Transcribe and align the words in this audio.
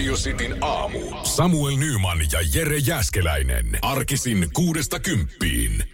Radio 0.00 0.14
Cityn 0.16 0.56
aamu. 0.64 0.98
Samuel 1.24 1.76
Nyman 1.76 2.18
ja 2.32 2.38
Jere 2.54 2.76
Jäskeläinen. 2.78 3.78
Arkisin 3.82 4.48
kuudesta 4.52 5.00
kymppiin. 5.00 5.84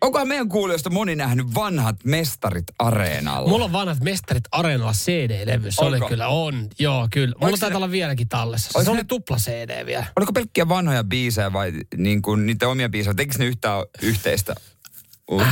Onkohan 0.00 0.28
meidän 0.28 0.48
kuulijoista 0.48 0.90
moni 0.90 1.16
nähnyt 1.16 1.46
vanhat 1.54 1.96
mestarit 2.04 2.64
areenalla? 2.78 3.48
Mulla 3.48 3.64
on 3.64 3.72
vanhat 3.72 4.00
mestarit 4.00 4.44
areenalla 4.52 4.92
CD-levy. 4.92 5.70
Se 5.72 5.84
oli 5.84 5.96
Onko? 5.96 6.08
kyllä, 6.08 6.28
on. 6.28 6.68
Joo, 6.78 7.08
kyllä. 7.12 7.26
Mulla 7.36 7.46
Oliko 7.46 7.58
taitaa 7.58 7.74
se- 7.74 7.76
olla 7.76 7.90
vieläkin 7.90 8.28
tallessa. 8.28 8.70
Oliko 8.74 8.84
Se 8.84 8.90
oli 8.90 8.98
ne- 8.98 9.04
tupla 9.04 9.36
CD 9.36 9.86
vielä. 9.86 10.06
Oliko 10.16 10.32
pelkkiä 10.32 10.68
vanhoja 10.68 11.04
biisejä 11.04 11.52
vai 11.52 11.72
niin 11.96 12.22
kuin, 12.22 12.46
niiden 12.46 12.68
omia 12.68 12.88
biisejä? 12.88 13.14
Teikö 13.14 13.38
ne 13.38 13.44
yhtään 13.44 13.84
yhteistä? 14.02 14.54
Uh. 15.30 15.42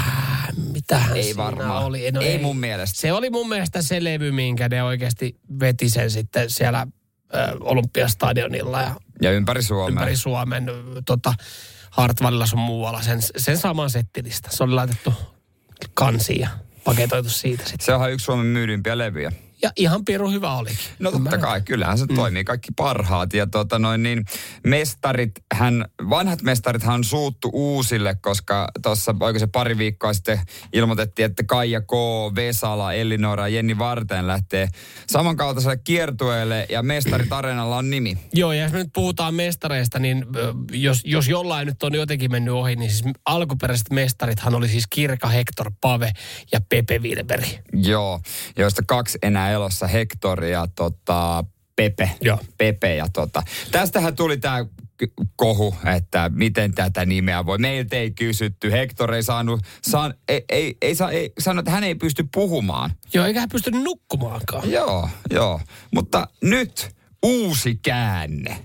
Mitähän 0.73 1.16
Ei 1.16 1.23
siinä 1.23 1.37
varmaan. 1.45 1.85
oli? 1.85 2.11
No 2.11 2.21
Ei 2.21 2.38
mun 2.38 2.57
mielestä. 2.57 3.01
Se 3.01 3.13
oli 3.13 3.30
mun 3.30 3.49
mielestä 3.49 3.83
se 3.83 4.05
levy, 4.05 4.33
minkä 4.33 4.69
ne 4.69 4.83
oikeasti 4.83 5.37
veti 5.61 5.88
sen 5.88 6.11
sitten 6.11 6.51
siellä 6.51 6.87
Olympiastadionilla 7.60 8.80
ja 8.80 8.95
Ja 9.23 9.32
ympäri 9.32 9.62
Suomea. 9.62 9.88
ympäri 9.88 10.16
Suomen 10.16 10.66
tota, 11.06 11.34
Hartwallilla 11.91 12.46
sun 12.46 12.59
muualla 12.59 13.02
sen, 13.02 13.18
sen 13.37 13.59
saman 13.59 13.91
settilistä. 13.91 14.48
Se 14.52 14.64
oli 14.64 14.73
laitettu 14.73 15.12
kansiin 15.95 16.40
ja 16.40 16.48
paketoitu 16.85 17.29
siitä 17.30 17.62
sitten. 17.62 17.87
Se 17.87 17.95
onhan 17.95 18.12
yksi 18.12 18.24
Suomen 18.24 18.46
myydympiä 18.46 18.98
levyjä. 18.98 19.32
Ja 19.62 19.70
ihan 19.76 20.04
piru 20.04 20.30
hyvä 20.30 20.56
olikin. 20.56 20.78
No 20.98 21.10
totta 21.10 21.38
kai, 21.38 21.60
kyllähän 21.60 21.98
se 21.98 22.04
mm. 22.04 22.16
toimii 22.16 22.45
kaikki 22.45 22.68
parhaat. 22.76 23.32
Ja 23.32 23.46
tota 23.46 23.78
noin 23.78 24.02
niin, 24.02 24.24
mestarit, 24.64 25.32
hän, 25.54 25.84
vanhat 26.10 26.42
mestarit 26.42 26.82
hän 26.82 27.04
suuttu 27.04 27.51
uusille, 27.52 28.14
koska 28.14 28.68
tuossa, 28.82 29.14
oiko 29.20 29.38
se 29.38 29.46
pari 29.46 29.79
viikkoa 29.79 30.12
sitten 30.12 30.40
ilmoitettiin, 30.73 31.26
että 31.26 31.42
Kaija 31.42 31.80
K, 31.80 31.92
Vesala, 32.34 32.92
Elinora 32.92 33.48
ja 33.48 33.59
Jenni 33.59 33.79
Varteen 33.79 34.26
lähtee 34.26 34.68
samankaltaiselle 35.06 35.76
kiertueelle 35.76 36.66
ja 36.70 36.82
mestarit 36.82 37.32
areenalla 37.32 37.76
on 37.76 37.90
nimi. 37.90 38.18
Joo, 38.34 38.52
ja 38.52 38.62
jos 38.62 38.73
me 38.73 38.79
nyt 38.79 38.92
puhutaan 38.95 39.34
mestareista, 39.34 39.98
niin 39.98 40.26
jos, 40.73 41.01
jos 41.04 41.29
jollain 41.29 41.66
nyt 41.66 41.82
on 41.82 41.95
jotenkin 41.95 42.30
mennyt 42.30 42.54
ohi, 42.54 42.76
niin 42.76 42.90
siis 42.90 43.04
alkuperäiset 43.24 43.90
mestarithan 43.90 44.54
oli 44.54 44.68
siis 44.68 44.84
Kirka, 44.90 45.29
Hector, 45.29 45.70
Pave 45.80 46.12
ja 46.52 46.60
Pepe 46.68 46.98
Wilberi. 46.98 47.59
Joo, 47.73 48.20
joista 48.56 48.82
kaksi 48.86 49.18
enää 49.23 49.48
elossa, 49.51 49.87
Hector 49.87 50.45
ja 50.45 50.66
tota, 50.74 51.45
Pepe. 51.77 52.10
Joo. 52.21 52.38
Pepe 52.59 52.95
ja 52.95 53.07
tota. 53.13 53.43
Tästähän 53.71 54.16
tuli 54.16 54.37
tämä 54.37 54.66
kohu, 55.37 55.74
että 55.96 56.30
miten 56.35 56.74
tätä 56.74 57.04
nimeä 57.04 57.46
voi. 57.46 57.59
Meiltä 57.59 57.96
ei 57.96 58.10
kysytty. 58.10 58.73
Hector 58.73 59.15
ei 59.15 59.23
saanut, 59.23 59.60
saan, 59.82 60.15
ei, 60.29 60.45
ei, 60.49 60.76
ei, 60.82 60.95
saa, 60.95 61.10
ei 61.10 61.32
sanoi, 61.38 61.60
että 61.60 61.71
hän 61.71 61.85
ei 61.85 61.95
pysty 61.95 62.29
puhumaan. 62.35 62.91
Joo, 63.15 63.26
eikä 63.26 63.41
hän 63.41 63.49
pystynyt 63.49 63.82
nukkumaankaan. 63.82 64.71
Joo, 64.71 65.09
joo. 65.31 65.60
Mutta 65.94 66.28
nyt 66.43 66.97
uusi 67.22 67.75
käänne. 67.82 68.65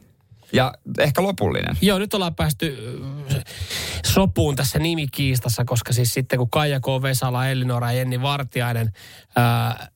Ja 0.54 0.74
ehkä 1.00 1.24
lopullinen. 1.24 1.78
Joo, 1.82 2.00
nyt 2.00 2.14
ollaan 2.14 2.36
päästy 2.36 2.78
ö, 3.34 3.42
sopuun 4.06 4.56
tässä 4.56 4.80
nimikiistassa, 4.80 5.66
koska 5.66 5.94
siis 5.94 6.14
sitten 6.14 6.40
kun 6.40 6.50
Kaija 6.50 6.80
K. 6.80 6.86
Vesala, 7.02 7.48
Elinora 7.48 7.92
ja 7.92 7.98
Jenni 7.98 8.22
Vartiainen 8.22 8.92
ää, 9.36 9.88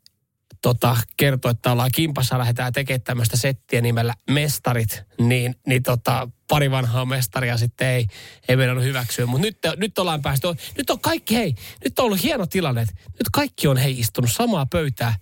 tota, 0.61 0.97
kertoi, 1.17 1.51
että 1.51 1.71
ollaan 1.71 1.91
kimpassa, 1.95 2.37
lähdetään 2.37 2.73
tekemään 2.73 3.01
tämmöistä 3.01 3.37
settiä 3.37 3.81
nimellä 3.81 4.13
Mestarit, 4.29 5.03
niin, 5.21 5.55
niin 5.67 5.83
tota, 5.83 6.29
pari 6.47 6.71
vanhaa 6.71 7.05
mestaria 7.05 7.57
sitten 7.57 7.87
ei, 7.87 8.07
ei 8.49 8.55
meidän 8.55 8.83
hyväksyä. 8.83 9.25
Mutta 9.25 9.47
nyt, 9.47 9.57
nyt 9.77 9.99
ollaan 9.99 10.21
päästy, 10.21 10.47
nyt 10.77 10.89
on 10.89 10.99
kaikki, 10.99 11.35
hei, 11.35 11.55
nyt 11.83 11.99
on 11.99 12.05
ollut 12.05 12.23
hieno 12.23 12.45
tilanne, 12.45 12.81
nyt 13.05 13.29
kaikki 13.33 13.67
on 13.67 13.77
hei 13.77 13.99
istunut 13.99 14.31
samaa 14.31 14.65
pöytää 14.65 15.15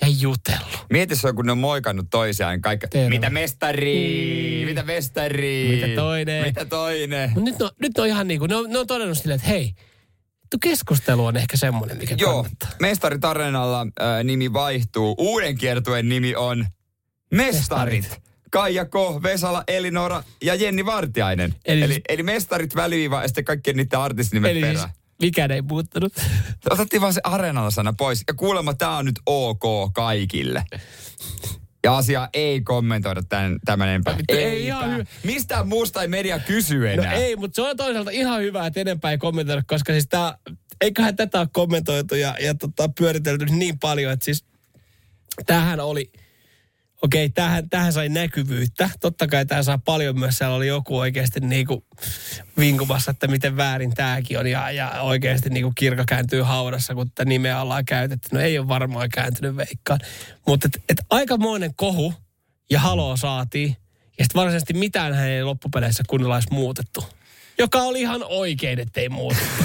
ja 0.00 0.08
jutellut. 0.08 0.86
Mieti 0.90 1.16
se 1.16 1.28
on, 1.28 1.36
kun 1.36 1.46
ne 1.46 1.52
on 1.52 1.58
moikannut 1.58 2.06
toisiaan 2.10 2.60
kaikki. 2.60 2.86
Terve. 2.86 3.08
Mitä 3.08 3.30
mestari? 3.30 4.62
Mitä 4.64 4.82
mestari? 4.82 5.68
Mitä 5.70 5.94
toinen? 6.02 6.44
Mitä 6.44 6.64
toinen? 6.64 7.30
Mutta 7.34 7.50
nyt, 7.50 7.58
ne 7.58 7.64
on- 7.64 7.70
nyt 7.80 7.92
ne 7.96 8.02
on 8.02 8.08
ihan 8.08 8.28
niin 8.28 8.38
kuin, 8.40 8.48
ne 8.48 8.56
on, 8.56 8.70
ne 8.70 8.78
on 8.78 8.86
todennut 8.86 9.18
silleen, 9.18 9.36
että 9.36 9.48
hei, 9.48 9.74
vittu 10.52 10.68
keskustelu 10.68 11.26
on 11.26 11.36
ehkä 11.36 11.56
semmoinen, 11.56 11.96
mikä 11.98 12.14
Joo, 12.18 12.42
kannattaa. 12.42 12.70
Mestarit 12.80 13.24
Areenalla 13.24 13.80
äh, 13.80 14.24
nimi 14.24 14.52
vaihtuu. 14.52 15.14
Uuden 15.18 15.58
kiertueen 15.58 16.08
nimi 16.08 16.34
on 16.34 16.66
Mestarit. 17.32 18.00
Mestarit. 18.02 18.22
Kaija 18.50 18.84
K, 18.84 18.94
Vesala, 19.22 19.64
Elinora 19.68 20.22
ja 20.42 20.54
Jenni 20.54 20.86
Vartiainen. 20.86 21.54
Eli- 21.64 21.82
Eli, 21.84 22.00
eli, 22.08 22.22
mestarit 22.22 22.74
väliviiva 22.76 23.22
ja 23.22 23.28
sitten 23.28 23.44
kaikkien 23.44 23.76
niiden 23.76 23.98
artistinimet 23.98 24.50
Eli 24.50 24.60
siis 24.60 24.72
perään. 24.72 24.90
mikään 25.22 25.50
ei 25.50 25.62
muuttunut. 25.62 26.12
Otettiin 26.70 27.00
vaan 27.00 27.12
se 27.14 27.20
areenalla 27.24 27.70
sana 27.70 27.92
pois. 27.92 28.24
Ja 28.28 28.34
kuulemma 28.34 28.74
tämä 28.74 28.96
on 28.96 29.04
nyt 29.04 29.20
ok 29.26 29.62
kaikille. 29.94 30.64
Ja 31.84 31.96
asiaa 31.96 32.28
ei 32.34 32.60
kommentoida 32.60 33.22
tämän, 33.28 33.58
tämän 33.64 33.88
enempää. 33.88 34.18
Vittu, 34.18 34.34
ei 34.34 34.66
ihan 34.66 34.90
hyvä. 34.92 35.04
Mistään 35.24 35.68
muusta 35.68 36.02
ei 36.02 36.08
media 36.08 36.38
kysy 36.38 36.78
No 36.78 36.86
enää. 36.86 37.12
ei, 37.12 37.36
mutta 37.36 37.54
se 37.54 37.62
on 37.62 37.76
toisaalta 37.76 38.10
ihan 38.10 38.40
hyvä, 38.42 38.66
että 38.66 38.80
enempää 38.80 39.10
ei 39.10 39.18
kommentoida, 39.18 39.62
koska 39.66 39.92
siis 39.92 40.06
tää, 40.08 40.38
eiköhän 40.80 41.16
tätä 41.16 41.40
ole 41.40 41.48
kommentoitu 41.52 42.14
ja, 42.14 42.34
ja 42.40 42.54
tota, 42.54 42.88
pyöritelty 42.98 43.44
niin 43.44 43.78
paljon, 43.78 44.12
että 44.12 44.24
siis 44.24 44.44
tämähän 45.46 45.80
oli, 45.80 46.12
okei, 47.02 47.28
tämähän, 47.28 47.68
tämähän 47.68 47.92
sai 47.92 48.08
näkyvyyttä. 48.08 48.90
Totta 49.00 49.26
kai 49.26 49.46
tämä 49.46 49.62
saa 49.62 49.78
paljon 49.78 50.18
myös, 50.18 50.38
siellä 50.38 50.56
oli 50.56 50.66
joku 50.66 50.98
oikeasti 50.98 51.40
niinku 51.40 51.86
vinkumassa, 52.58 53.10
että 53.10 53.28
miten 53.28 53.56
väärin 53.56 53.94
tämäkin 53.94 54.38
on 54.38 54.46
ja, 54.46 54.70
ja 54.70 54.90
oikeasti 54.90 55.50
niinku 55.50 55.72
kirka 55.78 56.04
kääntyy 56.08 56.42
haudassa, 56.42 56.94
kun 56.94 57.10
tätä 57.10 57.24
nimeä 57.24 57.60
ollaan 57.60 57.84
käytetty. 57.84 58.28
No 58.32 58.40
ei 58.40 58.58
ole 58.58 58.68
varmaan 58.68 59.08
kääntynyt 59.08 59.56
veikkaan. 59.56 60.00
Mutta 60.46 60.68
et, 60.68 60.82
et 60.88 61.06
aikamoinen 61.10 61.74
kohu 61.74 62.14
ja 62.70 62.80
haloo 62.80 63.16
saatiin. 63.16 63.76
Ja 64.18 64.24
sitten 64.24 64.40
varsinaisesti 64.40 64.74
mitään 64.74 65.14
hän 65.14 65.28
ei 65.28 65.44
loppupeleissä 65.44 66.02
kunnolla 66.08 66.40
muutettu. 66.50 67.04
Joka 67.58 67.78
oli 67.78 68.00
ihan 68.00 68.24
oikein, 68.24 68.80
ettei 68.80 69.08
muutettu. 69.08 69.64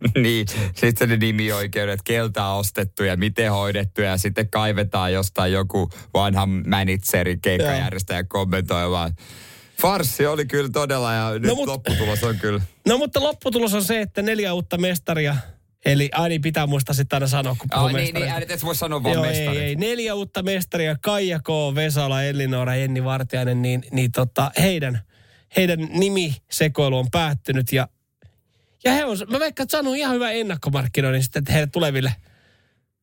niin, 0.22 0.46
sitten 0.74 1.08
ne 1.08 1.16
nimioikeudet, 1.16 2.02
keltä 2.04 2.44
on 2.46 2.58
ostettu 2.58 3.04
ja 3.04 3.16
miten 3.16 3.50
hoidettu 3.50 4.00
ja 4.00 4.16
sitten 4.16 4.50
kaivetaan 4.50 5.12
jostain 5.12 5.52
joku 5.52 5.90
vanha 6.14 6.46
manageri, 6.46 7.38
keikkajärjestäjä 7.42 8.24
kommentoimaan. 8.24 9.14
Farssi 9.82 10.26
oli 10.26 10.46
kyllä 10.46 10.70
todella 10.72 11.12
ja 11.12 11.30
nyt 11.38 11.52
mut- 11.52 11.66
lopputulos 11.66 12.24
on 12.24 12.36
kyllä. 12.38 12.60
No 12.88 12.98
mutta 12.98 13.20
lopputulos 13.20 13.74
on 13.74 13.84
se, 13.84 14.00
että 14.00 14.22
neljä 14.22 14.52
uutta 14.54 14.78
mestaria. 14.78 15.36
Eli 15.84 16.10
aina 16.12 16.28
niin 16.28 16.40
pitää 16.40 16.66
muistaa 16.66 16.94
sitten 16.94 17.16
aina 17.16 17.26
sanoa, 17.26 17.56
kun 17.58 17.68
puhuu 17.70 17.86
Oh, 17.86 17.92
niin, 17.92 18.14
niin, 18.14 18.28
äänet 18.28 18.50
et 18.50 18.64
voi 18.64 18.74
sanoa 18.74 19.02
vaan 19.02 19.14
Joo, 19.14 19.24
ei, 19.24 19.30
mestarit. 19.30 19.62
ei. 19.62 19.76
Neljä 19.76 20.14
uutta 20.14 20.42
mestaria, 20.42 20.96
Kaija 21.02 21.38
K, 21.40 21.48
Vesala, 21.74 22.22
Elinora, 22.22 22.76
Jenni 22.76 23.04
Vartiainen, 23.04 23.62
niin, 23.62 23.82
niin 23.90 24.12
tota, 24.12 24.50
heidän, 24.60 25.00
heidän 25.56 25.78
nimisekoilu 25.92 26.98
on 26.98 27.10
päättynyt 27.10 27.72
ja, 27.72 27.88
ja 28.84 28.92
he 28.92 29.04
on, 29.04 29.16
mä 29.30 29.38
veikkaan, 29.38 29.64
että 29.64 29.72
saanut 29.72 29.96
ihan 29.96 30.14
hyvän 30.14 30.34
ennakkomarkkinoinnin 30.34 31.22
sitten 31.22 31.44
heille 31.52 31.66
tuleville 31.66 32.14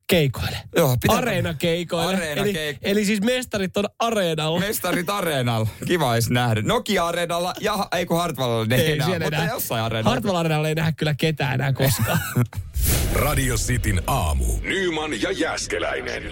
keikoille. 0.06 0.56
Joo, 0.76 0.96
pitää- 1.02 1.16
Areena-keikoille. 1.16 2.32
Eli, 2.32 2.40
Areena-keik- 2.52 2.78
eli 2.82 3.04
siis 3.04 3.20
mestarit 3.20 3.76
on 3.76 3.84
areenalla. 3.98 4.60
Mestarit 4.60 5.10
Areenalla. 5.10 5.68
Kiva 5.86 6.10
olisi 6.10 6.32
nähdä. 6.32 6.62
Nokia-areenalla 6.62 7.54
ja 7.60 7.88
ei 7.96 8.06
kun 8.06 8.16
Hartwallilla 8.18 8.64
ne 8.64 8.76
ei 8.76 8.92
enää, 8.92 9.08
mutta 9.08 9.24
enää. 9.26 9.48
jossain 9.48 9.82
areenalla. 9.82 10.10
Hartwall 10.10 10.36
Areenalla 10.36 10.68
ei 10.68 10.74
nähdä 10.74 10.92
kyllä 10.92 11.14
ketään 11.14 11.54
enää 11.54 11.72
koskaan. 11.72 12.18
Radio 13.24 13.56
Cityn 13.56 14.02
aamu. 14.06 14.44
Nyman 14.62 15.22
ja 15.22 15.30
Jäskeläinen. 15.32 16.22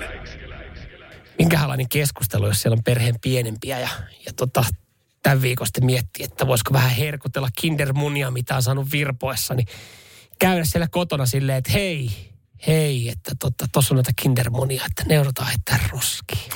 minkälainen 1.38 1.88
keskustelu, 1.88 2.46
jos 2.46 2.62
siellä 2.62 2.75
on 2.76 2.84
perheen 2.84 3.14
pienempiä 3.20 3.81
ja, 3.81 3.88
ja 4.26 4.32
tota, 4.37 4.64
tämän 5.26 5.43
viikon 5.43 5.67
sitten 5.67 5.87
miettii, 5.87 6.25
että 6.25 6.46
voisiko 6.46 6.73
vähän 6.73 6.90
herkutella 6.90 7.49
kindermunia, 7.58 8.31
mitä 8.31 8.56
on 8.56 8.62
saanut 8.62 8.93
virpoessa, 8.93 9.55
niin 9.55 9.67
käydä 10.38 10.64
siellä 10.64 10.88
kotona 10.90 11.26
silleen, 11.26 11.58
että 11.58 11.73
hei, 11.73 12.11
hei, 12.67 13.08
että 13.08 13.32
tuossa 13.40 13.55
tota, 13.73 13.81
on 13.90 13.96
noita 13.96 14.11
kindermunia, 14.17 14.82
että 14.87 15.05
ne 15.08 15.14
joudutaan 15.14 15.49
heittää 15.49 15.78
roskiin. 15.93 16.50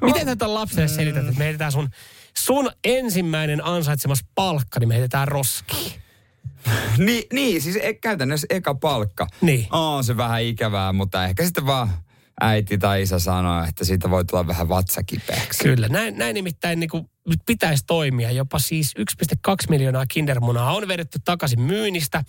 Miten 0.00 0.26
tätä 0.26 0.54
lapselle 0.54 0.88
selität, 0.88 1.24
että 1.24 1.38
me 1.38 1.44
heitetään 1.44 1.72
sun, 1.72 1.88
sun 2.36 2.70
ensimmäinen 2.84 3.64
ansaitsemas 3.64 4.24
palkka, 4.34 4.80
niin 4.80 4.88
me 4.88 4.94
heitetään 4.94 5.28
roskiin. 5.28 5.92
Niin, 6.98 7.22
niin, 7.32 7.62
siis 7.62 7.78
e- 7.82 7.94
käytännössä 7.94 8.46
eka 8.50 8.74
palkka. 8.74 9.26
Niin. 9.40 9.66
On 9.70 10.04
se 10.04 10.16
vähän 10.16 10.42
ikävää, 10.42 10.92
mutta 10.92 11.24
ehkä 11.24 11.44
sitten 11.44 11.66
vaan 11.66 11.90
äiti 12.40 12.78
tai 12.78 13.02
isä 13.02 13.18
sanoo, 13.18 13.64
että 13.64 13.84
siitä 13.84 14.10
voi 14.10 14.24
tulla 14.24 14.46
vähän 14.46 14.68
vatsakipeäksi. 14.68 15.64
Kyllä, 15.64 15.88
näin, 15.88 16.18
näin 16.18 16.34
nimittäin 16.34 16.80
niin 16.80 16.90
kuin 16.90 17.08
nyt 17.28 17.40
pitäisi 17.46 17.84
toimia. 17.86 18.30
Jopa 18.30 18.58
siis 18.58 18.94
1,2 18.98 19.54
miljoonaa 19.68 20.06
kindermunaa 20.06 20.74
on 20.74 20.88
vedetty 20.88 21.18
takaisin 21.24 21.60
myynnistä. 21.60 22.24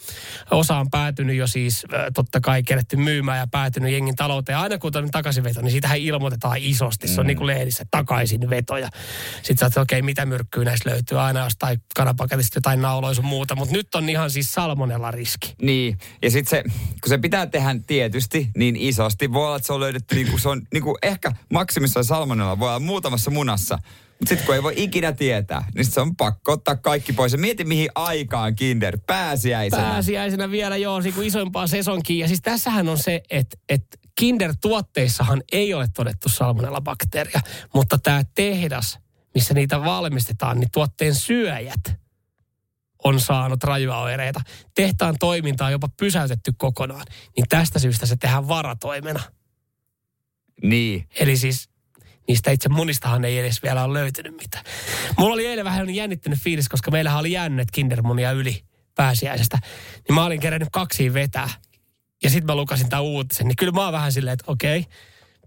Osa 0.51 0.77
on 0.77 0.89
päätynyt 0.89 1.35
jo 1.35 1.47
siis 1.47 1.85
totta 2.13 2.41
kai 2.41 2.63
kerätty 2.63 2.97
myymään 2.97 3.39
ja 3.39 3.47
päätynyt 3.47 3.91
jengin 3.91 4.15
talouteen. 4.15 4.57
Aina 4.57 4.77
kun 4.77 4.97
on 4.97 5.11
takaisinveto, 5.11 5.61
niin 5.61 5.71
siitähän 5.71 5.97
ilmoitetaan 5.97 6.57
isosti. 6.59 7.07
Se 7.07 7.21
on 7.21 7.25
mm. 7.25 7.27
niin 7.27 7.37
kuin 7.37 7.47
lehdissä 7.47 7.85
takaisinveto. 7.91 8.77
Ja 8.77 8.89
sitten 9.35 9.57
sä 9.57 9.65
että 9.65 9.81
okei, 9.81 9.99
okay, 9.99 10.05
mitä 10.05 10.25
myrkkyä 10.25 10.63
näistä 10.63 10.89
löytyy 10.89 11.19
aina 11.19 11.43
jostain 11.43 11.81
kanapaketista 11.95 12.57
jotain 12.57 12.81
nauloisu 12.81 13.21
muuta. 13.21 13.55
Mutta 13.55 13.73
nyt 13.73 13.95
on 13.95 14.09
ihan 14.09 14.31
siis 14.31 14.53
salmonella 14.53 15.11
riski. 15.11 15.55
Niin, 15.61 15.97
ja 16.21 16.31
sitten 16.31 16.49
se, 16.49 16.63
kun 17.01 17.09
se 17.09 17.17
pitää 17.17 17.47
tehdä 17.47 17.75
tietysti 17.87 18.49
niin 18.57 18.75
isosti, 18.75 19.33
voi 19.33 19.45
olla, 19.45 19.55
että 19.55 19.67
se 19.67 19.73
on 19.73 19.79
löydetty 19.79 20.15
niin 20.15 20.27
kuin 20.29 20.39
se 20.39 20.49
on 20.49 20.61
niin 20.73 20.83
kuin 20.83 20.95
ehkä 21.03 21.31
maksimissaan 21.53 22.05
salmonella, 22.05 22.59
voi 22.59 22.69
olla 22.69 22.79
muutamassa 22.79 23.31
munassa. 23.31 23.79
Sitten 24.25 24.45
kun 24.45 24.55
ei 24.55 24.63
voi 24.63 24.73
ikinä 24.75 25.11
tietää, 25.11 25.67
niin 25.75 25.85
se 25.85 26.01
on 26.01 26.15
pakko 26.15 26.51
ottaa 26.51 26.75
kaikki 26.75 27.13
pois. 27.13 27.31
Ja 27.31 27.37
mieti 27.37 27.63
mihin 27.63 27.89
aikaan 27.95 28.55
Kinder 28.55 28.97
pääsiäisenä. 29.07 29.83
Pääsiäisenä 29.83 30.51
vielä 30.51 30.77
joo, 30.77 30.99
niin 30.99 31.13
kuin 31.13 31.27
isompaa 31.27 31.67
sesonkia. 31.67 32.23
Ja 32.23 32.27
siis 32.27 32.41
tässähän 32.41 32.89
on 32.89 32.97
se, 32.97 33.21
että, 33.29 33.57
että 33.69 33.97
Kinder-tuotteissahan 34.15 35.43
ei 35.51 35.73
ole 35.73 35.87
todettu 35.95 36.29
salmonella 36.29 36.81
bakteeria, 36.81 37.41
mutta 37.73 37.97
tämä 37.97 38.21
tehdas, 38.35 38.99
missä 39.33 39.53
niitä 39.53 39.81
valmistetaan, 39.81 40.59
niin 40.59 40.71
tuotteen 40.71 41.15
syöjät 41.15 41.99
on 43.03 43.19
saanut 43.19 43.63
rajua 43.63 44.01
oireita. 44.01 44.41
Tehtaan 44.75 45.15
toiminta 45.19 45.65
on 45.65 45.71
jopa 45.71 45.89
pysäytetty 45.99 46.53
kokonaan. 46.57 47.05
Niin 47.37 47.45
tästä 47.49 47.79
syystä 47.79 48.05
se 48.05 48.15
tehdään 48.15 48.47
varatoimena. 48.47 49.19
Niin. 50.63 51.07
Eli 51.19 51.37
siis 51.37 51.69
niistä 52.27 52.51
itse 52.51 52.69
munistahan 52.69 53.25
ei 53.25 53.39
edes 53.39 53.63
vielä 53.63 53.83
ole 53.83 53.99
löytynyt 53.99 54.37
mitään. 54.41 54.65
Mulla 55.17 55.33
oli 55.33 55.45
eilen 55.45 55.65
vähän 55.65 55.89
jännittänyt 55.89 56.39
fiilis, 56.39 56.69
koska 56.69 56.91
meillähän 56.91 57.19
oli 57.19 57.31
jännet 57.31 57.71
kindermunia 57.71 58.31
yli 58.31 58.63
pääsiäisestä. 58.95 59.59
Niin 60.07 60.15
mä 60.15 60.25
olin 60.25 60.39
kerännyt 60.39 60.69
kaksi 60.71 61.13
vetää. 61.13 61.49
Ja 62.23 62.29
sitten 62.29 62.45
mä 62.45 62.55
lukasin 62.55 62.89
tämän 62.89 63.03
uutisen. 63.03 63.47
Niin 63.47 63.55
kyllä 63.55 63.71
mä 63.71 63.83
oon 63.83 63.93
vähän 63.93 64.11
silleen, 64.11 64.33
että 64.33 64.51
okei, 64.51 64.85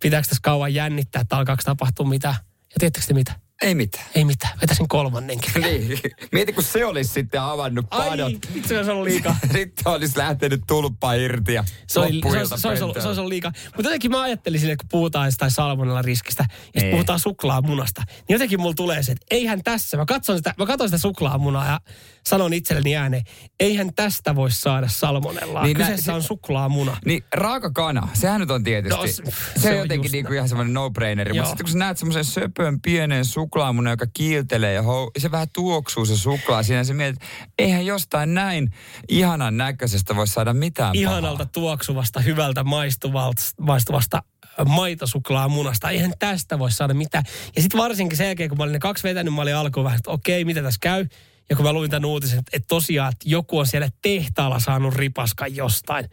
pitääkö 0.00 0.28
tässä 0.28 0.40
kauan 0.42 0.74
jännittää, 0.74 1.22
että 1.22 1.36
alkaako 1.36 1.62
tapahtua 1.64 2.06
mitä. 2.06 2.28
Ja 2.28 2.74
tiedättekö 2.78 3.06
te 3.06 3.14
mitä? 3.14 3.47
Ei 3.62 3.74
mitään. 3.74 4.04
Ei 4.14 4.24
mitään, 4.24 4.58
vetäisin 4.60 4.88
kolmannenkin. 4.88 5.50
niin. 5.62 6.00
Mieti, 6.32 6.52
kun 6.52 6.64
se 6.64 6.84
olisi 6.84 7.12
sitten 7.12 7.40
avannut 7.42 7.90
padot. 7.90 8.26
Ai, 8.26 8.38
itse 8.54 8.74
asiassa 8.74 8.92
ollut 8.92 9.04
liikaa. 9.04 9.36
sitten 9.52 9.92
olisi 9.92 10.18
lähtenyt 10.18 10.60
tulppa 10.66 11.14
irti 11.14 11.54
ja 11.54 11.64
se, 11.86 12.00
oli, 12.00 12.20
se, 12.22 12.38
olisi, 12.38 12.54
se, 12.56 12.68
olisi 12.68 12.84
ollut, 12.84 13.00
se 13.00 13.08
olisi 13.08 13.20
ollut 13.20 13.28
liikaa. 13.28 13.52
Mutta 13.64 13.82
jotenkin 13.82 14.10
mä 14.10 14.22
ajattelin 14.22 14.60
sille, 14.60 14.76
kun 14.76 14.88
puhutaan 14.88 15.26
jostain 15.26 15.50
salmonella 15.50 16.02
riskistä 16.02 16.42
ja 16.48 16.56
sitten 16.58 16.82
niin. 16.82 16.90
puhutaan 16.90 17.20
suklaamunasta. 17.20 18.02
Niin 18.08 18.34
jotenkin 18.34 18.60
mulla 18.60 18.74
tulee 18.74 19.02
se, 19.02 19.12
että 19.12 19.26
eihän 19.30 19.64
tässä. 19.64 19.96
Mä 19.96 20.04
katson 20.04 20.36
sitä, 20.36 20.54
mä 20.58 20.66
katson 20.66 20.88
sitä 20.88 20.98
suklaamunaa 20.98 21.66
ja 21.66 21.80
sanon 22.26 22.52
itselleni 22.52 22.96
ääneen, 22.96 23.22
eihän 23.60 23.94
tästä 23.94 24.34
voi 24.34 24.50
saada 24.50 24.88
salmonellaa. 24.88 25.64
Niin 25.64 25.76
Kyseessä 25.76 26.12
nä, 26.12 26.16
on 26.16 26.22
suklaamuna. 26.22 26.96
Niin 27.04 27.24
raaka 27.34 27.70
kana, 27.70 28.08
sehän 28.12 28.40
nyt 28.40 28.50
on 28.50 28.64
tietysti. 28.64 29.00
No, 29.00 29.06
se, 29.06 29.22
se, 29.60 29.70
on 29.70 29.78
jotenkin 29.78 30.12
niinku 30.12 30.32
ihan 30.32 30.48
semmoinen 30.48 30.74
no-braineri. 30.74 31.32
Mutta 31.32 31.48
sitten 31.48 31.64
kun 31.64 31.72
sä 31.72 31.78
näet 31.78 31.98
semmoisen 31.98 32.24
söpön 32.24 32.80
pienen 32.80 33.24
suklaamuna, 33.48 33.90
joka 33.90 34.06
kiiltelee 34.12 34.72
ja 34.72 34.82
hou, 34.82 35.10
se 35.18 35.30
vähän 35.30 35.48
tuoksuu 35.52 36.06
se 36.06 36.16
suklaa 36.16 36.62
siinä, 36.62 36.84
se 36.84 36.94
mietit, 36.94 37.22
eihän 37.58 37.86
jostain 37.86 38.34
näin 38.34 38.74
ihanan 39.08 39.56
näköisestä 39.56 40.16
voi 40.16 40.26
saada 40.26 40.54
mitään 40.54 40.94
Ihanalta 40.94 41.38
pahaa. 41.38 41.50
tuoksuvasta, 41.52 42.20
hyvältä 42.20 42.64
maistuvasta, 42.64 43.54
maistuvasta 43.60 44.22
maitosuklaamunasta. 44.66 45.90
Eihän 45.90 46.12
tästä 46.18 46.58
voi 46.58 46.70
saada 46.70 46.94
mitään. 46.94 47.24
Ja 47.56 47.62
sitten 47.62 47.80
varsinkin 47.80 48.16
sen 48.16 48.26
jälkeen, 48.26 48.48
kun 48.48 48.58
mä 48.58 48.64
olin 48.64 48.72
ne 48.72 48.78
kaksi 48.78 49.04
vetänyt, 49.04 49.34
mä 49.34 49.42
olin 49.42 49.56
alkuun 49.56 49.84
vähän, 49.84 49.96
että 49.96 50.10
okei, 50.10 50.44
mitä 50.44 50.62
tässä 50.62 50.78
käy. 50.82 51.06
Ja 51.50 51.56
kun 51.56 51.64
mä 51.64 51.72
luin 51.72 51.90
tämän 51.90 52.04
uutisen, 52.04 52.38
että, 52.38 52.50
että 52.56 52.66
tosiaan, 52.68 53.12
että 53.12 53.28
joku 53.28 53.58
on 53.58 53.66
siellä 53.66 53.88
tehtaalla 54.02 54.60
saanut 54.60 54.94
ripaskan 54.94 55.56
jostain, 55.56 56.08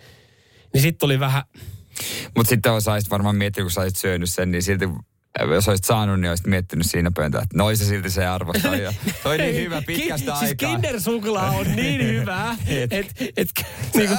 niin 0.73 0.81
sitten 0.81 0.99
tuli 0.99 1.19
vähän... 1.19 1.43
Mutta 2.35 2.49
sitten 2.49 2.71
osaisit 2.71 3.11
varmaan 3.11 3.35
miettiä, 3.35 3.63
kun 3.63 3.71
sä 3.71 3.81
olisit 3.81 3.97
syönyt 3.97 4.29
sen, 4.29 4.51
niin 4.51 4.63
silti 4.63 4.89
jos 5.39 5.67
olisit 5.69 5.85
saanut, 5.85 6.19
niin 6.19 6.29
olisit 6.29 6.47
miettinyt 6.47 6.85
siinä 6.85 7.11
pöntää, 7.15 7.41
että 7.41 7.57
noin 7.57 7.77
se 7.77 7.85
silti 7.85 8.09
se 8.09 8.25
arvostaa. 8.25 8.75
Ja 8.75 8.93
toi 9.23 9.37
niin 9.37 9.55
hyvä 9.55 9.81
pitkästä 9.81 10.31
Ki- 10.31 10.37
siis 10.39 10.51
aikaa. 10.51 10.69
Siis 10.69 10.71
kindersuklaa 10.71 11.51
on 11.51 11.75
niin 11.75 12.01
hyvä, 12.01 12.55
että... 12.67 12.95
et, 12.97 13.07
et, 13.37 13.49
niinku... 13.95 14.15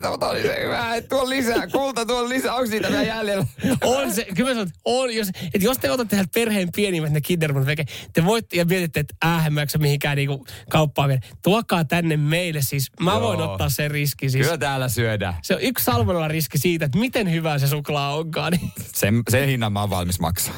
Tuo 0.00 0.30
oli 0.30 0.42
se 0.42 0.62
hyvä, 0.64 0.94
että 0.94 1.08
tuo 1.08 1.28
lisää, 1.28 1.66
kulta 1.66 2.06
tuo 2.06 2.28
lisää, 2.28 2.54
onko 2.54 2.66
siitä 2.66 2.88
vielä 2.88 3.02
jäljellä? 3.02 3.46
on 3.84 4.12
se, 4.12 4.26
kyllä 4.36 4.50
mä 4.50 4.54
sanon, 4.54 4.70
on, 4.84 5.14
jos, 5.14 5.28
että 5.28 5.66
jos 5.66 5.78
te 5.78 5.90
otatte 5.90 6.16
täältä 6.16 6.30
perheen 6.34 6.68
pienimmät 6.76 7.12
ne 7.12 7.20
kindermunat 7.20 7.66
veke, 7.66 7.84
te 8.12 8.24
voitte 8.24 8.56
ja 8.56 8.64
mietitte, 8.64 9.00
että 9.00 9.14
äh, 9.24 9.50
mä 9.50 9.66
mihinkään 9.78 10.16
niinku 10.16 10.46
kauppaan 10.70 11.08
vielä. 11.08 11.20
Tuokaa 11.42 11.84
tänne 11.84 12.16
meille 12.16 12.62
siis, 12.62 12.90
mä 13.00 13.10
Joo. 13.12 13.20
voin 13.20 13.40
ottaa 13.40 13.68
sen 13.68 13.90
riski 13.90 14.30
siis. 14.30 14.46
Kyllä 14.46 14.58
täällä 14.58 14.88
syödään. 14.88 15.34
Se 15.42 15.54
on 15.54 15.60
yksi 15.60 15.84
salmonella 15.84 16.28
riski 16.28 16.58
siitä, 16.58 16.84
että 16.84 16.98
miten 16.98 17.32
hyvä 17.32 17.58
se 17.58 17.68
suklaa 17.68 18.16
onkaan. 18.16 18.52
Niin. 18.52 18.72
Sen, 18.94 19.22
sen 19.30 19.48
hinnan 19.48 19.72
mä 19.72 19.85
oon 19.86 19.90
valmis 19.90 20.20
maksaa. 20.20 20.54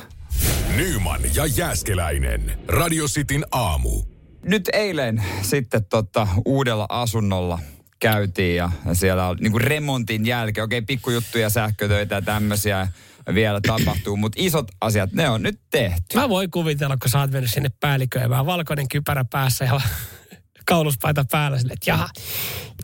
Nyman 0.77 1.21
ja 1.35 1.47
Jääskeläinen. 1.47 2.59
Radio 2.69 3.05
Cityn 3.05 3.45
aamu. 3.53 4.03
Nyt 4.43 4.69
eilen 4.73 5.25
sitten 5.43 5.85
tota, 5.85 6.29
uudella 6.45 6.87
asunnolla 6.89 7.59
käytiin 8.01 8.57
ja 8.57 8.71
siellä 8.93 9.29
on 9.29 9.37
niin 9.41 9.61
remontin 9.61 10.27
jälkeen, 10.27 10.65
okei 10.65 10.83
pikkujuttuja, 10.83 11.51
sähkötöitä 11.51 12.15
ja 12.15 12.23
tämmöisiä 12.23 12.89
vielä 13.35 13.61
tapahtuu, 13.61 14.17
mutta 14.17 14.37
isot 14.41 14.71
asiat, 14.81 15.13
ne 15.13 15.29
on 15.29 15.43
nyt 15.43 15.61
tehty. 15.71 16.17
Mä 16.17 16.29
voin 16.29 16.51
kuvitella, 16.51 16.97
kun 16.97 17.11
sä 17.11 17.21
oot 17.21 17.31
mennyt 17.31 17.51
sinne 17.51 17.69
päälliköön, 17.81 18.31
vähän 18.31 18.47
valkoinen 18.47 18.89
kypärä 18.89 19.25
päässä 19.25 19.65
ja 19.65 19.81
kauluspaita 20.71 21.25
päällä 21.31 21.59
sille, 21.59 21.73
että 21.73 21.91
jaha, 21.91 22.09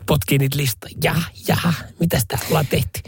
potkii 0.05 0.37
niitä 0.37 0.57
listoja, 0.57 0.95
jaha, 1.03 1.23
jaha, 1.47 1.73
mitäs 1.99 2.25
tää 2.27 2.39
ollaan 2.47 2.67
tehty? 2.67 3.01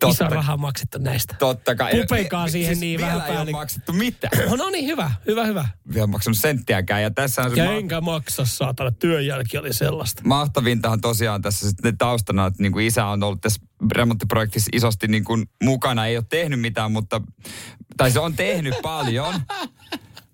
Totta, 0.00 0.24
Iso 0.24 0.34
raha 0.34 0.56
maksettu 0.56 0.98
näistä. 0.98 1.34
Totta 1.38 1.74
kai. 1.74 2.00
Pupeikaa 2.00 2.48
siihen 2.48 2.76
siis 2.76 2.80
niin 2.80 3.00
vähän 3.00 3.22
päälle. 3.22 3.46
ei 3.46 3.52
maksettu 3.52 3.92
mitään. 3.92 4.58
No, 4.58 4.70
niin, 4.70 4.86
hyvä, 4.86 5.10
hyvä, 5.26 5.44
hyvä. 5.46 5.68
Vielä 5.94 6.06
maksanut 6.06 6.38
senttiäkään. 6.38 7.02
Ja 7.02 7.10
tässä 7.10 7.42
on 7.42 7.50
se 7.50 7.56
ja 7.56 7.64
ma- 7.64 7.72
enkä 7.72 8.00
maksa, 8.00 8.44
saatana. 8.44 8.90
Työnjälki 8.90 9.58
oli 9.58 9.72
sellaista. 9.72 10.22
Mahtavintahan 10.24 11.00
tosiaan 11.00 11.42
tässä 11.42 11.68
sitten 11.68 11.98
taustana, 11.98 12.46
että 12.46 12.62
niin 12.62 12.72
kuin 12.72 12.86
isä 12.86 13.06
on 13.06 13.22
ollut 13.22 13.40
tässä 13.40 13.60
remonttiprojektissa 13.92 14.70
isosti 14.72 15.08
niin 15.08 15.24
kuin 15.24 15.46
mukana. 15.62 16.06
Ei 16.06 16.16
ole 16.16 16.24
tehnyt 16.28 16.60
mitään, 16.60 16.92
mutta... 16.92 17.20
Tai 17.96 18.10
se 18.10 18.20
on 18.20 18.36
tehnyt 18.36 18.74
paljon. 18.82 19.34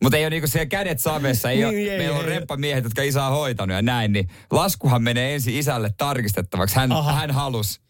Mutta 0.03 0.17
ei 0.17 0.25
ole 0.25 0.31
niinku 0.31 0.47
siellä 0.49 0.67
kädet 0.67 1.01
savessa. 1.01 1.51
Ei 1.51 1.57
niin, 1.57 1.67
ole, 1.67 1.75
ei, 1.77 1.99
meillä 1.99 2.15
ei, 2.15 2.21
on 2.21 2.25
remppamiehet, 2.25 2.85
jotka 2.85 3.03
isä 3.03 3.25
on 3.25 3.33
hoitanut 3.33 3.75
ja 3.75 3.83
näin. 3.83 4.13
Niin 4.13 4.29
laskuhan 4.51 5.03
menee 5.03 5.35
ensin 5.35 5.55
isälle 5.55 5.91
tarkistettavaksi. 5.99 6.77
Hän, 6.77 6.91
hän 7.15 7.31
halusi 7.31 7.81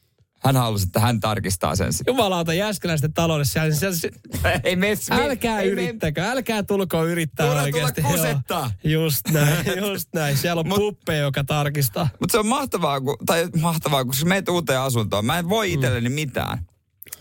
hän 0.44 0.56
halusi, 0.56 0.84
että 0.86 1.00
hän 1.00 1.20
tarkistaa 1.20 1.76
sen 1.76 1.92
sitten. 1.92 2.12
Jumalauta 2.12 2.54
Jääskeläisten 2.54 3.12
taloudessa. 3.12 3.60
Se, 3.72 3.94
se, 3.94 4.10
ei 4.64 4.76
me, 4.76 4.88
älkää 5.10 5.60
ei 5.60 5.70
yrittäkö, 5.70 6.20
me... 6.20 6.28
älkää 6.28 6.62
tulko 6.62 7.06
yrittää 7.06 7.46
Tulla, 7.46 7.62
oikeasti. 7.62 8.02
Tulla 8.02 8.16
kusettaa. 8.16 8.70
Joo, 8.84 9.02
just 9.02 9.30
näin, 9.30 9.64
just 9.90 10.08
näin. 10.14 10.36
Siellä 10.36 10.60
on 10.60 10.68
puppe, 10.68 11.16
joka 11.16 11.44
tarkistaa. 11.44 12.08
Mutta 12.20 12.32
se 12.32 12.38
on 12.38 12.46
mahtavaa, 12.46 13.00
kun, 13.00 13.16
tai 13.26 13.48
mahtavaa, 13.60 14.04
kun 14.04 14.14
meet 14.24 14.48
uuteen 14.48 14.80
asuntoon. 14.80 15.24
Mä 15.24 15.38
en 15.38 15.48
voi 15.48 15.72
itselleni 15.72 16.08
mm. 16.08 16.14
mitään. 16.14 16.66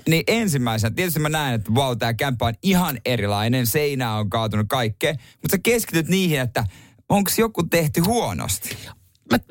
Niin 0.07 0.23
ensimmäisenä, 0.27 0.95
tietysti 0.95 1.19
mä 1.19 1.29
näen, 1.29 1.53
että 1.55 1.75
vau, 1.75 1.87
wow, 1.87 1.97
tämä 1.97 2.13
kämppä 2.13 2.45
on 2.45 2.53
ihan 2.63 2.97
erilainen, 3.05 3.67
seinä 3.67 4.15
on 4.15 4.29
kaatunut 4.29 4.65
kaikkea, 4.69 5.13
mutta 5.13 5.51
sä 5.51 5.57
keskityt 5.63 6.07
niihin, 6.07 6.39
että 6.39 6.63
onko 7.09 7.31
joku 7.37 7.63
tehty 7.63 8.01
huonosti? 8.01 8.77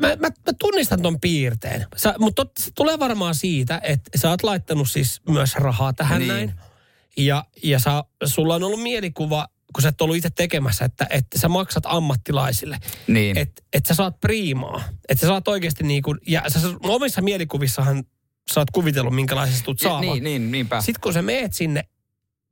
Mä, 0.01 0.09
mä, 0.09 0.17
mä, 0.17 0.29
mä 0.29 0.53
tunnistan 0.59 1.03
ton 1.03 1.21
piirteen. 1.21 1.87
Sä, 1.97 2.15
mutta 2.19 2.47
se 2.59 2.71
tulee 2.75 2.99
varmaan 2.99 3.35
siitä, 3.35 3.81
että 3.83 4.11
sä 4.19 4.31
oot 4.31 4.43
laittanut 4.43 4.91
siis 4.91 5.21
myös 5.29 5.55
rahaa 5.55 5.93
tähän 5.93 6.19
niin. 6.19 6.29
näin. 6.29 6.53
Ja, 7.17 7.45
ja 7.63 7.79
sä, 7.79 8.05
sulla 8.25 8.55
on 8.55 8.63
ollut 8.63 8.83
mielikuva, 8.83 9.49
kun 9.75 9.83
sä 9.83 9.89
et 9.89 10.01
ollut 10.01 10.17
itse 10.17 10.31
tekemässä, 10.31 10.85
että, 10.85 11.07
että 11.11 11.39
sä 11.39 11.49
maksat 11.49 11.85
ammattilaisille. 11.87 12.79
Niin. 13.07 13.39
Että 13.39 13.63
et 13.73 13.87
sä 13.87 13.95
saat 13.95 14.21
priimaa. 14.21 14.85
Että 15.09 15.21
sä 15.21 15.27
saat 15.27 15.49
oikeasti 15.49 15.85
niin 15.85 16.03
kuin, 16.03 16.19
ja 16.27 16.43
sä, 16.49 16.59
omissa 16.83 17.23
mielikuvissahan 17.23 18.05
sä 18.53 18.61
oot 18.61 18.71
kuvitellut, 18.71 19.15
minkälaisesta 19.15 19.65
tulet 19.65 19.79
saamaan. 19.79 20.03
Niin, 20.03 20.25
niin, 20.25 20.53
niinpä. 20.53 20.81
Sitten 20.81 21.01
kun 21.01 21.13
sä 21.13 21.23
meet 21.23 21.53
sinne 21.53 21.85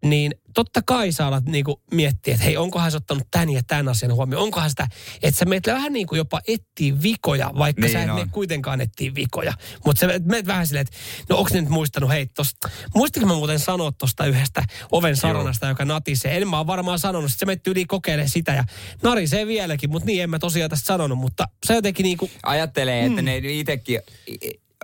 niin 0.05 0.35
totta 0.55 0.83
kai 0.87 1.13
sä 1.13 1.27
alat 1.27 1.45
niinku 1.45 1.83
miettiä, 1.91 2.35
että 2.35 2.45
hei, 2.45 2.57
onkohan 2.57 2.91
se 2.91 2.97
ottanut 2.97 3.27
tämän 3.31 3.51
ja 3.51 3.63
tämän 3.67 3.89
asian 3.89 4.15
huomioon. 4.15 4.43
Onkohan 4.43 4.71
sitä, 4.71 4.89
että 5.23 5.39
sä 5.39 5.45
meet 5.45 5.67
vähän 5.67 5.93
niin 5.93 6.07
kuin 6.07 6.17
jopa 6.17 6.41
etsii 6.49 7.03
vikoja, 7.03 7.51
vaikka 7.59 7.83
niin 7.83 7.93
sä 7.93 8.03
et 8.03 8.15
mene 8.15 8.27
kuitenkaan 8.33 8.81
etsii 8.81 9.15
vikoja. 9.15 9.53
Mutta 9.85 10.01
sä 10.01 10.21
meet 10.25 10.47
vähän 10.47 10.67
silleen, 10.67 10.87
että 10.87 10.97
no 11.29 11.37
onko 11.37 11.51
ne 11.53 11.61
nyt 11.61 11.71
muistanut, 11.71 12.11
hei, 12.11 12.27
tosta, 12.27 12.69
muistinko 12.95 13.29
mä 13.29 13.35
muuten 13.35 13.59
sanoa 13.59 13.93
tuosta 13.93 14.27
yhdestä 14.27 14.65
oven 14.93 15.17
saronasta, 15.17 15.67
joka 15.67 15.85
natisee. 15.85 16.37
En 16.37 16.49
mä 16.49 16.59
ole 16.59 16.67
varmaan 16.67 16.99
sanonut, 16.99 17.31
että 17.31 17.41
sä 17.41 17.47
menet 17.47 17.67
yli 17.67 17.85
kokeilemaan 17.85 18.29
sitä 18.29 18.53
ja 18.53 18.65
narisee 19.03 19.47
vieläkin, 19.47 19.91
mutta 19.91 20.07
niin 20.07 20.23
en 20.23 20.31
mä 20.31 20.39
tosiaan 20.39 20.71
tästä 20.71 20.87
sanonut, 20.87 21.19
mutta 21.19 21.49
se 21.67 21.75
jotenkin 21.75 22.05
niin 22.05 22.19
kuin... 22.19 22.31
Ajattelee, 22.43 23.05
että 23.05 23.23
mm. 23.23 23.25
ne 23.25 23.37
itsekin 23.37 24.01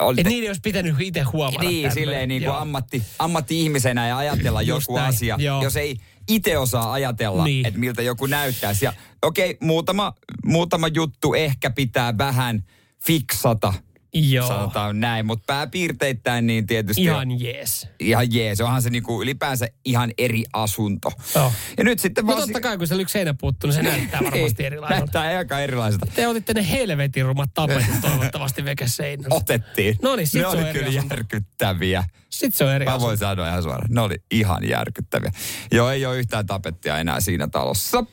oli... 0.00 0.21
Että 0.21 0.28
niiden 0.28 0.50
olisi 0.50 0.61
pitänyt 0.61 0.97
itse 1.00 1.23
huomata 1.23 1.64
Niin, 1.64 1.93
silleen 1.93 2.28
niin 2.28 2.43
kuin 2.43 2.57
ammatti, 2.57 3.02
ammatti-ihmisenä 3.19 4.09
ja 4.09 4.17
ajatella 4.17 4.62
joku 4.62 4.97
näin, 4.97 5.09
asia. 5.09 5.37
Joo. 5.38 5.62
Jos 5.62 5.76
ei 5.76 5.97
itse 6.28 6.59
osaa 6.59 6.93
ajatella, 6.93 7.45
Niin. 7.45 7.55
niin. 7.55 7.67
että 7.67 7.81
miltä 7.81 8.02
joku 8.02 8.26
näyttäisi. 8.26 8.85
Ja 8.85 8.93
okei, 9.23 9.50
okay, 9.50 9.67
muutama, 9.67 10.12
muutama 10.45 10.88
juttu 10.88 11.35
ehkä 11.35 11.71
pitää 11.71 12.19
vähän 12.19 12.64
fiksata, 13.07 13.75
Joo. 14.12 14.49
sanotaan 14.49 15.00
näin. 15.00 15.27
Mutta 15.27 15.45
pääpiirteittäin 15.47 16.47
niin 16.47 16.67
tietysti 16.67 17.03
Ihan 17.03 17.41
jees. 17.41 17.88
ihan 18.00 18.35
jees. 18.35 18.61
Onhan 18.61 18.83
se 18.83 18.91
niinku 18.91 19.23
ylipäänsä 19.23 19.69
ihan 19.85 20.11
eri 20.19 20.45
asunto. 20.53 21.12
Joo. 21.35 21.53
Ja 21.79 21.85
nyt 21.85 21.99
sitten 21.99 22.25
No 22.25 22.33
vaan... 22.33 22.41
totta 22.41 22.61
kai, 22.61 22.79
kun 22.79 22.87
se 22.87 22.95
yksi 22.95 23.12
seinä 23.12 23.35
puuttuu, 23.41 23.69
niin 23.71 23.75
se 23.75 23.83
näyttää 23.83 24.21
varmasti 24.25 24.65
erilaiselta. 24.65 25.00
Näyttää 25.00 25.38
aika 25.38 25.61
erilaiselta. 25.61 26.07
Te 26.15 26.29
otitte 26.29 26.55
ne 26.55 26.71
helvetin 26.71 27.25
rumat 27.25 27.50
tapetit 27.55 28.00
toivottavasti 28.00 28.65
veke 28.65 28.88
seinällä. 28.88 29.35
Otettiin. 29.37 29.97
No 30.03 30.17
niin, 30.17 30.27
sit 30.27 30.35
ne 30.35 30.41
se 30.41 30.47
on 30.47 30.59
oli 30.59 30.69
eri 30.69 30.79
kyllä 30.79 30.99
asunto. 30.99 31.15
järkyttäviä. 31.15 32.05
Sitten 32.31 32.59
se 32.59 32.65
on 32.65 32.73
eri 32.73 32.85
Mä 32.87 33.00
voin 33.00 33.19
sanoa 33.19 33.49
ihan 33.49 33.62
suoraan. 33.62 33.87
Ne 33.91 34.00
oli 34.00 34.15
ihan 34.31 34.69
järkyttäviä. 34.69 35.31
Joo, 35.73 35.91
ei 35.91 36.07
ole 36.07 36.19
yhtään 36.19 36.47
tapettia 36.47 36.99
enää 36.99 37.21
siinä 37.21 37.49
talossa. 37.49 38.05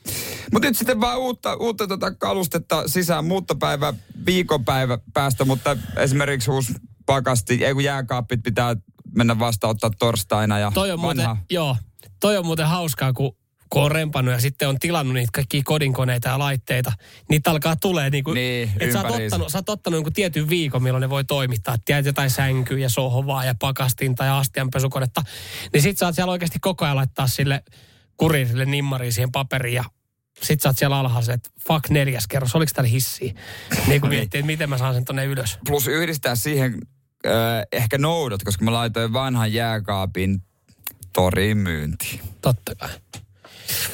Mutta 0.53 0.67
nyt 0.67 0.77
sitten 0.77 1.01
vaan 1.01 1.19
uutta, 1.19 1.55
uutta 1.55 1.87
tota 1.87 2.11
kalustetta 2.11 2.83
sisään. 2.87 3.25
Muuttopäivä 3.25 3.93
viikonpäivä 4.25 4.97
päästä, 5.13 5.45
mutta 5.45 5.77
esimerkiksi 5.97 6.51
uusi 6.51 6.73
pakasti, 7.05 7.65
ei 7.65 7.73
kun 7.73 7.83
jääkaappit 7.83 8.43
pitää 8.43 8.75
mennä 9.15 9.39
vastaanottaa 9.39 9.89
torstaina 9.99 10.59
ja 10.59 10.71
Toi 10.73 10.91
on 10.91 10.99
muuten, 10.99 11.27
vanha. 11.27 11.43
joo, 11.49 11.77
toi 12.19 12.37
on 12.37 12.45
muuten 12.45 12.67
hauskaa, 12.67 13.13
kun, 13.13 13.35
kun 13.69 13.83
on 13.83 13.91
rempannut 13.91 14.33
ja 14.33 14.39
sitten 14.39 14.69
on 14.69 14.79
tilannut 14.79 15.13
niitä 15.13 15.29
kaikkia 15.33 15.61
kodinkoneita 15.65 16.29
ja 16.29 16.39
laitteita. 16.39 16.91
Niitä 17.29 17.51
alkaa 17.51 17.75
tulee 17.75 18.09
niin 18.09 18.23
kuin, 18.23 18.35
Niin, 18.35 18.71
että 18.79 18.93
sä 18.93 19.01
oot 19.01 19.21
ottanut, 19.21 19.49
sä 19.49 19.57
oot 19.57 19.69
ottanut 19.69 19.97
jonkun 19.97 20.13
tietyn 20.13 20.49
viikon, 20.49 20.83
milloin 20.83 21.01
ne 21.01 21.09
voi 21.09 21.23
toimittaa. 21.23 21.75
Tiedät 21.85 22.05
jotain 22.05 22.29
sänkyä 22.29 22.77
ja 22.77 22.89
sohvaa 22.89 23.45
ja 23.45 23.55
pakastinta 23.59 24.25
ja 24.25 24.37
astianpesukonetta. 24.37 25.21
Niin 25.73 25.81
sit 25.81 25.97
sä 25.97 26.05
oot 26.05 26.15
siellä 26.15 26.31
oikeasti 26.31 26.59
koko 26.61 26.85
ajan 26.85 26.95
laittaa 26.95 27.27
sille 27.27 27.63
kurirille 28.17 28.65
nimmariin 28.65 29.13
siihen 29.13 29.31
paperiin 29.31 29.75
ja 29.75 29.83
sit 30.41 30.61
sä 30.61 30.69
oot 30.69 30.77
siellä 30.77 30.99
alhaalla, 30.99 31.33
että 31.33 31.49
fuck 31.67 31.89
neljäs 31.89 32.27
kerros, 32.27 32.55
oliko 32.55 32.71
täällä 32.75 32.89
hissiä? 32.89 33.33
Niin 33.87 34.01
kuin 34.01 34.09
miettii, 34.09 34.39
että 34.39 34.45
miten 34.45 34.69
mä 34.69 34.77
saan 34.77 34.93
sen 34.93 35.05
tonne 35.05 35.25
ylös. 35.25 35.57
Plus 35.67 35.87
yhdistää 35.87 36.35
siihen 36.35 36.73
äh, 37.27 37.31
ehkä 37.71 37.97
noudot, 37.97 38.43
koska 38.43 38.65
mä 38.65 38.73
laitoin 38.73 39.13
vanhan 39.13 39.53
jääkaapin 39.53 40.41
toriin 41.13 41.57
myyntiin. 41.57 42.19
Totta 42.41 42.75
kai. 42.75 42.89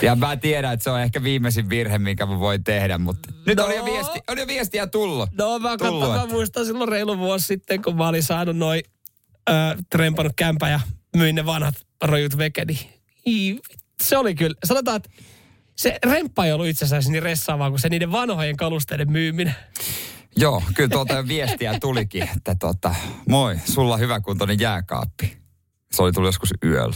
Ja 0.01 0.15
mä 0.15 0.37
tiedän, 0.37 0.73
että 0.73 0.83
se 0.83 0.89
on 0.89 1.01
ehkä 1.01 1.23
viimeisin 1.23 1.69
virhe, 1.69 1.97
minkä 1.99 2.25
mä 2.25 2.39
voin 2.39 2.63
tehdä, 2.63 2.97
mutta 2.97 3.29
nyt 3.45 3.57
No. 3.57 3.65
oli, 3.65 3.75
jo 3.75 3.85
viesti, 3.85 4.19
oli 4.27 4.39
jo 4.41 4.47
viestiä 4.47 4.87
tullut. 4.87 5.29
No 5.37 5.59
mä, 5.59 5.77
Tullut, 5.77 6.09
mä 6.09 6.15
että- 6.15 6.27
muistan 6.33 6.65
silloin 6.65 6.89
reilu 6.89 7.17
vuosi 7.17 7.45
sitten, 7.47 7.81
kun 7.81 7.95
mä 7.97 8.07
olin 8.07 8.23
saanut 8.23 8.57
noin 8.57 8.81
äh, 9.49 9.55
trempannut 9.89 10.33
kämpä 10.35 10.69
ja 10.69 10.79
myin 11.15 11.35
ne 11.35 11.45
vanhat 11.45 11.75
rojut 12.03 12.37
veke, 12.37 12.65
niin 12.65 12.79
ii, 13.27 13.59
se 14.03 14.17
oli 14.17 14.35
kyllä, 14.35 14.55
sanotaan, 14.63 14.97
että 14.97 15.09
se 15.81 15.99
remppa 16.05 16.45
ei 16.45 16.51
ollut 16.51 16.67
itse 16.67 16.85
asiassa 16.85 17.11
niin 17.11 17.23
ressaavaa 17.23 17.69
kuin 17.69 17.79
se 17.79 17.89
niiden 17.89 18.11
vanhojen 18.11 18.57
kalusteiden 18.57 19.11
myyminen. 19.11 19.55
Joo, 20.37 20.63
kyllä 20.75 20.89
tuolta 20.89 21.27
viestiä 21.27 21.79
tulikin, 21.79 22.29
että 22.35 22.55
tota, 22.59 22.95
moi, 23.29 23.55
sulla 23.65 23.93
on 23.93 23.99
hyväkuntoinen 23.99 24.59
jääkaappi. 24.59 25.37
Se 25.91 26.03
oli 26.03 26.11
tullut 26.11 26.27
joskus 26.27 26.53
yöllä. 26.63 26.95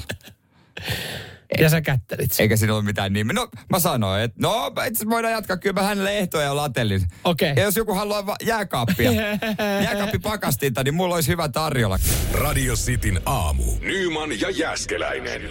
Ja 1.60 1.70
sä 1.70 1.82
kättelit 1.82 2.32
sen. 2.32 2.44
Eikä 2.44 2.58
siinä 2.58 2.74
ollut 2.74 2.86
mitään 2.86 3.14
nimeä. 3.14 3.34
No, 3.34 3.48
mä 3.70 3.80
sanoin, 3.80 4.24
että 4.24 4.38
no, 4.42 4.74
itse 4.88 5.06
voidaan 5.10 5.34
jatkaa. 5.34 5.58
Kyllä 5.58 5.82
mä 5.82 5.88
hänelle 5.88 6.18
ehtoja 6.18 6.44
ja 6.44 6.56
latellin. 6.56 7.02
Okei. 7.24 7.54
Ja 7.56 7.64
jos 7.64 7.76
joku 7.76 7.94
haluaa 7.94 8.26
va- 8.26 8.36
jääkaappia, 8.44 9.12
jääkaappipakastinta, 9.84 10.84
niin 10.84 10.94
mulla 10.94 11.16
olisi 11.16 11.32
hyvä 11.32 11.50
tarjolla. 11.50 12.00
Radio 12.34 12.74
Cityn 12.76 13.22
aamu. 13.26 13.64
Nyman 13.82 14.40
ja 14.40 14.50
Jäskeläinen. 14.50 15.42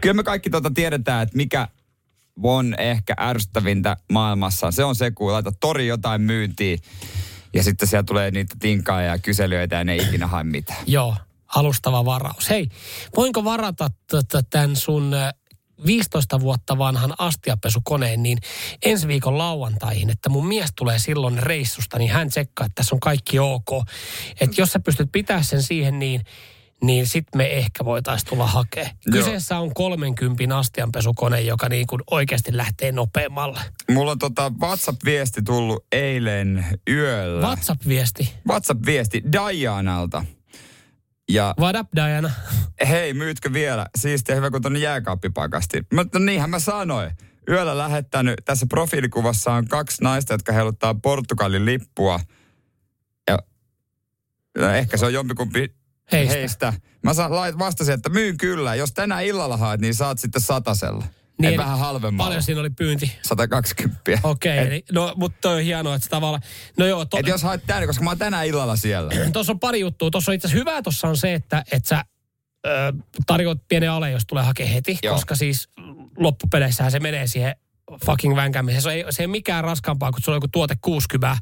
Kyllä 0.00 0.14
me 0.14 0.22
kaikki 0.22 0.50
tuota 0.50 0.70
tiedetään, 0.74 1.22
että 1.22 1.36
mikä 1.36 1.68
on 2.42 2.74
ehkä 2.78 3.14
ärsyttävintä 3.20 3.96
maailmassa. 4.12 4.70
Se 4.70 4.84
on 4.84 4.94
se, 4.94 5.10
kun 5.10 5.32
laitat 5.32 5.60
tori 5.60 5.86
jotain 5.86 6.20
myyntiin 6.20 6.78
ja 7.54 7.62
sitten 7.62 7.88
siellä 7.88 8.04
tulee 8.04 8.30
niitä 8.30 8.54
tinkaa 8.58 9.02
ja 9.02 9.18
kyselyitä 9.18 9.76
ja 9.76 9.84
ne 9.84 9.92
ei 9.92 10.02
ikinä 10.02 10.26
hae 10.26 10.44
mitään. 10.44 10.78
Joo, 10.86 11.16
alustava 11.54 12.04
varaus. 12.04 12.50
Hei, 12.50 12.68
voinko 13.16 13.44
varata 13.44 13.88
tämän 14.50 14.76
sun 14.76 15.14
äh, 15.14 15.34
15 15.86 16.40
vuotta 16.40 16.78
vanhan 16.78 17.14
astiapesukoneen 17.18 18.22
niin 18.22 18.38
ensi 18.84 19.08
viikon 19.08 19.38
lauantaihin, 19.38 20.10
että 20.10 20.28
mun 20.28 20.46
mies 20.46 20.70
tulee 20.76 20.98
silloin 20.98 21.38
reissusta, 21.38 21.98
niin 21.98 22.10
hän 22.10 22.28
tsekkaa, 22.28 22.66
että 22.66 22.74
tässä 22.74 22.94
on 22.94 23.00
kaikki 23.00 23.38
ok. 23.38 23.68
Että 24.40 24.60
jos 24.60 24.70
sä 24.70 24.80
pystyt 24.80 25.12
pitää 25.12 25.42
sen 25.42 25.62
siihen, 25.62 25.98
niin 25.98 26.24
niin 26.82 27.06
sitten 27.06 27.38
me 27.38 27.46
ehkä 27.56 27.84
voitaisiin 27.84 28.28
tulla 28.28 28.46
hakemaan. 28.46 28.94
Kyseessä 29.12 29.58
on 29.58 29.74
30 29.74 30.58
astianpesukone, 30.58 31.40
joka 31.40 31.68
niin 31.68 31.86
kuin 31.86 32.02
oikeasti 32.10 32.56
lähtee 32.56 32.92
nopeammalle. 32.92 33.60
Mulla 33.90 34.10
on 34.10 34.18
tota 34.18 34.52
WhatsApp-viesti 34.60 35.42
tullut 35.42 35.86
eilen 35.92 36.64
yöllä. 36.90 37.46
WhatsApp-viesti. 37.46 38.32
WhatsApp-viesti 38.48 39.22
Dianalta. 39.32 40.24
Ja 41.32 41.54
What 41.60 41.76
up, 41.76 41.88
Diana? 41.96 42.30
hei, 42.88 43.14
myytkö 43.14 43.52
vielä? 43.52 43.86
Siistiä 43.98 44.34
hyvä, 44.34 44.50
kun 44.50 44.62
tonne 44.62 44.78
jääkaappipakasti. 44.78 45.82
Mä, 45.94 46.04
no 46.14 46.20
niinhän 46.20 46.50
mä 46.50 46.58
sanoin. 46.58 47.10
Yöllä 47.48 47.78
lähettänyt, 47.78 48.34
tässä 48.44 48.66
profiilikuvassa 48.68 49.52
on 49.52 49.68
kaksi 49.68 50.02
naista, 50.02 50.34
jotka 50.34 50.52
heiluttaa 50.52 50.94
Portugalin 50.94 51.64
lippua. 51.64 52.20
Ja 53.30 53.38
no, 54.58 54.70
ehkä 54.70 54.96
se 54.96 55.06
on 55.06 55.12
jompikumpi 55.12 55.77
Heistä. 56.12 56.34
heistä. 56.34 56.72
Mä 57.02 57.14
saan, 57.14 57.36
lait 57.36 57.58
vastasin, 57.58 57.94
että 57.94 58.08
myyn 58.08 58.36
kyllä. 58.36 58.74
Jos 58.74 58.92
tänään 58.92 59.24
illalla 59.24 59.56
haet, 59.56 59.80
niin 59.80 59.94
saat 59.94 60.18
sitten 60.18 60.42
satasella. 60.42 61.04
Niin, 61.40 61.48
eli 61.48 61.56
vähän 61.56 61.78
halvemmalla. 61.78 62.28
Paljon 62.28 62.42
siinä 62.42 62.60
oli 62.60 62.70
pyynti. 62.70 63.12
120. 63.22 64.00
Okei, 64.22 64.66
okay, 64.66 64.80
no 64.92 65.12
mutta 65.16 65.50
on 65.50 65.60
hienoa, 65.60 65.94
että 65.94 66.04
se 66.04 66.10
tavallaan... 66.10 66.42
No 66.78 66.86
joo, 66.86 67.04
to, 67.04 67.18
Et 67.18 67.26
jos 67.26 67.42
haet 67.42 67.62
tänne, 67.66 67.86
koska 67.86 68.04
mä 68.04 68.10
oon 68.10 68.18
tänään 68.18 68.46
illalla 68.46 68.76
siellä. 68.76 69.10
tuossa 69.32 69.52
on 69.52 69.60
pari 69.60 69.80
juttua. 69.80 70.10
Tuossa 70.10 70.30
on 70.30 70.34
itse 70.34 70.48
asiassa 70.48 70.58
hyvää 70.58 70.82
tuossa 70.82 71.08
on 71.08 71.16
se, 71.16 71.34
että, 71.34 71.64
että 71.72 71.88
sä 71.88 72.04
ö, 72.66 72.92
tarjoat 73.26 73.58
pienen 73.68 73.90
ale, 73.90 74.10
jos 74.10 74.22
tulee 74.26 74.44
hakea 74.44 74.66
heti. 74.66 74.98
Joo. 75.02 75.14
Koska 75.14 75.34
siis 75.34 75.68
loppupeleissähän 76.16 76.92
se 76.92 77.00
menee 77.00 77.26
siihen 77.26 77.56
fucking 78.06 78.36
vänkämiseen. 78.36 78.82
Se 78.82 78.92
ei, 78.92 79.04
se 79.10 79.22
ei 79.22 79.26
ole 79.26 79.30
mikään 79.30 79.64
raskaampaa, 79.64 80.12
kun 80.12 80.20
sulla 80.22 80.36
on 80.36 80.36
joku 80.36 80.48
tuote 80.48 80.76
60. 80.82 81.36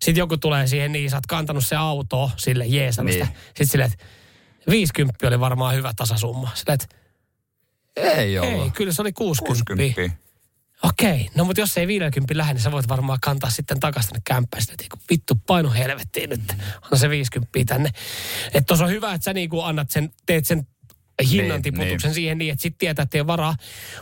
Sitten 0.00 0.16
joku 0.16 0.36
tulee 0.36 0.66
siihen, 0.66 0.92
niin 0.92 1.10
sä 1.10 1.16
oot 1.16 1.26
kantanut 1.26 1.66
se 1.66 1.76
auto 1.76 2.30
sille 2.36 2.66
jeesanista. 2.66 3.24
Niin. 3.24 3.32
Niin. 3.34 3.44
Sitten 3.46 3.66
silleen, 3.66 3.90
että 3.92 4.04
50 4.70 5.28
oli 5.28 5.40
varmaan 5.40 5.74
hyvä 5.74 5.92
tasasumma. 5.96 6.50
Silleen, 6.54 6.78
että 6.82 6.96
Ei 7.96 8.38
ollut. 8.38 8.64
ei, 8.64 8.70
kyllä 8.70 8.92
se 8.92 9.02
oli 9.02 9.12
60. 9.12 9.66
60. 9.82 10.16
Okei, 10.82 11.30
no 11.34 11.44
mutta 11.44 11.60
jos 11.60 11.78
ei 11.78 11.86
50 11.86 12.36
lähde, 12.36 12.54
niin 12.54 12.62
sä 12.62 12.72
voit 12.72 12.88
varmaan 12.88 13.18
kantaa 13.22 13.50
sitten 13.50 13.80
takaisin 13.80 14.10
tänne 14.10 14.22
kämppään. 14.24 14.62
Sitten, 14.62 14.84
että 14.84 15.06
vittu 15.10 15.34
paino 15.46 15.70
helvettiin 15.70 16.30
nyt. 16.30 16.40
Anna 16.82 16.96
se 16.98 17.10
50 17.10 17.52
tänne. 17.66 17.90
Että 18.46 18.62
tuossa 18.66 18.84
on 18.84 18.90
hyvä, 18.90 19.14
että 19.14 19.24
sä 19.24 19.32
niinku 19.32 19.60
annat 19.60 19.90
sen, 19.90 20.10
teet 20.26 20.44
sen 20.44 20.66
hinnan 21.30 21.48
Niin, 21.48 21.62
tiputuksen 21.62 22.14
siihen 22.14 22.38
niin, 22.38 22.52
että 22.52 22.62
sitten 22.62 22.78
tietää, 22.78 23.02
että 23.02 23.16
ei 23.16 23.20
ole 23.20 23.26
varaa. 23.26 23.56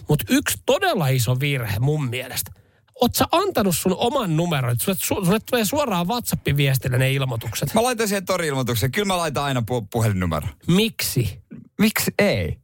Mutta 0.09 0.25
yksi 0.29 0.59
todella 0.67 1.09
iso 1.09 1.41
virhe 1.41 1.79
mun 1.79 2.09
mielestä. 2.09 2.63
Oot 3.01 3.15
sä 3.15 3.25
antanut 3.33 3.77
sun 3.77 3.95
oman 3.97 4.37
numeron? 4.37 4.77
Sulle, 4.83 4.99
su- 4.99 5.25
sulle 5.25 5.39
tulee 5.51 5.65
suoraan 5.65 6.09
WhatsApp-viestillä 6.09 6.99
ne 6.99 7.13
ilmoitukset. 7.13 7.75
Mä 7.75 7.83
laitan 7.83 8.09
siihen 8.09 8.25
tori-ilmoituksen. 8.27 8.93
Kyllä 8.93 9.07
mä 9.07 9.17
laitan 9.17 9.45
aina 9.45 9.61
pu- 9.61 9.87
puhelinnumero. 9.93 10.47
Miksi? 10.67 11.43
Miksi 11.81 12.11
ei? 12.19 12.59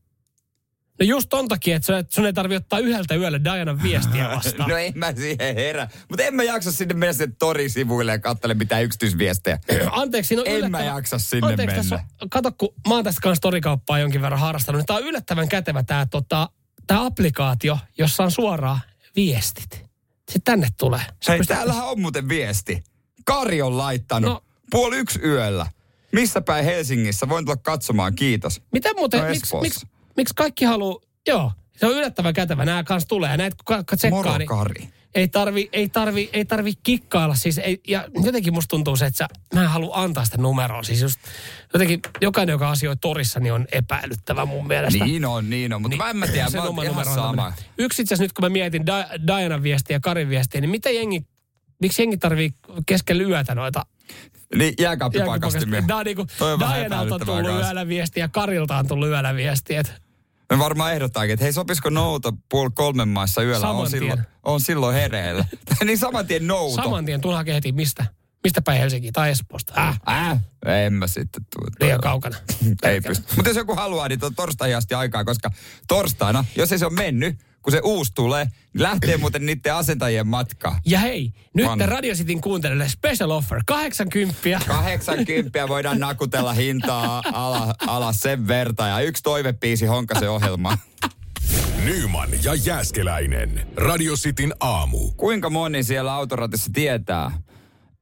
No 1.01 1.07
just 1.07 1.29
ton 1.29 1.49
takia, 1.49 1.77
että 1.77 2.05
sun- 2.11 2.27
ei 2.27 2.33
tarvi 2.33 2.57
ottaa 2.57 2.79
yhdeltä 2.79 3.15
yöllä 3.15 3.45
Dianan 3.45 3.83
viestiä 3.83 4.29
vastaan. 4.37 4.71
No 4.71 4.77
en 4.77 4.93
mä 4.97 5.13
siihen 5.17 5.55
herä. 5.55 5.89
Mutta 6.09 6.23
en 6.25 6.35
mä 6.35 6.43
jaksa 6.43 6.73
sinne 6.73 6.95
mennä 6.95 7.13
sinne 7.13 7.35
tori-sivuille 7.39 8.13
ja 8.13 8.19
katsele 8.19 8.55
mitään 8.55 8.85
yksityisviestejä. 8.85 9.59
Anteeksi, 9.91 10.35
on 10.39 10.43
En 10.47 10.53
yllättävän... 10.53 10.71
mä 10.87 10.95
jaksa 10.97 11.19
sinne 11.19 11.49
Anteeksi, 11.49 11.77
mennä. 11.77 11.97
Tässä 11.99 12.05
kato, 12.31 12.53
kun 12.59 12.69
mä 12.89 12.95
oon 12.95 13.05
tästä 13.05 13.21
kanssa 13.21 13.41
torikauppaa 13.43 13.99
jonkin 13.99 14.23
verran 14.23 14.41
harrastanut, 14.41 14.79
niin 14.79 14.87
tää 14.87 14.97
on 14.97 15.03
yllättävän 15.03 15.49
kätevä 15.49 15.83
tää, 15.83 16.07
tota, 16.07 16.49
tää 16.87 17.05
applikaatio, 17.05 17.79
jossa 17.99 18.23
on 18.25 18.31
suoraan 18.31 18.81
viestit. 19.17 19.90
Sitten 20.33 20.43
tänne 20.53 20.69
tulee. 20.79 21.01
Sä 21.21 21.33
Hei, 21.33 21.39
pystyt- 21.39 21.57
täällähän 21.57 21.85
on 21.89 22.01
muuten 22.01 22.29
viesti. 22.29 22.85
Kari 23.25 23.63
on 23.63 23.79
laittanut 23.79 24.31
No. 24.31 24.43
puoli 24.71 24.97
yksi 24.97 25.21
yöllä. 25.25 25.67
Missä 26.13 26.41
päin 26.41 26.65
Helsingissä? 26.65 27.29
Voin 27.29 27.45
tulla 27.45 27.57
katsomaan, 27.57 28.15
kiitos. 28.15 28.63
Miten 28.73 28.97
muuten, 28.97 29.21
No 29.21 29.29
miksi 29.29 29.57
miksi 29.61 29.87
miksi 30.17 30.35
kaikki 30.35 30.65
haluu, 30.65 31.03
joo, 31.29 31.53
se 31.77 31.87
on 31.87 31.93
yllättävän 31.93 32.35
kätevä. 32.35 32.65
Nämä 32.65 32.85
kanssa 32.85 33.09
tulee. 33.09 33.37
Näitä 33.37 33.57
kun 33.57 33.65
ka- 33.77 33.85
ka- 33.85 33.97
tsekkaa, 33.97 34.17
Moro 34.23 34.39
niin 34.39 34.49
Kari. 34.49 34.89
Ei 35.15 35.29
tarvi, 35.29 35.69
ei 35.73 35.89
tarvi, 35.89 36.31
ei 36.33 36.45
tarvi 36.45 36.73
kikkailla. 36.83 37.35
Siis 37.35 37.59
ei, 37.59 37.81
ja 37.89 38.09
jotenkin 38.25 38.53
musta 38.55 38.69
tuntuu 38.69 38.97
se, 38.97 39.07
että 39.07 39.19
sä, 39.19 39.29
mä 39.55 39.63
en 39.63 39.69
halua 39.69 39.97
antaa 39.97 40.25
sitä 40.25 40.39
numeroa. 40.39 40.83
Siis 40.83 41.01
just 41.03 41.21
jotenkin 41.73 42.01
jokainen, 42.21 42.53
joka 42.53 42.71
asioi 42.71 42.97
torissa, 42.97 43.41
niin 43.41 43.53
on 43.53 43.67
epäilyttävä 43.73 44.45
mun 44.45 44.67
mielestä. 44.67 45.05
Niin 45.05 45.25
on, 45.25 45.51
niin 45.51 45.73
on. 45.73 45.83
Mutta 45.83 45.93
niin, 45.95 46.05
mä 46.05 46.11
en 46.11 46.17
mä 46.17 46.27
tiedä, 46.27 46.49
sen 46.51 46.61
mä 46.63 46.67
oon 46.69 46.85
ihan 46.85 47.05
sama. 47.05 47.53
Yksi 47.79 48.03
itse 48.03 48.17
nyt, 48.19 48.33
kun 48.33 48.45
mä 48.45 48.49
mietin 48.49 48.87
Di- 48.87 49.27
Dianan 49.27 49.63
viestiä 49.63 49.97
ja 49.97 50.01
Karin 50.01 50.29
viestiä, 50.29 50.61
niin 50.61 50.71
mitä 50.71 50.91
jengi, 50.91 51.21
miksi 51.81 52.03
jengi 52.03 52.17
tarvii 52.17 52.51
keskellä 52.87 53.23
yötä 53.23 53.55
noita 53.55 53.87
Niin 54.55 54.75
jääkaappipakastimia. 54.81 55.33
jälkipakastimia? 55.33 55.83
Tää 55.87 55.97
on 55.97 56.05
niinku, 56.05 56.27
Toi 56.39 56.53
on 56.53 56.61
Dianalta 56.61 57.19
tullut 57.19 57.45
kanssa. 57.45 57.67
yöllä 57.67 57.89
viestiä 57.89 58.25
ja 58.25 58.29
Karilta 58.29 58.77
on 58.79 58.89
tullut 58.89 59.09
yöllä 59.09 59.35
viestiä. 59.35 59.83
Me 60.51 60.59
varmaan 60.59 60.93
ehdottaakin, 60.93 61.33
että 61.35 61.45
hei 61.45 61.53
sopisiko 61.53 61.91
nouto 61.91 62.33
puoli 62.51 62.71
kolmen 62.75 63.09
maissa 63.09 63.43
yöllä, 63.43 63.61
Saman 63.61 63.77
on 63.77 63.91
tien. 63.91 64.03
silloin, 64.03 64.23
on 64.43 64.61
silloin 64.61 64.95
hereillä. 64.95 65.45
niin 65.85 65.99
saman 65.99 66.27
tien 66.27 66.47
nouto. 66.47 66.83
Saman 66.83 67.05
tien 67.05 67.21
tulla 67.21 67.45
heti 67.55 67.73
mistä? 67.73 68.07
Mistä 68.45 68.63
päin 68.63 68.81
Helsinkiin 68.81 69.13
tai 69.13 69.31
Espoosta? 69.31 69.75
Äh, 69.79 70.01
Äh, 70.09 70.39
en 70.87 70.93
mä 70.93 71.07
sitten 71.07 71.47
tuu. 71.55 71.67
liian 71.81 72.01
kaukana. 72.01 72.37
Ei 72.83 73.01
pysty. 73.01 73.27
Mutta 73.37 73.51
jos 73.51 73.57
joku 73.57 73.75
haluaa, 73.75 74.09
niin 74.09 74.25
on 74.25 74.35
torstaihin 74.35 74.77
asti 74.77 74.95
aikaa, 74.95 75.25
koska 75.25 75.51
torstaina, 75.89 76.45
jos 76.57 76.73
ei 76.73 76.79
se 76.79 76.87
ole 76.87 76.95
mennyt, 76.95 77.39
kun 77.63 77.73
se 77.73 77.81
uusi 77.85 78.13
tulee, 78.15 78.45
niin 78.45 78.83
lähtee 78.83 79.17
muuten 79.17 79.47
niiden 79.47 79.75
asentajien 79.75 80.27
matka. 80.27 80.77
Ja 80.87 80.99
hei, 80.99 81.33
nyt 81.55 81.67
Vanha. 81.67 81.87
Radio 81.87 82.15
Cityn 82.15 82.41
kuuntelijoille 82.41 82.89
special 82.89 83.31
offer. 83.31 83.63
80. 83.67 84.61
80 84.67 85.69
voidaan 85.69 85.99
nakutella 85.99 86.53
hintaa 86.53 87.23
ala, 87.33 87.75
alas 87.87 88.21
sen 88.21 88.49
verta 88.49 88.87
ja 88.87 89.01
yksi 89.01 89.23
toivepiisi 89.23 89.87
honkasen 89.87 90.31
ohjelma. 90.31 90.79
Nyman 91.85 92.29
ja 92.45 92.55
Jääskeläinen. 92.55 93.67
Radio 93.77 94.15
Cityn 94.17 94.55
aamu. 94.61 95.11
Kuinka 95.17 95.51
moni 95.51 95.83
siellä 95.83 96.15
autoratissa 96.15 96.71
tietää, 96.75 97.31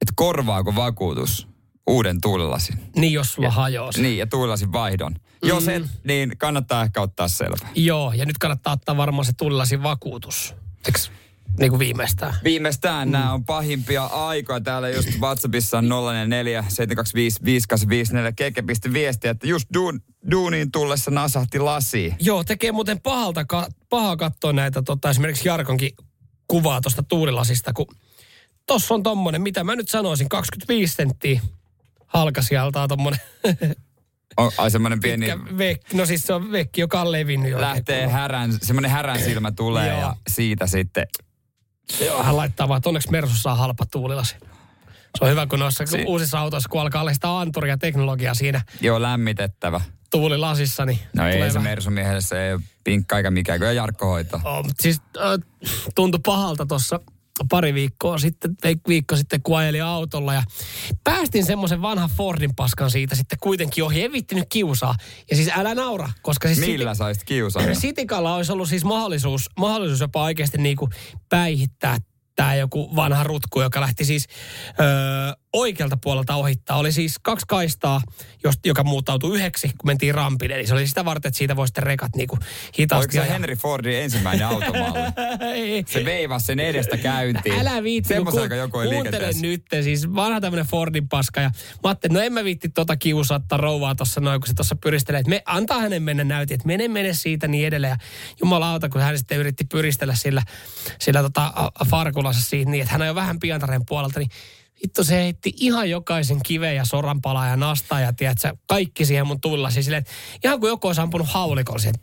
että 0.01 0.13
korvaako 0.15 0.75
vakuutus 0.75 1.48
uuden 1.89 2.21
tuulilasin? 2.21 2.79
Niin 2.95 3.13
jos 3.13 3.33
sulla 3.33 3.49
hajoaa. 3.49 3.91
Niin, 3.97 4.17
ja 4.17 4.27
tuulilasin 4.27 4.71
vaihdon. 4.71 5.15
Jos 5.43 5.67
et, 5.67 5.83
niin 6.03 6.37
kannattaa 6.37 6.83
ehkä 6.83 7.01
ottaa 7.01 7.27
selvä. 7.27 7.67
Joo, 7.75 8.13
ja 8.13 8.25
nyt 8.25 8.37
kannattaa 8.37 8.73
ottaa 8.73 8.97
varmaan 8.97 9.25
se 9.25 9.33
tullilasin 9.33 9.83
vakuutus. 9.83 10.55
Eiks 10.85 11.11
niin 11.59 11.69
kuin 11.69 11.79
viimeistään? 11.79 12.33
Viimeistään 12.43 13.07
mm. 13.07 13.11
nämä 13.11 13.33
on 13.33 13.45
pahimpia 13.45 14.05
aikoja. 14.05 14.61
Täällä 14.61 14.89
just 14.89 15.09
WhatsAppissa 15.19 15.77
on 15.77 15.89
044 15.89 16.61
725 16.67 17.39
5854. 17.45 18.31
Keke 18.31 18.61
pisti 18.61 18.93
viestiä, 18.93 19.31
että 19.31 19.47
just 19.47 19.69
duun, 19.73 20.01
duuniin 20.31 20.71
tullessa 20.71 21.11
nasahti 21.11 21.59
lasi. 21.59 22.13
Joo, 22.19 22.43
tekee 22.43 22.71
muuten 22.71 23.01
pahalta, 23.01 23.45
ka- 23.45 23.67
pahaa 23.89 24.17
katsoa 24.17 24.53
näitä 24.53 24.81
tota, 24.81 25.09
esimerkiksi 25.09 25.47
Jarkonkin 25.47 25.91
kuvaa 26.47 26.81
tuosta 26.81 27.03
tuulilasista, 27.03 27.73
kun 27.73 27.87
tossa 28.65 28.93
on 28.93 29.03
tommonen, 29.03 29.41
mitä 29.41 29.63
mä 29.63 29.75
nyt 29.75 29.89
sanoisin, 29.89 30.29
25 30.29 30.93
senttiä 30.93 31.41
halkasijaltaa 32.09 32.87
tommonen 32.87 33.19
On, 34.37 34.51
ai 34.57 34.71
semmoinen 34.71 34.99
pieni, 34.99 35.27
vekki. 35.57 35.97
No 35.97 36.05
siis 36.05 36.23
se 36.23 36.33
on 36.33 36.51
vekki, 36.51 36.81
joka 36.81 37.01
on 37.01 37.11
levinnyt 37.11 37.51
jo. 37.51 37.61
lähtee 37.61 38.07
härän, 38.07 38.53
semmoinen 38.61 38.91
härän 38.91 39.19
silmä 39.19 39.51
tulee 39.51 39.87
ja 39.99 40.15
siitä 40.27 40.67
sitten. 40.67 41.07
Joo, 42.05 42.23
hän 42.23 42.37
laittaa 42.37 42.67
vaan, 42.67 42.77
että 42.77 42.89
onneksi 42.89 43.11
Mersussa 43.11 43.51
on 43.51 43.57
halpa 43.57 43.85
tuulilasi. 43.91 44.35
Se 45.17 45.23
on 45.25 45.29
hyvä, 45.31 45.45
kun 45.45 45.59
noissa 45.59 45.85
Si- 45.85 46.03
uusissa 46.07 46.39
autoissa, 46.39 46.69
kun 46.69 46.81
alkaa 46.81 47.01
olla 47.01 47.13
sitä 47.13 47.39
anturia 47.39 47.77
teknologiaa 47.77 48.33
siinä 48.33 48.61
Joo, 48.81 49.01
lämmitettävä. 49.01 49.81
tuulilasissa, 50.11 50.85
niin 50.85 50.99
No 51.15 51.27
ei 51.27 51.51
se 51.51 51.59
Mersu 51.59 51.89
miehelle, 51.89 52.21
se 52.21 52.49
ei 52.49 52.57
pinkka 52.83 53.17
eikä 53.17 53.31
mikään, 53.31 53.59
kyllä 53.59 53.71
Jarkko 53.71 54.05
hoitaa. 54.05 54.41
Oh, 54.43 54.65
siis 54.79 55.01
äh, 55.17 55.23
tuntui 55.95 56.19
pahalta 56.25 56.65
tuossa 56.65 56.99
pari 57.49 57.73
viikkoa 57.73 58.17
sitten, 58.17 58.55
viikko 58.87 59.15
sitten, 59.15 59.41
kun 59.41 59.57
ajelin 59.57 59.83
autolla 59.83 60.33
ja 60.33 60.43
päästin 61.03 61.45
semmoisen 61.45 61.81
vanhan 61.81 62.09
Fordin 62.09 62.55
paskan 62.55 62.91
siitä 62.91 63.15
sitten 63.15 63.37
kuitenkin 63.41 63.83
ohi. 63.83 64.03
En 64.03 64.11
kiusaa. 64.49 64.95
Ja 65.29 65.35
siis 65.35 65.49
älä 65.57 65.75
naura, 65.75 66.09
koska 66.21 66.47
siis 66.47 66.59
Millä 66.59 66.93
saisit 66.93 67.23
kiusaa? 67.23 67.63
Sitikalla 67.73 68.35
olisi 68.35 68.51
ollut 68.51 68.69
siis 68.69 68.83
mahdollisuus, 68.83 69.49
mahdollisuus 69.59 69.99
jopa 69.99 70.23
oikeasti 70.23 70.57
niinku 70.57 70.89
päihittää 71.29 71.97
tämä 72.35 72.55
joku 72.55 72.95
vanha 72.95 73.23
rutku, 73.23 73.61
joka 73.61 73.81
lähti 73.81 74.05
siis 74.05 74.27
öö, 74.79 74.87
oikealta 75.53 75.97
puolelta 76.03 76.35
ohittaa. 76.35 76.77
Oli 76.77 76.91
siis 76.91 77.15
kaksi 77.21 77.45
kaistaa, 77.47 78.01
joka 78.65 78.83
muuttautui 78.83 79.35
yhdeksi, 79.37 79.67
kun 79.67 79.87
mentiin 79.87 80.15
rampille. 80.15 80.55
Eli 80.55 80.67
se 80.67 80.73
oli 80.73 80.87
sitä 80.87 81.05
varten, 81.05 81.29
että 81.29 81.37
siitä 81.37 81.55
voi 81.55 81.67
sitten 81.67 81.83
rekat 81.83 82.15
niinku 82.15 82.37
hitaasti. 82.79 83.17
Oliko 83.19 83.27
se. 83.27 83.33
Henry 83.33 83.55
Fordin 83.55 83.95
ensimmäinen 83.97 84.47
automalli? 84.53 84.99
Se 85.87 86.05
veivasi 86.05 86.45
sen 86.45 86.59
edestä 86.59 86.97
käyntiin. 86.97 87.59
Älä 87.59 87.83
viitti, 87.83 88.07
kun 88.07 88.15
Semmoisen 88.15 88.39
kuun- 88.39 88.43
aika 88.43 88.55
joku 88.55 88.79
ei 88.79 88.89
kuuntele 88.89 89.29
nyt, 89.41 89.65
siis 89.83 90.15
vanha 90.15 90.41
tämmönen 90.41 90.65
Fordin 90.65 91.07
paska. 91.09 91.41
Ja 91.41 91.49
mä 91.49 91.89
ajattelin, 91.89 92.13
no 92.13 92.19
en 92.21 92.33
mä 92.33 92.43
viitti 92.43 92.69
tota 92.69 92.97
kiusaattaa 92.97 93.57
rouvaa 93.57 93.95
tuossa 93.95 94.21
noin, 94.21 94.41
kun 94.41 94.47
se 94.47 94.53
tuossa 94.53 94.75
pyristelee. 94.75 95.19
Että 95.19 95.29
me, 95.29 95.41
antaa 95.45 95.79
hänen 95.79 96.03
mennä 96.03 96.23
näytin, 96.23 96.55
että 96.55 96.67
mene, 96.67 96.87
mene 96.87 97.13
siitä 97.13 97.47
niin 97.47 97.67
edelleen. 97.67 97.91
Ja 97.91 97.97
jumalauta, 98.41 98.89
kun 98.89 99.01
hän 99.01 99.17
sitten 99.17 99.37
yritti 99.37 99.63
pyristellä 99.63 100.15
sillä, 100.15 100.41
sillä 100.99 101.21
tota, 101.21 101.53
a- 101.55 101.71
a- 101.79 101.85
farkulansa 101.85 102.41
siitä 102.41 102.71
niin, 102.71 102.81
että 102.81 102.91
hän 102.91 103.01
on 103.01 103.07
jo 103.07 103.15
vähän 103.15 103.39
pientaren 103.39 103.81
puolelta, 103.85 104.19
niin 104.19 104.29
Vittu 104.83 105.03
se 105.03 105.15
heitti 105.15 105.53
ihan 105.57 105.89
jokaisen 105.89 106.39
kiven 106.45 106.75
ja 106.75 106.85
soranpalaa 106.85 107.47
ja 107.47 107.55
nastaa 107.55 107.99
ja 107.99 108.13
tiedätkö, 108.13 108.55
kaikki 108.67 109.05
siihen 109.05 109.27
mun 109.27 109.41
tullasi 109.41 109.83
silleen, 109.83 110.01
että 110.01 110.11
ihan 110.43 110.59
kuin 110.59 110.69
joku 110.69 110.87
olisi 110.87 111.01
ampunut 111.01 111.27
haulikolla 111.27 111.79
siihen. 111.79 111.95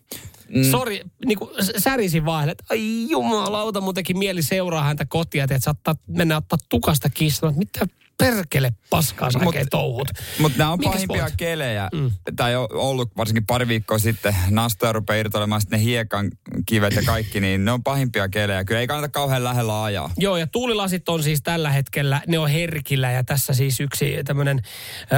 Mm. 0.48 0.70
Sori, 0.70 1.00
niin 1.26 1.38
kuin 1.38 1.50
särisin 1.78 2.24
vaan, 2.24 2.48
että 2.48 2.64
ai 2.70 3.10
jumalauta, 3.10 3.80
mun 3.80 3.94
teki 3.94 4.14
mieli 4.14 4.42
seuraa 4.42 4.82
häntä 4.82 5.04
kotia, 5.04 5.44
että 5.44 5.58
saattaa 5.58 5.94
mennä 6.06 6.36
ottaa 6.36 6.58
tukasta 6.68 7.10
kissan, 7.10 7.58
mitä 7.58 7.86
perkele 8.18 8.72
paskaa 8.90 9.31
sä 9.31 9.38
Mut- 9.38 9.46
oikein 9.46 9.66
touhut. 9.70 10.09
Mutta 10.38 10.59
nämä 10.59 10.70
on 10.72 10.79
Minkäs 10.79 10.94
pahimpia 10.94 11.22
voit? 11.22 11.35
kelejä. 11.37 11.88
Mm. 11.92 12.11
Tai 12.37 12.57
on 12.57 12.66
ollut 12.72 13.16
varsinkin 13.16 13.46
pari 13.46 13.68
viikkoa 13.68 13.98
sitten. 13.98 14.37
Nastoja 14.50 14.92
rupeaa 14.92 15.16
irtoilemaan 15.20 15.61
sitten 15.61 15.79
ne 15.79 15.85
hiekan 15.85 16.31
kivet 16.66 16.94
ja 16.94 17.02
kaikki, 17.07 17.40
niin 17.40 17.64
ne 17.64 17.72
on 17.72 17.83
pahimpia 17.83 18.29
kelejä. 18.29 18.64
Kyllä 18.64 18.81
ei 18.81 18.87
kannata 18.87 19.09
kauhean 19.12 19.44
lähellä 19.44 19.83
ajaa. 19.83 20.11
Joo, 20.16 20.37
ja 20.37 20.46
tuulilasit 20.46 21.09
on 21.09 21.22
siis 21.22 21.42
tällä 21.42 21.70
hetkellä, 21.70 22.20
ne 22.26 22.38
on 22.38 22.48
herkillä 22.50 23.11
ja 23.12 23.24
tässä 23.24 23.55
siis 23.55 23.81
yksi 23.81 24.16
tämmöinen 24.24 24.62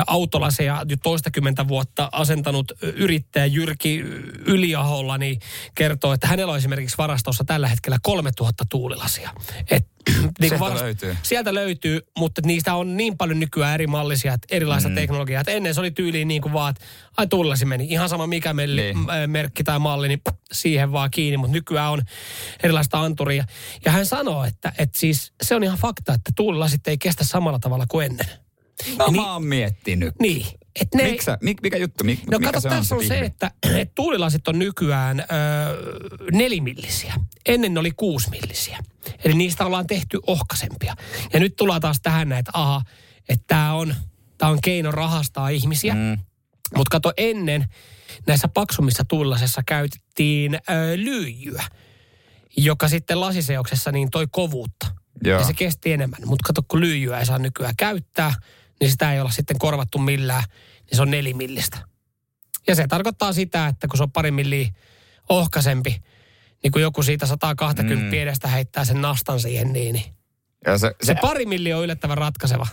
autolaseja 0.07 0.85
jo 0.89 0.97
toistakymmentä 1.03 1.69
vuotta 1.69 2.09
asentanut 2.13 2.73
yrittäjä 2.83 3.47
Jyrki 3.47 3.99
Yliaholla, 4.47 5.19
niin 5.19 5.41
kertoo, 5.75 6.13
että 6.13 6.27
hänellä 6.27 6.53
on 6.53 6.59
esimerkiksi 6.59 6.99
varastossa 6.99 7.45
tällä 7.45 7.69
hetkellä 7.69 7.99
3000 8.03 8.65
tuulilasia. 8.71 9.31
Et, 9.71 9.87
niin 10.41 10.49
Sieltä 10.59 10.75
löytyy. 10.85 11.17
Sieltä 11.23 11.55
löytyy, 11.55 12.01
mutta 12.19 12.41
niistä 12.45 12.75
on 12.75 12.97
niin 12.97 13.17
paljon 13.17 13.41
nykyään 13.41 13.75
eri 13.75 13.87
mallisia, 13.87 14.33
että 14.35 14.47
erilaista 14.51 14.89
mm. 14.89 14.95
teknologiaa. 14.95 15.41
Että 15.41 15.53
ennen 15.53 15.75
se 15.75 15.81
oli 15.81 15.91
tyyliin 15.91 16.29
niin 16.29 16.43
kuin 16.43 16.53
vaan, 16.53 16.71
että 16.71 16.85
ai 17.17 17.27
tuulilasi 17.27 17.65
meni. 17.65 17.87
Ihan 17.91 18.09
sama 18.09 18.27
mikä 18.27 18.53
melli, 18.53 18.83
Niin. 18.83 18.99
m- 18.99 19.07
merkki 19.31 19.65
tai 19.65 19.79
malli, 19.79 20.09
niin 20.09 20.23
siihen 20.53 20.93
vaan 20.93 21.11
kiinni. 21.11 21.37
Mutta 21.37 21.53
nykyään 21.53 21.91
on 21.93 22.03
erilaista 22.63 23.01
anturia. 23.01 23.45
Ja 23.85 23.93
hän 23.93 24.07
sanoo, 24.07 24.45
että, 24.45 24.73
että 24.79 24.99
siis 24.99 25.33
se 25.43 25.55
on 25.55 25.65
ihan 25.65 25.79
fakta, 25.79 26.15
että 26.15 26.31
tuulilasit 26.37 26.89
ei 26.89 26.99
kestä 26.99 27.25
samalla 27.25 27.59
tavalla 27.59 27.87
kuin 27.91 28.07
ennen. 28.07 28.27
No 28.99 29.07
Niin- 29.07 29.17
mä 29.23 29.33
oon 29.33 29.45
miettinyt. 29.45 30.15
Niin. 30.21 30.47
Että 30.81 30.99
ne, 30.99 31.05
Miksi 31.11 31.25
sä- 31.25 31.39
mik, 31.43 31.63
mikä 31.63 31.77
juttu? 31.77 32.05
Mik, 32.05 32.21
No 32.31 32.39
mikä 32.39 32.49
kato, 32.53 32.61
se 32.61 32.69
on 32.69 32.75
tässä 32.75 32.95
on 32.95 33.03
se, 33.05 33.15
pihvi? 33.15 33.27
että, 33.27 33.51
että 33.81 33.93
tuulilasit 33.95 34.49
on 34.49 34.59
nykyään 34.59 35.21
ö, 35.21 35.25
nelimillisiä. 36.33 37.15
Ennen 37.47 37.75
ne 37.75 37.81
oli 37.81 37.91
kuusmillisiä. 37.97 38.79
Eli 39.25 39.35
niistä 39.35 39.67
ollaan 39.67 39.87
tehty 39.87 40.19
ohkaisempia. 40.27 40.95
Ja 41.33 41.41
nyt 41.41 41.57
tullaan 41.57 41.81
taas 41.81 42.01
tähän 42.03 42.29
näin, 42.29 42.41
että 42.41 42.51
aha, 42.55 42.83
että 43.29 43.45
tämä 43.47 43.75
on, 43.75 43.95
tää 44.39 44.49
on 44.49 44.61
keino 44.61 44.91
rahastaa 44.91 45.49
ihmisiä. 45.49 45.95
Mm. 45.95 46.19
Mutta 46.77 46.91
kato, 46.91 47.13
ennen 47.17 47.65
näissä 48.27 48.49
paksummissa 48.49 49.05
tuulilasissa 49.05 49.63
käytettiin 49.67 50.55
ö, 50.55 50.59
lyijyä, 50.97 51.65
joka 52.57 52.89
sitten 52.89 53.21
lasiseoksessa 53.21 53.93
niin 53.93 54.11
toi 54.11 54.27
kovuutta. 54.31 54.87
Joo. 55.25 55.41
Ja 55.41 55.47
se 55.47 55.53
kesti 55.53 55.93
enemmän. 55.93 56.21
Mutta 56.25 56.47
kato, 56.47 56.63
kun 56.69 56.81
lyijyä 56.81 57.19
ei 57.19 57.27
saa 57.27 57.39
nykyään 57.39 57.77
käyttää, 57.77 58.35
niin 58.81 58.91
sitä 58.91 59.13
ei 59.13 59.21
olla 59.21 59.31
sitten 59.31 59.59
korvattu 59.59 59.99
millään, 59.99 60.45
niin 60.91 60.97
se 60.97 61.03
on 61.03 61.11
nelimillistä. 61.11 61.79
Ja 62.67 62.75
se 62.75 62.87
tarkoittaa 62.87 63.33
sitä, 63.33 63.67
että 63.67 63.89
kun 63.89 63.97
se 63.97 64.03
on 64.03 64.13
pari 64.13 64.31
milliä 64.31 64.69
ohkaisempi, 65.29 66.03
niin 66.63 66.73
kun 66.73 66.83
joku 66.83 67.03
siitä 67.03 67.27
120 67.27 68.05
mm. 68.17 68.23
edestä 68.23 68.49
heittää 68.49 68.85
sen 68.85 69.01
nastan 69.01 69.41
siihen, 69.41 69.73
niin, 69.73 69.93
niin 69.93 70.05
Ja 70.67 70.79
se, 70.79 70.89
se 71.03 71.07
se, 71.07 71.15
pari 71.21 71.47
milliä 71.47 71.79
on 71.79 71.85
yllättävän 71.85 72.19
ratkaiseva. 72.19 72.67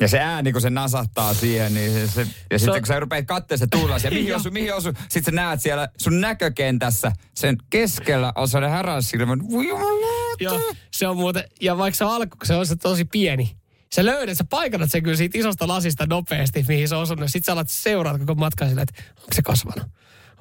ja 0.00 0.08
se 0.08 0.18
ääni, 0.18 0.52
kun 0.52 0.60
se 0.60 0.70
nasahtaa 0.70 1.34
siihen, 1.34 1.74
niin 1.74 1.92
se, 1.92 2.06
se 2.06 2.26
ja 2.50 2.58
sitten 2.58 2.74
on- 2.74 2.80
kun 2.80 2.86
sä 2.86 3.00
rupeat 3.00 3.26
katsoa 3.26 3.56
se 3.56 3.66
tuulas 3.66 4.04
ja 4.04 4.10
mihin 4.10 4.36
osu, 4.36 4.50
mihin 4.50 4.74
osu, 4.74 4.92
sit 5.08 5.24
sä 5.24 5.30
näet 5.30 5.60
siellä 5.60 5.88
sun 5.98 6.20
näkökentässä, 6.20 7.12
sen 7.34 7.56
keskellä 7.70 8.32
on 8.36 8.48
sellainen 8.48 8.76
häränsilmä. 8.76 9.36
Voi 9.50 9.68
jumalauta. 9.68 10.44
Joo, 10.44 10.60
se 10.90 11.08
on 11.08 11.16
muuten, 11.16 11.44
ja 11.60 11.78
vaikka 11.78 11.98
se 11.98 12.04
on 12.04 12.12
alku, 12.14 12.36
se 12.44 12.54
on 12.54 12.66
se 12.66 12.76
tosi 12.76 13.04
pieni, 13.04 13.56
sä 13.94 14.04
löydät, 14.04 14.38
sä 14.38 14.44
paikannat 14.50 14.90
sen 14.90 15.02
kyllä 15.02 15.16
siitä 15.16 15.38
isosta 15.38 15.68
lasista 15.68 16.06
nopeasti, 16.06 16.64
mihin 16.68 16.88
se 16.88 16.94
on 16.94 17.02
osunut. 17.02 17.30
Sitten 17.30 17.44
sä 17.46 17.52
alat 17.52 17.68
seuraat 17.68 18.18
koko 18.18 18.34
matkan 18.34 18.68
silleen, 18.68 18.86
että 18.90 19.02
onko 19.20 19.32
se 19.34 19.42
kasvanut. 19.42 19.86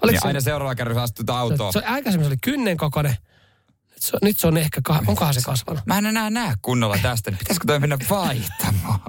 Oliko 0.02 0.16
Ja 0.16 0.22
se, 0.22 0.28
aina 0.28 0.42
seuraava 0.42 0.76
kerran, 0.76 0.96
kun 0.96 1.04
astut 1.04 1.30
autoon. 1.30 1.74
se, 1.74 1.80
se, 1.80 1.86
aikaisemmin 1.86 2.26
se 2.26 2.30
oli 2.30 2.38
kynnen 2.44 2.78
kokoinen. 2.78 3.16
Nyt 3.92 4.02
se, 4.02 4.16
on- 4.16 4.20
nyt 4.28 4.38
se 4.38 4.48
on 4.48 4.58
ehkä, 4.58 4.82
kah, 4.84 5.02
onkohan 5.08 5.34
se 5.34 5.42
kasvanut? 5.42 5.86
Mä 5.86 5.98
en 5.98 6.06
enää 6.06 6.30
näe 6.30 6.54
kunnolla 6.62 6.98
tästä, 7.02 7.32
niin 7.32 7.38
pitäisikö 7.38 7.68
toi 7.68 7.80
mennä 7.80 7.98
vaihtamaan? 8.10 9.00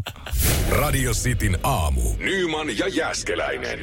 Radio 0.70 1.12
Cityn 1.12 1.58
aamu. 1.62 2.00
Nyman 2.18 2.78
ja 2.78 2.88
Jääskeläinen. 2.88 3.78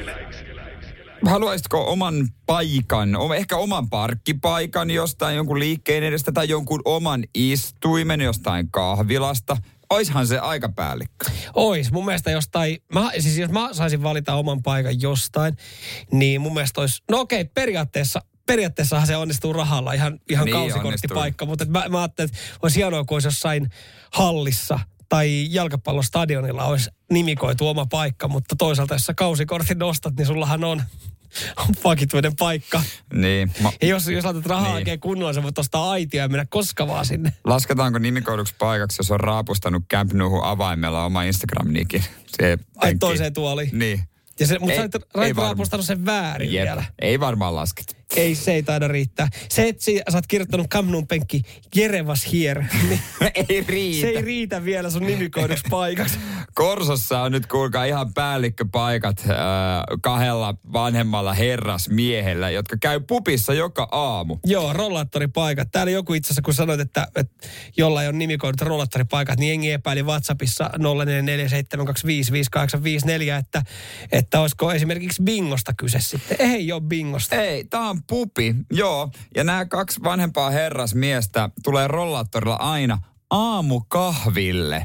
Haluaisitko 1.26 1.92
oman 1.92 2.28
paikan, 2.46 3.08
ehkä 3.36 3.56
oman 3.56 3.90
parkkipaikan 3.90 4.90
jostain 4.90 5.36
jonkun 5.36 5.58
liikkeen 5.58 6.02
edestä 6.04 6.32
tai 6.32 6.48
jonkun 6.48 6.82
oman 6.84 7.24
istuimen 7.34 8.20
jostain 8.20 8.70
kahvilasta? 8.70 9.56
Oishan 9.90 10.26
se 10.26 10.38
aikapäällikkö. 10.38 11.30
Ois. 11.54 11.92
Mun 11.92 12.04
mielestä 12.04 12.30
jostain, 12.30 12.78
mä, 12.94 13.10
siis 13.18 13.38
jos 13.38 13.50
mä 13.50 13.68
saisin 13.72 14.02
valita 14.02 14.34
oman 14.34 14.62
paikan 14.62 15.00
jostain, 15.00 15.56
niin 16.12 16.40
mun 16.40 16.54
mielestä 16.54 16.80
olisi, 16.80 17.02
no 17.10 17.20
okei, 17.20 17.44
periaatteessa 17.44 18.22
periaatteessahan 18.46 19.06
se 19.06 19.16
onnistuu 19.16 19.52
rahalla, 19.52 19.92
ihan, 19.92 20.20
ihan 20.30 20.44
Niin, 20.44 20.52
kausikorttipaikka, 20.52 21.46
mutta 21.46 21.64
mä, 21.64 21.84
mä 21.88 21.98
ajattelin, 21.98 22.30
että 22.30 22.40
olisi 22.62 22.76
hienoa, 22.76 23.04
kun 23.04 23.16
olisi 23.16 23.28
jossain 23.28 23.70
hallissa 24.12 24.78
tai 25.08 25.46
jalkapallostadionilla 25.50 26.64
olisi 26.64 26.90
nimikoitu 27.10 27.68
oma 27.68 27.86
paikka, 27.86 28.28
mutta 28.28 28.56
toisaalta 28.56 28.94
jos 28.94 29.06
sä 29.06 29.14
kausikortin 29.14 29.78
nostat, 29.78 30.16
niin 30.16 30.26
sullahan 30.26 30.64
on, 30.64 30.82
on 31.68 31.74
vakituinen 31.84 32.36
paikka. 32.36 32.82
Niin. 33.12 33.52
Ma- 33.60 33.72
Ja 33.82 33.88
jos, 33.88 34.08
jos 34.08 34.24
laitat 34.24 34.46
rahaa 34.46 34.64
Niin. 34.66 34.74
oikein 34.74 35.00
kunnolla, 35.00 35.32
sä 35.32 35.42
voit 35.42 35.58
ostaa 35.58 35.90
aitia 35.90 36.22
ja 36.22 36.28
mennä 36.28 36.46
koska 36.50 36.86
vaan 36.88 37.06
sinne. 37.06 37.32
Lasketaanko 37.44 37.98
nimikoiduksi 37.98 38.54
paikaksi, 38.58 38.96
jos 39.00 39.10
on 39.10 39.20
raapustanut 39.20 39.82
Camp 39.92 40.12
Nouhun 40.12 40.44
avaimella 40.44 41.04
oma 41.04 41.22
Instagram-nikin? 41.22 42.04
Se 42.26 42.58
Ai 42.76 42.94
toiseen 42.94 43.32
tuoliin. 43.32 43.70
Niin. 43.72 44.02
Ja 44.40 44.46
se, 44.46 44.58
mutta 44.58 44.72
Ei- 44.74 44.78
sä 44.92 45.00
varma. 45.14 45.42
raapustanut 45.42 45.86
sen 45.86 46.06
väärin 46.06 46.52
Jep. 46.52 46.64
vielä. 46.66 46.84
Ei 46.98 47.20
varmaan 47.20 47.54
lasketa. 47.54 47.99
Ei, 48.16 48.34
se 48.34 48.52
ei 48.52 48.62
taida 48.62 48.88
riittää. 48.88 49.28
Se, 49.48 49.68
että 49.68 49.84
sä 49.84 50.18
oot 50.18 50.26
kirjoittanut 50.26 50.66
Kamnun 50.70 51.06
penkki 51.06 51.42
Jerevas 51.76 52.32
here, 52.32 52.66
niin 52.88 53.00
ei 53.48 53.64
riitä. 53.68 54.00
se 54.00 54.06
ei 54.06 54.22
riitä 54.22 54.64
vielä 54.64 54.90
sun 54.90 55.06
nimikoiduksi 55.06 55.64
paikaksi. 55.70 56.18
Korsossa 56.54 57.20
on 57.20 57.32
nyt 57.32 57.46
kuulkaa 57.46 57.84
ihan 57.84 58.14
päällikköpaikat 58.14 59.20
äh, 59.20 59.36
kahdella 60.02 60.54
vanhemmalla 60.72 61.34
herrasmiehellä, 61.34 62.50
jotka 62.50 62.76
käy 62.80 63.00
pupissa 63.00 63.54
joka 63.54 63.88
aamu. 63.92 64.38
Joo, 64.46 64.72
rollaattoripaikat. 64.72 65.68
Täällä 65.72 65.90
joku 65.90 66.14
itse 66.14 66.26
asiassa, 66.26 66.42
kun 66.42 66.54
sanoit, 66.54 66.80
että, 66.80 67.06
että 67.16 67.48
jollain 67.76 68.08
on 68.08 68.18
nimikoidut 68.18 68.60
rollaattoripaikat, 68.60 69.38
niin 69.38 69.48
jengi 69.48 69.72
epäili 69.72 70.02
WhatsAppissa 70.02 70.70
0447255854, 70.74 70.78
että, 73.38 73.62
että 74.12 74.40
olisiko 74.40 74.72
esimerkiksi 74.72 75.22
bingosta 75.22 75.72
kyse 75.74 75.98
sitten. 76.00 76.36
Ei 76.40 76.72
ole 76.72 76.80
bingosta. 76.80 77.36
Ei, 77.36 77.64
tää 77.64 77.80
on 77.80 77.99
pupi, 78.06 78.54
joo. 78.72 79.10
Ja 79.36 79.44
nämä 79.44 79.64
kaksi 79.64 80.00
vanhempaa 80.02 80.50
herrasmiestä 80.50 81.50
tulee 81.62 81.88
rollaattorilla 81.88 82.56
aina 82.56 82.98
aamukahville. 83.30 84.84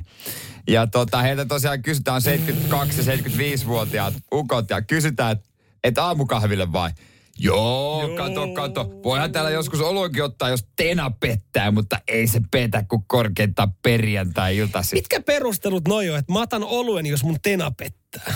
Ja 0.68 0.88
tota, 0.88 1.22
heiltä 1.22 1.46
tosiaan 1.46 1.82
kysytään 1.82 2.22
72 2.22 3.10
ja 3.10 3.16
75-vuotiaat 3.16 4.14
ukot 4.34 4.70
ja 4.70 4.82
kysytään, 4.82 5.32
että 5.32 5.50
et 5.84 5.98
aamukahville 5.98 6.72
vai? 6.72 6.92
Joo, 7.40 8.02
Joo. 8.08 8.18
kato, 8.18 8.48
kato. 8.48 8.92
Voihan 9.04 9.32
täällä 9.32 9.50
joskus 9.50 9.82
oluenkin 9.82 10.24
ottaa, 10.24 10.50
jos 10.50 10.66
tena 10.76 11.12
pettää, 11.20 11.72
mutta 11.72 12.00
ei 12.08 12.28
se 12.28 12.42
petä 12.52 12.84
kuin 12.90 13.04
korkeintaan 13.08 13.74
perjantai-iltasi. 13.82 14.96
Mitkä 14.96 15.22
perustelut 15.22 15.88
noi 15.88 16.10
on, 16.10 16.20
että 16.20 16.34
mä 16.34 16.42
otan 16.42 16.64
oluen, 16.64 17.06
jos 17.06 17.24
mun 17.24 17.38
tena 17.42 17.72
pettää? 17.72 18.34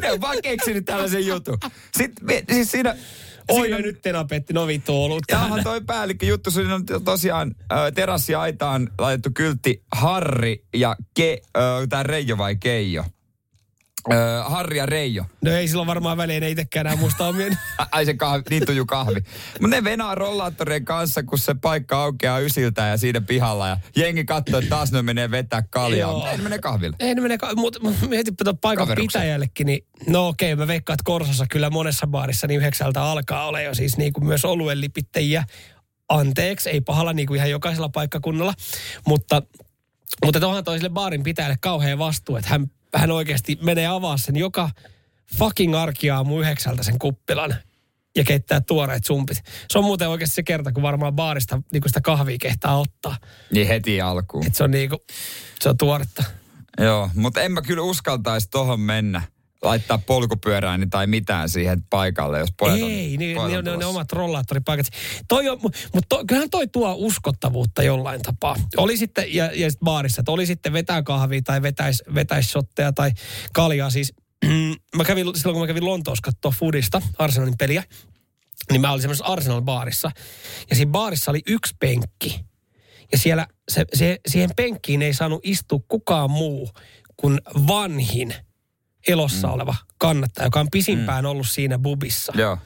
ne 0.00 0.12
on 0.12 0.20
vaan 0.20 0.36
keksinyt 0.42 0.84
tällaisen 0.84 1.26
jutun. 1.26 1.58
Sitten, 1.96 2.26
me- 2.26 2.44
siis 2.52 2.70
siinä, 2.70 2.96
Oi, 3.48 3.60
siinä 3.60 3.76
no 3.76 3.82
nyt 3.82 4.02
tena 4.02 4.24
petti, 4.24 4.52
no 4.52 4.66
vittu 4.66 5.04
ollut 5.04 5.22
Tämähän 5.26 5.64
toi 5.64 5.80
päällikkö 5.80 6.26
juttu, 6.26 6.50
siinä 6.50 6.74
on 6.74 6.84
tosiaan 7.04 7.54
äh, 7.72 7.78
terassiaitaan 7.94 8.90
laitettu 8.98 9.30
kyltti 9.34 9.82
Harri 9.92 10.64
ja 10.76 10.96
Ke, 11.14 11.38
äh, 11.56 11.62
tää 11.88 12.02
Reijo 12.02 12.38
vai 12.38 12.56
Keijo? 12.56 13.04
Äh, 14.12 14.52
Harri 14.52 14.78
ja 14.78 14.86
Reijo. 14.86 15.24
No 15.44 15.50
ei 15.50 15.68
sillä 15.68 15.86
varmaan 15.86 16.16
väliä, 16.16 16.40
ne 16.40 16.50
itsekään 16.50 16.86
enää 16.86 16.96
muista 16.96 17.26
omien. 17.26 17.58
Ai 17.92 18.04
se 18.04 18.14
kahvi, 18.14 18.42
niin 18.50 18.66
tuju 18.66 18.86
kahvi. 18.86 19.20
Mutta 19.60 19.76
ne 19.76 19.84
venaa 19.84 20.14
rollaattorien 20.14 20.84
kanssa, 20.84 21.22
kun 21.22 21.38
se 21.38 21.54
paikka 21.54 22.02
aukeaa 22.02 22.38
ysiltä 22.38 22.82
ja 22.82 22.96
siinä 22.96 23.20
pihalla. 23.20 23.68
Ja 23.68 23.76
jengi 23.96 24.24
katsoo, 24.24 24.58
että 24.58 24.70
taas 24.70 24.92
ne 24.92 25.02
menee 25.02 25.30
vetää 25.30 25.62
kaljaa. 25.70 26.30
Ei 26.30 26.36
ne 26.36 26.42
menee 26.42 26.58
kahville. 26.58 26.96
Ei 27.00 27.14
ne 27.14 27.20
mene, 27.20 27.38
mutta 27.56 27.80
mietipä 28.08 28.44
tuon 28.44 28.58
paikan 28.58 28.88
pitäjällekin, 28.96 29.66
niin 29.66 29.86
no 30.06 30.28
okei, 30.28 30.56
mä 30.56 30.66
veikkaan, 30.66 30.94
että 30.94 31.04
Korsossa 31.04 31.46
kyllä 31.50 31.70
monessa 31.70 32.06
baarissa 32.06 32.46
niin 32.46 32.60
yhdeksältä 32.60 33.02
alkaa 33.02 33.46
olla 33.46 33.60
jo 33.60 33.74
siis 33.74 33.96
niin 33.96 34.12
kuin 34.12 34.26
myös 34.26 34.44
oluen 34.44 34.80
lipittäjiä. 34.80 35.44
Anteeksi, 36.08 36.70
ei 36.70 36.80
pahalla 36.80 37.12
niin 37.12 37.26
kuin 37.26 37.36
ihan 37.36 37.50
jokaisella 37.50 37.88
paikkakunnalla, 37.88 38.54
mutta, 39.06 39.42
mutta 40.24 40.46
onhan 40.46 40.64
toiselle 40.64 40.90
baarin 40.90 41.22
pitäjälle 41.22 41.56
kauhean 41.60 41.98
vastuu, 41.98 42.36
että 42.36 42.50
hän, 42.50 42.70
hän 42.94 43.10
oikeasti 43.10 43.58
menee 43.62 43.86
avaa 43.86 44.16
sen 44.16 44.36
joka 44.36 44.70
fucking 45.38 45.76
arkiaamu 45.76 46.40
yhdeksältä 46.40 46.82
sen 46.82 46.98
kuppilan 46.98 47.54
ja 48.16 48.24
keittää 48.24 48.60
tuoreet 48.60 49.04
sumpit. 49.04 49.38
Se 49.70 49.78
on 49.78 49.84
muuten 49.84 50.08
oikeasti 50.08 50.34
se 50.34 50.42
kerta, 50.42 50.72
kun 50.72 50.82
varmaan 50.82 51.12
baarista 51.12 51.62
niin 51.72 51.80
kuin 51.80 51.90
sitä 51.90 52.00
kahvia 52.00 52.36
kehtaa 52.40 52.78
ottaa. 52.78 53.16
Niin 53.52 53.68
heti 53.68 54.00
alkuun. 54.00 54.46
Että 54.46 54.56
se 54.56 54.64
on 54.64 54.70
niin 54.70 54.88
kuin, 54.88 55.00
se 55.60 55.68
on 55.68 55.78
tuoretta. 55.78 56.24
Joo, 56.80 57.10
mutta 57.14 57.40
en 57.40 57.52
mä 57.52 57.62
kyllä 57.62 57.82
uskaltaisi 57.82 58.48
tohon 58.50 58.80
mennä. 58.80 59.22
Laittaa 59.62 59.98
polkupyörääni 59.98 60.86
tai 60.86 61.06
mitään 61.06 61.48
siihen 61.48 61.82
paikalle, 61.90 62.38
jos 62.38 62.52
pojat 62.58 62.82
on, 62.82 62.90
Ei, 62.90 63.16
niin, 63.16 63.36
pojat 63.36 63.64
ne, 63.64 63.70
on 63.70 63.78
ne, 63.78 63.84
ne, 63.84 63.86
omat 63.86 64.12
rollaattoripaikat. 64.12 64.86
Toi 65.28 65.48
on, 65.48 65.58
mutta 65.62 66.06
to, 66.08 66.24
kyllähän 66.26 66.50
toi 66.50 66.68
tuo 66.68 66.94
uskottavuutta 66.98 67.82
jollain 67.82 68.22
tapaa. 68.22 68.56
Oli 68.76 68.96
sitten, 68.96 69.34
ja, 69.34 69.50
ja 69.54 69.70
sit 69.70 69.80
baarissa, 69.80 70.20
että 70.20 70.32
oli 70.32 70.46
sitten 70.46 70.72
vetää 70.72 71.02
kahvia 71.02 71.40
tai 71.44 71.62
vetäis, 71.62 72.02
vetäis 72.14 72.50
shotteja 72.50 72.92
tai 72.92 73.10
kaljaa. 73.52 73.90
Siis 73.90 74.14
mä 74.96 75.04
kävin, 75.04 75.26
silloin 75.36 75.54
kun 75.54 75.62
mä 75.62 75.66
kävin 75.66 75.84
Lontoossa 75.84 76.22
katsoa 76.22 76.50
Foodista, 76.50 77.02
Arsenalin 77.18 77.58
peliä, 77.58 77.84
niin 78.70 78.80
mä 78.80 78.92
olin 78.92 79.02
semmoisessa 79.02 79.32
Arsenal-baarissa. 79.32 80.10
Ja 80.70 80.76
siinä 80.76 80.90
baarissa 80.90 81.30
oli 81.30 81.42
yksi 81.46 81.74
penkki. 81.80 82.40
Ja 83.12 83.18
siellä 83.18 83.46
se, 83.68 83.84
se, 83.94 84.18
siihen 84.28 84.50
penkkiin 84.56 85.02
ei 85.02 85.14
saanut 85.14 85.40
istua 85.42 85.80
kukaan 85.88 86.30
muu 86.30 86.70
kuin 87.16 87.40
vanhin 87.66 88.34
elossa 89.08 89.46
mm. 89.48 89.54
oleva 89.54 89.74
kannattaja, 89.98 90.46
joka 90.46 90.60
on 90.60 90.68
pisimpään 90.70 91.24
mm. 91.24 91.30
ollut 91.30 91.48
siinä 91.48 91.78
bubissa. 91.78 92.32
Joo. 92.36 92.58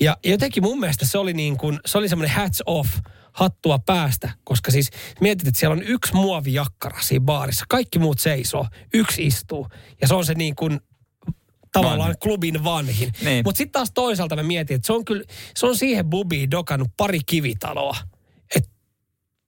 Ja 0.00 0.16
jotenkin 0.24 0.62
mun 0.62 0.80
mielestä 0.80 1.06
se 1.06 1.18
oli 1.18 1.32
niin 1.32 1.56
kuin, 1.56 1.80
se 1.86 1.98
oli 1.98 2.08
semmoinen 2.08 2.36
hats 2.36 2.62
off, 2.66 2.90
hattua 3.32 3.78
päästä, 3.78 4.30
koska 4.44 4.70
siis 4.70 4.90
mietit, 5.20 5.48
että 5.48 5.60
siellä 5.60 5.72
on 5.72 5.82
yksi 5.82 6.14
muovijakkara 6.14 7.00
siinä 7.00 7.24
baarissa. 7.24 7.64
Kaikki 7.68 7.98
muut 7.98 8.18
seisoo, 8.18 8.66
yksi 8.94 9.26
istuu. 9.26 9.68
Ja 10.00 10.08
se 10.08 10.14
on 10.14 10.24
se 10.24 10.34
niin 10.34 10.56
kuin 10.56 10.80
tavallaan 11.72 11.98
Vanhin. 11.98 12.18
klubin 12.22 12.64
vanhin. 12.64 13.12
Niin. 13.24 13.44
Mutta 13.44 13.58
sitten 13.58 13.72
taas 13.72 13.90
toisaalta 13.94 14.36
mä 14.36 14.42
mietin, 14.42 14.74
että 14.74 14.86
se 14.86 14.92
on 14.92 15.04
kyllä, 15.04 15.24
se 15.56 15.66
on 15.66 15.76
siihen 15.76 16.10
bubiin 16.10 16.50
dokannut 16.50 16.88
pari 16.96 17.20
kivitaloa. 17.26 17.96
Et 18.56 18.70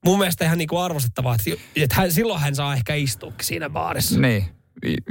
mun 0.04 0.18
mielestä 0.18 0.44
ihan 0.44 0.58
niin 0.58 0.68
kuin 0.68 0.82
arvostettavaa, 0.82 1.36
että, 1.76 1.94
hän, 1.94 2.12
silloin 2.12 2.40
hän 2.40 2.54
saa 2.54 2.74
ehkä 2.74 2.94
istua 2.94 3.32
siinä 3.42 3.70
baarissa. 3.70 4.20
Niin. 4.20 4.44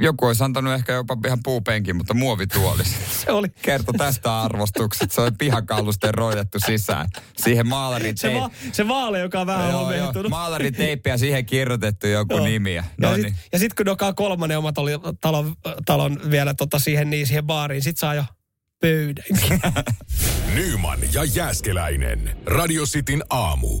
Joku 0.00 0.26
olisi 0.26 0.44
antanut 0.44 0.74
ehkä 0.74 0.92
jopa 0.92 1.16
ihan 1.26 1.38
puupenkin, 1.44 1.96
mutta 1.96 2.14
muovituoli. 2.14 2.82
Se 3.24 3.32
oli, 3.32 3.48
Kerto 3.62 3.92
tästä 3.92 4.40
arvostukset. 4.42 5.10
Se 5.12 5.20
on 5.20 5.36
pihakallusten 5.38 6.14
roitettu 6.14 6.58
sisään. 6.66 7.08
Siihen 7.36 7.66
maalarin 7.68 8.18
se, 8.18 8.34
va, 8.34 8.50
se 8.72 8.88
vaale, 8.88 9.18
joka 9.20 9.40
on 9.40 9.46
vähän 9.46 9.70
Joo, 9.70 9.80
joo. 9.80 9.84
homehtunut. 9.84 10.30
Maalarin 10.30 10.74
teippi 10.74 11.10
ja 11.10 11.18
siihen 11.18 11.46
kirjoitettu 11.46 12.06
joku 12.06 12.36
Joo. 12.36 12.44
nimi. 12.46 12.74
ja- 12.74 12.84
Ja 13.00 13.08
No 13.08 13.14
sit, 13.14 13.24
niin. 13.24 13.36
ja 13.52 13.58
sit 13.58 13.74
kun 13.74 13.86
dokaa 13.86 14.12
kolmannen 14.12 14.58
oma 14.58 14.72
talo, 14.72 14.90
talon, 15.20 15.54
talon 15.86 16.18
vielä 16.30 16.54
tota 16.54 16.78
siihen, 16.78 17.10
niin 17.10 17.26
siihen 17.26 17.44
baariin, 17.44 17.82
sit 17.82 17.96
saa 17.96 18.14
jo 18.14 18.24
pöydänkin. 18.80 19.60
Nyman 20.54 20.98
ja 21.12 21.24
Jääskeläinen. 21.24 22.36
Radio 22.46 22.84
Cityn 22.86 23.22
aamu. 23.30 23.80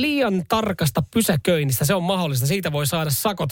Liian 0.00 0.44
tarkasta 0.48 1.02
pysäköinnistä, 1.14 1.84
se 1.84 1.94
on 1.94 2.02
mahdollista. 2.02 2.46
Siitä 2.46 2.72
voi 2.72 2.86
saada 2.86 3.10
sakot. 3.10 3.50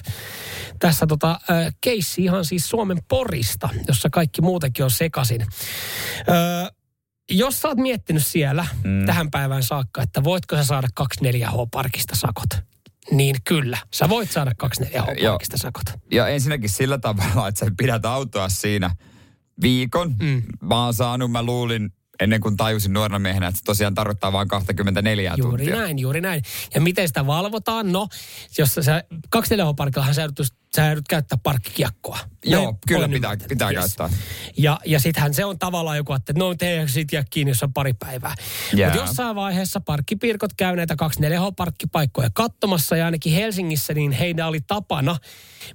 Tässä 0.78 1.06
tota, 1.06 1.30
äh, 1.30 1.74
keissi 1.80 2.24
ihan 2.24 2.44
siis 2.44 2.68
Suomen 2.68 2.98
porista, 3.08 3.68
jossa 3.88 4.10
kaikki 4.10 4.42
muutenkin 4.42 4.84
on 4.84 4.90
sekasin. 4.90 5.46
Ö, 6.28 6.72
jos 7.30 7.60
sä 7.60 7.68
oot 7.68 7.78
miettinyt 7.78 8.26
siellä 8.26 8.66
mm. 8.84 9.06
tähän 9.06 9.30
päivään 9.30 9.62
saakka, 9.62 10.02
että 10.02 10.24
voitko 10.24 10.56
sä 10.56 10.64
saada 10.64 10.88
24H-parkista 11.00 12.16
sakot, 12.16 12.64
niin 13.10 13.36
kyllä, 13.44 13.78
sä 13.94 14.08
voit 14.08 14.30
saada 14.30 14.52
24H-parkista 14.64 15.56
sakot. 15.56 15.84
Ja 16.12 16.28
ensinnäkin 16.28 16.70
sillä 16.70 16.98
tavalla, 16.98 17.48
että 17.48 17.64
sä 17.64 17.72
pidät 17.76 18.04
autoa 18.04 18.48
siinä 18.48 18.90
viikon. 19.62 20.14
Mm. 20.20 20.42
Mä 20.62 20.84
oon 20.84 20.94
saanut, 20.94 21.30
mä 21.30 21.42
luulin 21.42 21.92
ennen 22.20 22.40
kuin 22.40 22.56
tajusin 22.56 22.92
nuorena 22.92 23.18
miehenä, 23.18 23.46
että 23.46 23.58
se 23.58 23.64
tosiaan 23.64 23.94
tarkoittaa 23.94 24.32
vain 24.32 24.48
24 24.48 25.34
Juuri 25.38 25.64
tuntia. 25.64 25.80
näin, 25.82 25.98
juuri 25.98 26.20
näin. 26.20 26.42
Ja 26.74 26.80
miten 26.80 27.08
sitä 27.08 27.26
valvotaan? 27.26 27.92
No, 27.92 28.08
jos 28.58 28.74
sä, 28.80 29.04
kaksi 29.28 29.54
parkillahan 29.76 30.14
sä 30.14 30.22
joudut, 30.22 30.46
sä 30.76 30.86
joudut 30.86 31.08
käyttää 31.08 31.38
parkkikiekkoa. 31.42 32.18
Joo, 32.44 32.62
Näin 32.64 32.76
kyllä 32.88 33.08
pitää, 33.08 33.16
ymmärtänyt, 33.16 33.48
pitää 33.48 33.70
yes. 33.70 33.78
käyttää. 33.78 34.18
Ja, 34.58 34.80
ja 34.84 35.00
sittenhän 35.00 35.34
se 35.34 35.44
on 35.44 35.58
tavallaan 35.58 35.96
joku, 35.96 36.12
että 36.12 36.32
no 36.36 36.54
te 36.54 36.84
sit 36.86 37.12
jää 37.12 37.24
kiinni, 37.30 37.50
jos 37.50 37.62
on 37.62 37.72
pari 37.72 37.92
päivää. 37.92 38.34
Jää. 38.74 38.90
Mutta 38.90 39.06
jossain 39.06 39.36
vaiheessa 39.36 39.80
parkkipirkot 39.80 40.52
käy 40.56 40.76
näitä 40.76 40.94
24H-parkkipaikkoja 40.94 42.30
katsomassa 42.34 42.96
ja 42.96 43.04
ainakin 43.04 43.32
Helsingissä 43.32 43.94
niin 43.94 44.12
heidän 44.12 44.48
oli 44.48 44.60
tapana 44.60 45.16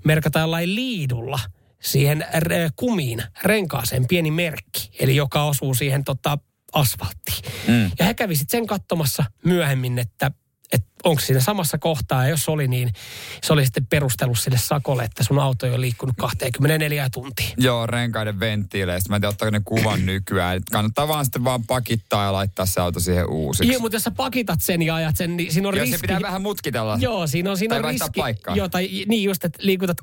merkata 0.04 0.40
jollain 0.40 0.76
liidulla 0.76 1.40
siihen 1.82 2.26
r- 2.40 2.72
kumiin, 2.76 3.24
renkaaseen 3.44 4.08
pieni 4.08 4.32
merkki, 4.32 4.92
eli 5.00 5.16
joka 5.16 5.44
osuu 5.44 5.74
siihen 5.74 6.04
tota, 6.04 6.38
asfalttiin. 6.74 7.52
Mm. 7.68 7.92
Ja 8.00 8.06
he 8.06 8.14
kävi 8.14 8.36
sitten 8.36 8.58
sen 8.58 8.68
katsomassa 8.68 9.24
myöhemmin, 9.46 10.00
että 10.00 10.32
että 10.72 10.88
onko 11.04 11.22
siinä 11.22 11.40
samassa 11.40 11.78
kohtaa, 11.78 12.24
ja 12.24 12.30
jos 12.30 12.50
oli, 12.50 12.68
niin 12.68 12.94
se 13.44 13.54
oli 13.54 13.66
sitten 13.66 13.86
perustelu 13.86 14.36
sille 14.36 14.58
sakolle, 14.58 15.04
että 15.04 15.24
sun 15.24 15.40
auto 15.40 15.66
ei 15.66 15.72
ole 15.72 15.82
liikkunut 15.82 16.16
24 16.18 17.10
tuntia. 17.10 17.50
Joo, 17.58 17.88
renkaiden 17.88 18.40
venttiileistä. 18.40 19.10
Mä 19.10 19.16
en 19.16 19.22
tiedä, 19.22 19.30
ottaako 19.30 19.50
ne 19.52 19.62
kuvan 19.66 20.06
nykyään. 20.06 20.58
Et 20.58 20.64
kannattaa 20.72 21.08
vaan 21.08 21.26
sitten 21.26 21.44
vaan 21.44 21.64
pakittaa 21.66 22.26
ja 22.26 22.34
laittaa 22.34 22.66
se 22.66 22.82
auto 22.82 23.00
siihen 23.00 23.30
uusiksi. 23.30 23.74
Joo, 23.74 23.82
mutta 23.82 23.96
jos 23.96 24.04
sä 24.04 24.12
pakitat 24.12 24.62
sen 24.62 24.82
ja 24.82 24.96
ajat 24.96 25.18
sen, 25.18 25.38
niin 25.38 25.54
siinä 25.54 25.68
on 25.70 25.76
Joo, 25.76 25.82
riski. 25.84 25.98
se 25.98 26.02
pitää 26.02 26.22
vähän 26.22 26.42
mutkitella. 26.42 26.98
Joo, 27.02 27.28
siinä 27.28 27.52
on, 27.52 27.58
siinä 27.58 27.76
Tai 27.76 27.84
on 27.84 27.90
riski. 27.90 28.20
paikkaa. 28.20 28.56
Joo, 28.56 28.70
tai 28.70 28.90
niin 29.08 29.24
just, 29.24 29.46
että 29.46 29.60
liikutat, 29.62 29.98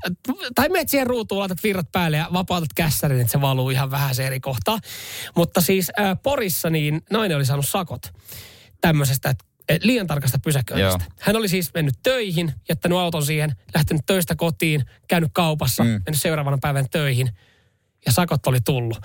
tai 0.55 0.69
menet 0.69 0.89
siihen 0.89 1.07
ruutuun, 1.07 1.39
laitat 1.41 1.63
virrat 1.63 1.93
päälle 1.93 2.17
ja 2.17 2.29
vapautat 2.33 2.73
kässärin, 2.75 3.21
että 3.21 3.33
se 3.33 3.41
valuu 3.41 3.71
ihan 3.71 3.91
vähän 3.91 4.15
se 4.15 4.27
eri 4.27 4.41
kohtaa. 4.41 4.79
Mutta 5.37 5.61
siis 5.61 5.91
äh, 6.01 6.17
Porissa 6.23 6.71
niin 6.71 7.01
nainen 7.11 7.37
oli 7.37 7.45
saanut 7.47 7.69
sakot 7.69 8.03
tämmöisestä, 8.81 9.31
että 9.31 9.45
et 9.45 9.48
liian 9.83 10.07
tarkasta 10.07 10.39
pysäköinnistä. 10.45 11.05
Joo. 11.05 11.13
Hän 11.21 11.37
oli 11.37 11.49
siis 11.49 11.75
mennyt 11.75 11.95
töihin, 12.03 12.53
jättänyt 12.69 12.99
auton 12.99 13.27
siihen, 13.27 13.53
lähtenyt 13.75 14.03
töistä 14.07 14.35
kotiin, 14.35 14.85
käynyt 15.09 15.31
kaupassa, 15.33 15.85
mm. 15.85 15.91
mennyt 15.91 16.21
seuraavana 16.21 16.59
päivän 16.61 16.91
töihin 16.91 17.31
ja 18.07 18.13
sakot 18.13 18.47
oli 18.47 18.61
tullut. 18.61 18.99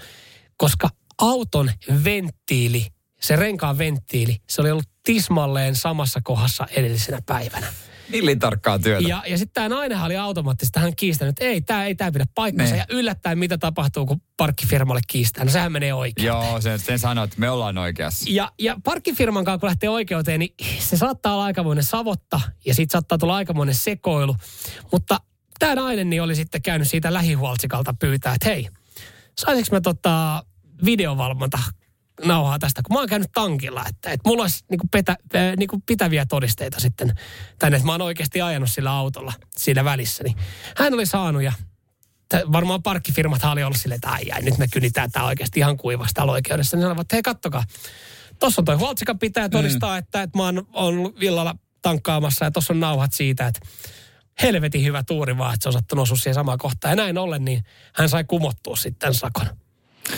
Koska 0.58 0.89
auton 1.17 1.71
venttiili, 2.04 2.88
se 3.21 3.36
renkaan 3.36 3.78
venttiili, 3.78 4.41
se 4.49 4.62
oli 4.62 4.71
ollut 4.71 4.89
tismalleen 5.04 5.76
samassa 5.76 6.21
kohdassa 6.23 6.67
edellisenä 6.71 7.19
päivänä. 7.26 7.67
Niin 8.10 8.39
tarkkaa 8.39 8.80
työtä. 8.80 9.08
Ja, 9.08 9.24
ja 9.28 9.38
sitten 9.38 9.54
tämä 9.54 9.70
nainenhan 9.70 10.06
oli 10.06 10.18
automaattisesti 10.18 10.80
hän 10.80 10.96
kiistänyt, 10.96 11.30
että 11.30 11.46
ei, 11.46 11.62
tämä 11.62 11.86
ei 11.86 11.96
tää 11.96 12.12
pidä 12.12 12.26
paikkansa. 12.36 12.74
Ne. 12.74 12.78
Ja 12.78 12.86
yllättäen 12.89 13.39
mitä 13.39 13.58
tapahtuu, 13.58 14.06
kun 14.06 14.22
parkkifirmalle 14.38 15.02
kiistää. 15.08 15.46
No 15.46 15.52
sehän 15.52 15.72
menee 15.72 15.94
oikein. 15.94 16.26
Joo, 16.26 16.62
sen, 16.62 16.80
sen 16.80 17.00
sanoo, 17.00 17.24
että 17.24 17.39
me 17.39 17.50
ollaan 17.50 17.78
oikeassa. 17.78 18.26
Ja, 18.30 18.52
ja 18.60 18.78
parkkifirman 18.84 19.46
kanssa 19.46 19.60
kun 19.60 19.68
lähtee 19.68 19.89
oikeuteen, 19.89 20.39
niin 20.39 20.54
se 20.80 20.98
saattaa 20.98 21.34
olla 21.34 21.44
aikamoinen 21.44 21.84
savotta 21.84 22.42
ja 22.66 22.74
siitä 22.74 22.92
saattaa 22.92 23.18
tulla 23.18 23.36
aikamoinen 23.36 23.76
sekoilu. 23.76 24.36
Mutta 24.92 25.18
tämä 25.60 25.76
nainen 25.76 26.10
niin 26.10 26.22
oli 26.22 26.36
sitten 26.36 26.62
käynyt 26.62 26.88
siitä 26.88 27.13
lähihuoltsikalta 27.13 27.94
pyytää, 28.00 28.34
että 28.34 28.50
hei, 28.50 28.70
saisinko 29.38 29.68
mä 29.72 29.82
tota 29.82 30.44
videovalvonta 30.86 31.60
nauhaa 32.26 32.60
tästä, 32.60 32.82
kun 32.82 32.95
mä 32.95 32.99
oon 32.99 33.10
käynyt 33.10 33.32
tankilla, 33.34 33.86
että, 33.89 34.12
että 34.12 34.30
mulla 34.30 34.43
olisi 34.43 34.65
niin 34.69 34.80
petä, 34.91 35.17
äh, 35.36 35.56
niin 35.58 35.69
pitäviä 35.86 36.26
todisteita 36.26 36.80
sitten 36.80 37.13
tänne, 37.60 37.76
että 37.78 37.86
mä 37.86 37.91
oon 37.91 38.02
oikeasti 38.02 38.41
ajanut 38.41 38.71
sillä 38.71 38.91
autolla 38.91 39.34
siinä 39.58 39.86
välissä. 39.86 40.23
Niin 40.23 40.38
hän 40.78 40.93
oli 40.93 41.06
saanut 41.06 41.43
ja 41.43 41.54
varmaan 42.52 42.84
parkkifirmat 42.84 43.43
oli 43.43 43.63
ollut 43.63 43.78
silleen, 43.78 43.95
että 43.95 44.10
ai, 44.10 44.32
ai 44.32 44.41
nyt 44.41 44.58
me 44.58 44.67
kynitään 44.67 45.12
tää 45.12 45.23
oikeasti 45.23 45.60
ihan 45.60 45.78
kuivasta 45.78 46.13
täällä 46.13 46.34
oikeudessa. 46.34 46.78
Niin 46.78 46.82
sanoivat, 46.82 47.02
että 47.02 47.15
hei 47.15 47.23
kattokaa, 47.23 47.63
tuossa 48.39 48.62
on 48.62 48.65
toi 48.65 48.76
huoltsika 48.76 49.15
pitää 49.15 49.49
todistaa, 49.49 49.91
mm. 49.91 49.97
että, 49.97 50.21
että 50.21 50.38
mä 50.38 50.43
oon 50.43 50.67
ollut 50.73 51.23
illalla 51.23 51.56
tankkaamassa 51.82 52.45
ja 52.45 52.52
tuossa 52.52 52.73
on 52.73 52.80
nauhat 52.80 53.13
siitä, 53.13 53.47
että 53.47 53.60
helvetin 54.41 54.84
hyvä 54.84 55.04
tuuri 55.08 55.38
vaan, 55.38 55.54
että 55.54 55.63
se 55.63 55.69
on 55.69 55.73
sattunut 55.73 56.04
osua 56.04 56.17
siihen 56.17 56.34
samaan 56.34 56.58
kohtaan. 56.58 56.91
Ja 56.91 56.95
näin 56.95 57.17
ollen, 57.17 57.45
niin 57.45 57.63
hän 57.93 58.10
sai 58.10 58.23
kumottua 58.23 58.76
sitten 58.76 59.13
sakon. 59.13 59.47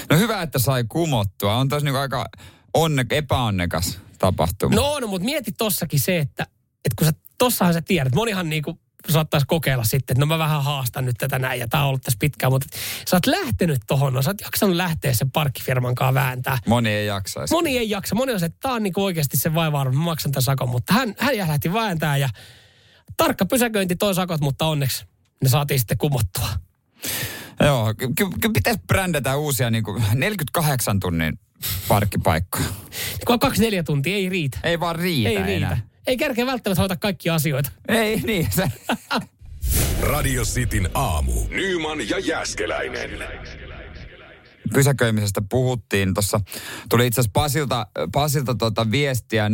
No 0.10 0.18
hyvä, 0.18 0.42
että 0.42 0.60
sai 0.60 0.84
kumottua. 0.90 1.56
On 1.56 1.70
tosi 1.70 1.86
niinku 1.86 2.00
aika 2.00 2.26
onne, 2.74 3.06
epäonnekas 3.10 4.00
tapahtuma. 4.20 4.76
No, 4.76 5.00
no 5.00 5.08
mutta 5.08 5.26
mieti 5.26 5.52
tossakin 5.52 6.00
se, 6.00 6.18
että, 6.18 6.44
että 6.86 6.96
kun 6.98 7.08
sä, 7.08 7.14
tossahan 7.38 7.74
sä 7.74 7.82
tiedät, 7.82 8.16
monihan 8.16 8.50
niinku 8.50 8.80
saattaisi 9.10 9.48
kokeilla 9.48 9.84
sitten, 9.84 10.14
että 10.14 10.20
no 10.20 10.26
mä 10.26 10.38
vähän 10.38 10.64
haastan 10.64 11.06
nyt 11.06 11.16
tätä 11.18 11.40
näin 11.40 11.60
ja 11.60 11.68
tää 11.68 11.82
on 11.82 11.88
ollut 11.88 12.02
tässä 12.02 12.18
pitkään, 12.20 12.52
mutta 12.52 12.68
sä 13.08 13.16
oot 13.16 13.26
lähtenyt 13.26 13.82
tohon, 13.88 14.14
no 14.14 14.22
sä 14.22 14.30
oot 14.30 14.42
jaksanut 14.42 14.76
lähteä 14.76 15.14
sen 15.14 15.32
parkkifirman 15.32 15.96
kanssa 15.96 16.14
vääntää. 16.14 16.58
Moni 16.68 16.90
ei 16.90 17.08
jaksaisi. 17.08 17.54
Moni 17.54 17.78
ei 17.78 17.90
jaksa, 17.90 18.16
moni 18.16 18.34
on 18.34 18.40
se, 18.40 18.46
että 18.46 18.58
tää 18.62 18.72
on 18.72 18.84
niinku 18.84 19.04
oikeasti 19.04 19.38
se 19.38 19.54
vaiva 19.54 19.86
mä 19.86 19.92
maksan 19.92 20.32
tämän 20.32 20.44
sakon, 20.44 20.70
mutta 20.70 20.94
hän, 20.94 21.16
hän 21.18 21.38
lähti 21.38 21.74
vääntää 21.74 22.18
ja 22.18 22.30
tarkka 23.18 23.46
pysäköinti 23.46 23.96
toi 23.96 24.16
sakot, 24.16 24.42
mutta 24.42 24.66
onneksi 24.66 25.06
ne 25.44 25.50
saatiin 25.50 25.80
sitten 25.80 25.98
kumottua. 25.98 26.50
Joo, 27.60 27.94
ky- 27.98 28.08
ky- 28.08 28.30
kyllä 28.42 28.54
pitäisi 28.54 28.80
brändätä 28.88 29.36
uusia 29.36 29.70
niinku 29.70 30.02
48 30.14 31.00
tunnin 31.00 31.40
parkkipaikkoja. 31.88 32.66
Kun 33.26 33.34
on 33.34 33.40
kaksi 33.40 33.62
neljä 33.62 33.84
tuntia, 33.84 34.16
ei 34.16 34.30
riitä. 34.30 34.58
Ei 34.64 34.80
vaan 34.80 34.96
riitä 34.96 35.30
ei 35.30 35.36
riitä. 35.38 35.52
enää. 35.52 35.78
Ei 36.08 36.18
kerkeä 36.18 36.46
välttämättä 36.46 36.82
hoita 36.82 36.96
kaikkia 36.96 37.36
asioita. 37.36 37.72
Ei 37.88 38.22
niin. 38.22 38.48
Se. 38.52 38.72
Radio 40.12 40.44
Cityn 40.44 40.90
aamu. 40.94 41.34
Nyman 41.50 42.10
ja 42.10 42.20
Jäskeläinen. 42.20 43.10
Pysäköimisestä 44.74 45.42
puhuttiin. 45.50 46.14
Tuossa 46.14 46.40
tuli 46.90 47.08
itse 47.08 47.22
asiassa 47.22 47.32
Pasilta, 47.34 47.88
Pasilta 48.12 48.56
tuota 48.56 48.92
viestiä 48.92 49.50
0447255854. 49.50 49.52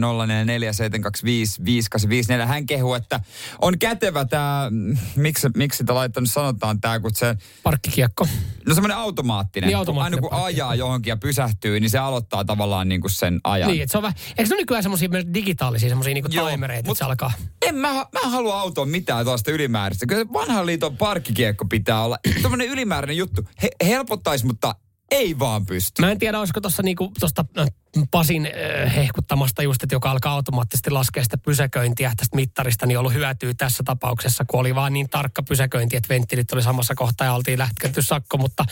Hän 2.45 2.65
kehu, 2.65 2.93
että 2.93 3.19
on 3.61 3.79
kätevä 3.79 4.25
tämä, 4.25 4.71
miksi, 5.15 5.47
miksi 5.55 5.77
sitä 5.77 5.95
laittanut 5.95 6.31
sanotaan 6.31 6.81
tämä, 6.81 6.99
kun 6.99 7.15
se, 7.15 7.35
Parkkikiekko. 7.63 8.27
no 8.67 8.73
semmoinen 8.73 8.97
automaattinen. 8.97 9.67
Niin, 9.67 9.77
automaattinen 9.77 10.23
Aina 10.23 10.29
kun 10.37 10.45
ajaa 10.45 10.75
johonkin 10.75 11.11
ja 11.11 11.17
pysähtyy, 11.17 11.79
niin 11.79 11.89
se 11.89 11.97
aloittaa 11.97 12.45
tavallaan 12.45 12.89
niin 12.89 13.01
kuin 13.01 13.11
sen 13.11 13.39
ajan. 13.43 13.69
Niin, 13.69 13.83
että 13.83 13.91
se 13.91 13.97
on 13.97 14.01
vähän, 14.01 14.15
eikö 14.29 14.45
se 14.45 14.53
ole 14.53 14.61
nykyään 14.61 14.83
semmoisia 14.83 15.09
myös 15.09 15.25
digitaalisia 15.33 15.89
semmoisia 15.89 16.13
niinku 16.13 16.29
Joo, 16.31 16.49
timereita, 16.49 16.89
mut- 16.89 16.97
että 16.97 17.05
se 17.05 17.09
alkaa. 17.09 17.31
En 17.61 17.75
mä, 17.75 17.93
mä 17.93 18.19
en 18.23 18.31
halua 18.31 18.61
autoa 18.61 18.85
mitään 18.85 19.25
tuosta 19.25 19.51
ylimääräistä. 19.51 20.05
Kyllä 20.05 20.23
se 20.23 20.33
vanhan 20.33 20.65
liiton 20.65 20.97
parkkikiekko 20.97 21.65
pitää 21.65 22.03
olla. 22.03 22.17
Tuommoinen 22.41 22.67
ylimääräinen 22.67 23.17
juttu. 23.17 23.41
He, 23.63 23.69
helpottaisi, 23.85 24.45
mutta 24.45 24.75
ei 25.11 25.39
vaan 25.39 25.65
pysty. 25.65 26.01
Mä 26.01 26.11
en 26.11 26.19
tiedä, 26.19 26.39
olisiko 26.39 26.61
tuossa 26.61 26.83
niinku, 26.83 27.11
tosta, 27.19 27.45
äh, 27.59 27.67
Pasin 28.11 28.45
äh, 28.45 28.95
hehkuttamasta 28.95 29.63
just, 29.63 29.83
että 29.83 29.95
joka 29.95 30.11
alkaa 30.11 30.33
automaattisesti 30.33 30.89
laskea 30.89 31.23
sitä 31.23 31.37
pysäköintiä 31.37 32.13
tästä 32.17 32.35
mittarista, 32.35 32.85
niin 32.85 32.99
ollut 32.99 33.13
hyötyä 33.13 33.53
tässä 33.57 33.83
tapauksessa, 33.83 34.45
kun 34.45 34.59
oli 34.59 34.75
vaan 34.75 34.93
niin 34.93 35.09
tarkka 35.09 35.43
pysäköinti, 35.43 35.97
että 35.97 36.09
venttiilit 36.09 36.51
oli 36.51 36.63
samassa 36.63 36.95
kohtaa 36.95 37.27
ja 37.27 37.33
oltiin 37.33 37.59
lähtketty 37.59 38.01
sakko, 38.01 38.37
mutta 38.37 38.65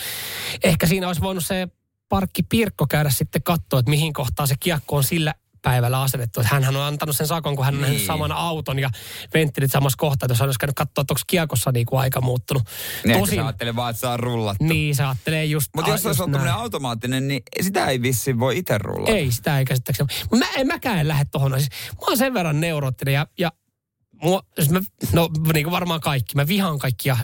ehkä 0.63 0.87
siinä 0.87 1.07
olisi 1.07 1.21
voinut 1.21 1.45
se 1.45 1.67
parkkipirkko 2.09 2.87
käydä 2.87 3.09
sitten 3.09 3.43
katsoa, 3.43 3.79
että 3.79 3.89
mihin 3.89 4.13
kohtaan 4.13 4.47
se 4.47 4.55
kiekko 4.59 4.95
on 4.95 5.03
sillä 5.03 5.33
päivällä 5.61 6.01
asetettu. 6.01 6.39
Että 6.41 6.53
hänhän 6.53 6.75
on 6.75 6.81
antanut 6.83 7.15
sen 7.15 7.27
sakon, 7.27 7.55
kun 7.55 7.65
hän 7.65 7.75
on 7.75 7.81
nähnyt 7.81 7.97
Niin. 7.97 8.07
saman 8.07 8.31
auton 8.31 8.79
ja 8.79 8.89
venttiilit 9.33 9.71
samassa 9.71 9.97
kohtaa. 9.97 10.25
Että 10.25 10.31
jos 10.31 10.39
hän 10.39 10.47
olisi 10.47 10.59
käynyt 10.59 10.75
katsoa, 10.75 11.01
että 11.01 11.13
onko 11.13 11.21
kiekossa 11.27 11.71
niinku 11.71 11.97
aika 11.97 12.21
muuttunut. 12.21 12.63
Niin, 13.05 13.19
Tosin, 13.19 13.35
se 13.35 13.41
ajattelee 13.41 13.75
vaan, 13.75 13.89
että 13.89 13.99
saa 13.99 14.17
rullattu. 14.17 14.63
niin 14.63 14.95
se 14.95 15.03
ajattelee 15.03 15.45
just... 15.45 15.69
Mutta 15.75 15.91
jos 15.91 16.05
olisi 16.05 16.23
ollut 16.23 16.41
automaattinen, 16.53 17.27
niin 17.27 17.41
sitä 17.61 17.85
ei 17.85 18.01
vissiin 18.01 18.39
voi 18.39 18.57
itse 18.57 18.77
rullata. 18.77 19.11
Ei, 19.11 19.31
sitä 19.31 19.59
ei 19.59 19.65
käsittääkseni. 19.65 20.07
Mutta 20.31 20.45
mä, 20.45 20.51
en 20.57 20.67
mäkään 20.67 20.99
en 20.99 21.07
lähde 21.07 21.25
tohon. 21.31 21.53
Siis, 21.57 21.69
mä 21.69 22.05
oon 22.07 22.17
sen 22.17 22.33
verran 22.33 22.59
neuroottinen 22.61 23.13
ja, 23.13 23.27
ja 23.37 23.51
mua, 24.23 24.41
siis 24.55 24.69
mä, 24.69 24.79
no 25.13 25.29
niin 25.53 25.63
kuin 25.63 25.71
varmaan 25.71 26.01
kaikki. 26.01 26.35
Mä 26.35 26.47
vihaan 26.47 26.79
kaikkia 26.79 27.17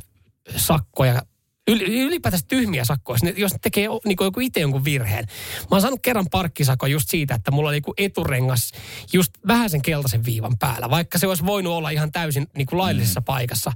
sakkoja. 0.56 1.22
Yl, 1.68 1.82
ylipäätänsä 1.82 2.46
tyhmiä 2.48 2.86
sakkoja, 2.86 3.20
jos 3.38 3.54
ne 3.54 3.60
tekee 3.62 3.88
niin 4.06 4.18
kuin 4.18 4.26
joku 4.26 4.40
itse 4.40 4.60
jonkun 4.60 4.86
virheen. 4.86 5.26
Mä 5.62 5.68
oon 5.72 5.82
saanut 5.82 6.00
kerran 6.02 6.26
parkkisakon 6.32 6.92
just 6.92 7.10
siitä, 7.10 7.36
että 7.36 7.52
mulla 7.52 7.70
oli 7.70 7.78
joku 7.78 7.94
eturengas 7.98 8.72
just 9.14 9.32
vähän 9.48 9.70
sen 9.70 9.82
keltaisen 9.82 10.26
viivan 10.26 10.58
päällä, 10.58 10.90
vaikka 10.90 11.18
se 11.18 11.28
olisi 11.28 11.46
voinut 11.46 11.74
olla 11.74 11.90
ihan 11.90 12.12
täysin 12.12 12.48
niin 12.58 12.68
kuin 12.68 12.80
laillisessa 12.80 13.20
mm. 13.20 13.26
paikassa. 13.26 13.72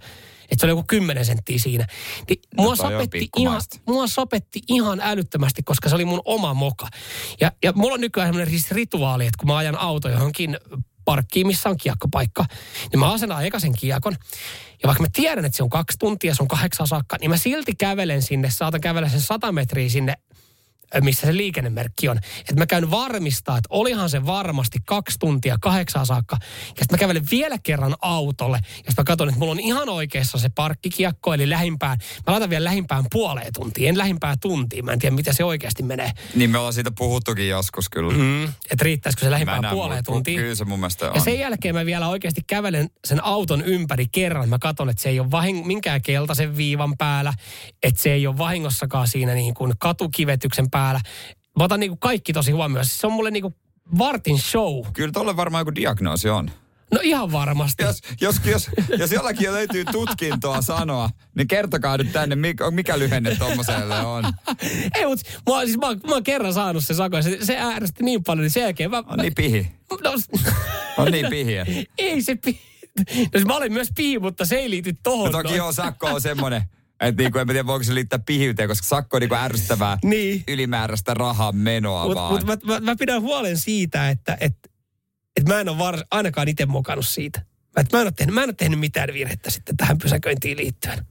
Että 0.51 0.61
se 0.61 0.65
oli 0.65 0.71
joku 0.71 0.83
10 0.87 1.25
senttiä 1.25 1.59
siinä. 1.59 1.87
Niin 2.29 2.41
mua, 2.57 2.75
toi 2.75 2.85
on 2.85 2.91
sapetti 2.91 3.29
ihan, 3.37 3.61
mua 3.85 4.07
sopetti 4.07 4.61
ihan 4.67 4.99
älyttömästi, 5.03 5.63
koska 5.63 5.89
se 5.89 5.95
oli 5.95 6.05
mun 6.05 6.21
oma 6.25 6.53
moka. 6.53 6.87
Ja, 7.41 7.51
ja 7.63 7.73
mulla 7.73 7.93
on 7.93 8.01
nykyään 8.01 8.27
semmoinen 8.33 8.53
ris- 8.53 8.71
rituaali, 8.75 9.25
että 9.25 9.37
kun 9.37 9.47
mä 9.47 9.57
ajan 9.57 9.77
auto 9.77 10.09
johonkin 10.09 10.57
parkkiin, 11.09 11.47
missä 11.47 11.69
on 11.69 11.77
kiekkopaikka, 11.77 12.45
niin 12.91 12.99
mä 12.99 13.13
asennan 13.13 13.45
eka 13.45 13.59
sen 13.59 13.73
kiekon. 13.73 14.15
Ja 14.83 14.87
vaikka 14.87 15.03
mä 15.03 15.07
tiedän, 15.13 15.45
että 15.45 15.57
se 15.57 15.63
on 15.63 15.69
kaksi 15.69 15.97
tuntia, 15.99 16.35
se 16.35 16.43
on 16.43 16.47
kahdeksan 16.47 16.87
saakka, 16.87 17.17
niin 17.19 17.29
mä 17.29 17.37
silti 17.37 17.75
kävelen 17.75 18.21
sinne, 18.21 18.49
saatan 18.49 18.81
kävellä 18.81 19.09
sen 19.09 19.21
sata 19.21 19.51
metriä 19.51 19.89
sinne 19.89 20.13
missä 21.01 21.27
se 21.27 21.37
liikennemerkki 21.37 22.09
on. 22.09 22.17
Että 22.39 22.55
mä 22.55 22.65
käyn 22.65 22.91
varmistaa, 22.91 23.57
että 23.57 23.67
olihan 23.69 24.09
se 24.09 24.25
varmasti 24.25 24.79
kaksi 24.85 25.19
tuntia 25.19 25.57
kahdeksaa 25.61 26.05
saakka. 26.05 26.37
Ja 26.41 26.47
sitten 26.67 26.87
mä 26.91 26.97
kävelen 26.97 27.23
vielä 27.31 27.57
kerran 27.63 27.95
autolle. 28.01 28.57
Ja 28.63 28.73
sitten 28.75 28.93
mä 28.97 29.03
katson, 29.03 29.29
että 29.29 29.39
mulla 29.39 29.51
on 29.51 29.59
ihan 29.59 29.89
oikeassa 29.89 30.37
se 30.37 30.49
parkkikiekko, 30.49 31.33
eli 31.33 31.49
lähimpään. 31.49 31.97
Mä 32.27 32.33
laitan 32.33 32.49
vielä 32.49 32.63
lähimpään 32.63 33.03
puoleen 33.11 33.53
tuntiin, 33.53 33.89
en 33.89 33.97
lähimpään 33.97 34.39
tuntiin. 34.39 34.85
Mä 34.85 34.91
en 34.91 34.99
tiedä, 34.99 35.15
mitä 35.15 35.33
se 35.33 35.43
oikeasti 35.43 35.83
menee. 35.83 36.11
Niin 36.35 36.49
me 36.49 36.57
ollaan 36.57 36.73
siitä 36.73 36.91
puhuttukin 36.91 37.49
joskus 37.49 37.89
kyllä. 37.89 38.13
Mm, 38.13 38.43
että 38.43 38.83
riittäisikö 38.83 39.25
se 39.25 39.31
lähimpään 39.31 39.65
puoleen 39.71 40.03
tuntiin. 40.03 40.39
Kyllä 40.39 40.55
se 40.55 40.65
mun 40.65 40.79
mielestä 40.79 41.09
on. 41.09 41.15
Ja 41.15 41.21
sen 41.21 41.39
jälkeen 41.39 41.75
mä 41.75 41.85
vielä 41.85 42.07
oikeasti 42.07 42.41
kävelen 42.47 42.89
sen 43.05 43.23
auton 43.23 43.61
ympäri 43.61 44.07
kerran. 44.11 44.49
Mä 44.49 44.59
katson, 44.59 44.89
että 44.89 45.03
se 45.03 45.09
ei 45.09 45.19
ole 45.19 45.27
vahing- 45.27 45.65
minkään 45.65 46.01
keltaisen 46.01 46.57
viivan 46.57 46.97
päällä, 46.97 47.33
että 47.83 48.01
se 48.01 48.13
ei 48.13 48.27
ole 48.27 48.37
vahingossakaan 48.37 49.07
siinä 49.07 49.33
niin 49.33 49.53
kuin 49.53 49.73
katukivetyksen 49.79 50.69
päällä. 50.69 50.78
Mä 51.57 51.63
otan 51.63 51.79
niin 51.79 51.89
kuin 51.91 51.99
kaikki 51.99 52.33
tosi 52.33 52.51
huomioon. 52.51 52.85
Siis 52.85 52.99
se 53.01 53.07
on 53.07 53.13
mulle 53.13 53.31
niin 53.31 53.41
kuin 53.41 53.55
vartin 53.97 54.39
show. 54.39 54.85
Kyllä 54.93 55.11
tolle 55.11 55.35
varmaan 55.37 55.61
joku 55.61 55.75
diagnoosi 55.75 56.29
on. 56.29 56.51
No 56.93 56.99
ihan 57.03 57.31
varmasti. 57.31 57.83
Jos, 57.83 58.01
jos, 58.21 58.35
jos, 58.45 58.69
jos 58.97 59.11
jollakin 59.11 59.45
jo 59.45 59.51
löytyy 59.53 59.85
tutkintoa 59.85 60.61
sanoa, 60.61 61.09
niin 61.35 61.47
kertokaa 61.47 61.97
nyt 61.97 62.11
tänne, 62.11 62.35
mikä, 62.35 62.71
mikä 62.71 62.99
lyhenne 62.99 63.35
tommoselle 63.35 63.99
on. 63.99 64.23
Ei, 64.95 65.05
mutta 65.05 65.29
mä, 65.49 65.55
oon- 65.55 65.65
siis 65.65 65.77
mä, 65.77 65.87
oon- 65.87 66.01
mä 66.07 66.13
oon 66.13 66.23
kerran 66.23 66.53
saanut 66.53 66.85
se 66.85 66.93
sakon. 66.93 67.23
Se, 67.23 67.37
se 67.41 67.57
ärsytti 67.59 68.03
niin 68.03 68.23
paljon, 68.23 68.41
niin 68.43 68.51
sen 68.51 68.61
jälkeen 68.63 68.91
mä... 68.91 69.03
On 69.07 69.17
niin 69.19 69.35
pihi. 69.35 69.71
no, 70.03 70.13
On 70.97 71.11
niin 71.11 71.25
pihiä. 71.29 71.65
ei 71.97 72.21
se 72.21 72.35
pi... 72.35 72.59
No, 72.97 73.03
siis 73.31 73.45
mä 73.45 73.55
olin 73.55 73.73
myös 73.73 73.89
pihi, 73.95 74.19
mutta 74.19 74.45
se 74.45 74.55
ei 74.55 74.69
liity 74.69 74.93
tohon. 75.03 75.25
No 75.25 75.31
toki 75.31 75.43
noin. 75.47 75.57
joo, 75.57 75.71
sakko 75.71 76.07
on 76.07 76.21
semmoinen, 76.21 76.63
että 77.01 77.23
niinku, 77.23 77.39
en 77.39 77.47
tiedä 77.47 77.65
voiko 77.65 77.83
se 77.83 77.93
liittää 77.95 78.19
pihiyteen, 78.25 78.69
koska 78.69 78.87
sakko 78.87 79.17
on 79.17 79.21
niinku 79.21 79.35
ärsyttävää 79.35 79.97
Niin. 80.03 80.43
ylimääräistä 80.47 81.13
rahan 81.13 81.55
menoa 81.55 82.03
Mutta 82.05 82.21
vaan. 82.21 82.33
mut 82.33 82.63
mä, 82.63 82.73
mä, 82.73 82.79
mä, 82.79 82.95
pidän 82.95 83.21
huolen 83.21 83.57
siitä, 83.57 84.09
että 84.09 84.37
et, 84.39 84.55
et 85.37 85.47
mä 85.47 85.59
en 85.59 85.69
ole 85.69 85.77
var, 85.77 86.03
ainakaan 86.11 86.47
itse 86.47 86.65
mokannut 86.65 87.07
siitä. 87.07 87.41
Et 87.77 87.91
mä, 87.91 87.99
en 87.99 88.05
ole 88.07 88.13
tehnyt, 88.15 88.35
mä 88.35 88.43
en 88.43 88.49
ole 88.49 88.53
tehnyt 88.53 88.79
mitään 88.79 89.09
virhettä 89.13 89.49
sitten 89.49 89.77
tähän 89.77 89.97
pysäköintiin 89.97 90.57
liittyen. 90.57 91.05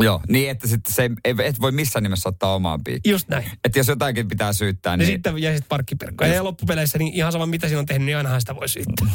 Joo, 0.00 0.20
niin 0.28 0.50
että 0.50 0.68
sitten 0.68 0.94
se 0.94 1.10
ei, 1.24 1.34
et 1.44 1.60
voi 1.60 1.72
missään 1.72 2.02
nimessä 2.02 2.28
ottaa 2.28 2.54
omaan 2.54 2.84
piikkiin. 2.84 3.12
Just 3.12 3.28
näin. 3.28 3.50
Että 3.64 3.78
jos 3.78 3.88
jotakin 3.88 4.28
pitää 4.28 4.52
syyttää, 4.52 4.92
Ja 4.92 4.96
niin... 4.96 5.06
sitten 5.06 5.38
jäi 5.38 5.52
sitten 5.54 5.68
parkkiperkkoa. 5.68 6.26
Ja 6.26 6.44
loppupeleissä 6.44 6.98
niin 6.98 7.14
ihan 7.14 7.32
sama 7.32 7.46
mitä 7.46 7.68
siinä 7.68 7.80
on 7.80 7.86
tehnyt, 7.86 8.06
niin 8.06 8.16
ainahan 8.16 8.40
sitä 8.40 8.56
voi 8.56 8.68
syyttää. 8.68 9.06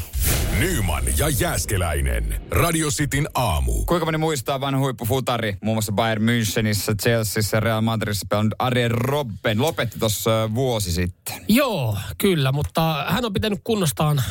Nyman 0.59 1.03
ja 1.17 1.29
Jääskeläinen. 1.29 2.41
Radio 2.51 2.89
Cityn 2.89 3.27
aamu. 3.33 3.85
Kuinka 3.85 4.05
moni 4.05 4.17
muistaa 4.17 4.61
vanha 4.61 4.79
huippufutari, 4.79 5.57
muun 5.61 5.75
muassa 5.75 5.91
Bayern 5.91 6.23
Münchenissä, 6.23 6.95
Chelseassa 7.01 7.57
ja 7.57 7.61
Real 7.61 7.81
Madridissa 7.81 8.25
pelannut 8.29 8.53
Arjen 8.59 8.91
Robben. 8.91 9.61
Lopetti 9.61 9.99
tuossa 9.99 10.49
vuosi 10.55 10.91
sitten. 10.91 11.45
Joo, 11.47 11.97
kyllä, 12.17 12.51
mutta 12.51 13.05
hän 13.09 13.25
on 13.25 13.33
pitänyt 13.33 13.59
kunnostaan 13.63 14.23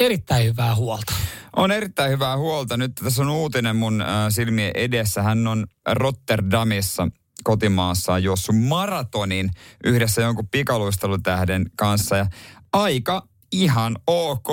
erittäin 0.00 0.44
hyvää 0.44 0.74
huolta. 0.74 1.12
On 1.56 1.70
erittäin 1.72 2.10
hyvää 2.10 2.36
huolta. 2.36 2.76
Nyt 2.76 2.92
tässä 2.94 3.22
on 3.22 3.30
uutinen 3.30 3.76
mun 3.76 4.00
äh, 4.00 4.08
silmien 4.28 4.72
edessä. 4.74 5.22
Hän 5.22 5.46
on 5.46 5.66
Rotterdamissa 5.92 7.08
kotimaassaan 7.44 8.22
juossut 8.22 8.56
maratonin 8.58 9.50
yhdessä 9.84 10.22
jonkun 10.22 10.48
pikaluistelutähden 10.48 11.70
kanssa. 11.76 12.16
Ja 12.16 12.26
aika 12.72 13.29
ihan 13.52 13.98
ok 14.06 14.48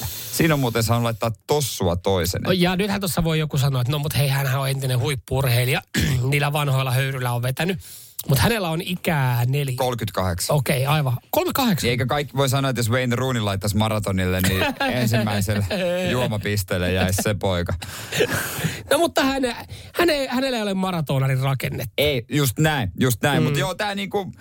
3.13.40. 0.00 0.06
Siinä 0.32 0.54
on 0.54 0.60
muuten 0.60 0.82
saanut 0.82 1.04
laittaa 1.04 1.30
tossua 1.46 1.96
toisen. 1.96 2.42
Ja 2.54 2.76
nythän 2.76 3.00
tuossa 3.00 3.24
voi 3.24 3.38
joku 3.38 3.58
sanoa, 3.58 3.80
että 3.80 3.92
no 3.92 3.98
mutta 3.98 4.18
hei, 4.18 4.28
hän 4.28 4.58
on 4.58 4.70
entinen 4.70 4.98
huippurheilija. 4.98 5.82
Niillä 6.30 6.52
vanhoilla 6.52 6.90
höyryillä 6.90 7.32
on 7.32 7.42
vetänyt. 7.42 7.78
Mutta 8.28 8.42
hänellä 8.42 8.68
on 8.68 8.80
ikää 8.80 9.44
neljä. 9.44 9.76
38. 9.76 10.56
Okei, 10.56 10.82
okay, 10.82 10.94
aivan. 10.94 11.16
38. 11.30 11.90
Eikä 11.90 12.06
kaikki 12.06 12.36
voi 12.36 12.48
sanoa, 12.48 12.70
että 12.70 12.80
jos 12.80 12.90
Wayne 12.90 13.16
Rooney 13.16 13.42
laittaisi 13.42 13.76
maratonille, 13.76 14.40
niin 14.40 14.64
ensimmäiselle 15.00 15.66
juomapisteelle 16.10 16.92
jäisi 16.92 17.22
se 17.22 17.34
poika. 17.34 17.74
No 18.90 18.98
mutta 18.98 19.24
häne, 19.24 19.56
häne, 19.94 20.28
hänellä 20.28 20.56
ei 20.56 20.62
ole 20.62 20.74
maratonarin 20.74 21.40
rakennetta. 21.40 21.92
Ei, 21.98 22.24
just 22.28 22.58
näin, 22.58 22.92
just 23.00 23.22
näin. 23.22 23.42
Mm. 23.42 23.44
Mutta 23.44 23.58
joo, 23.58 23.74
tää 23.74 23.94
niinku, 23.94 24.32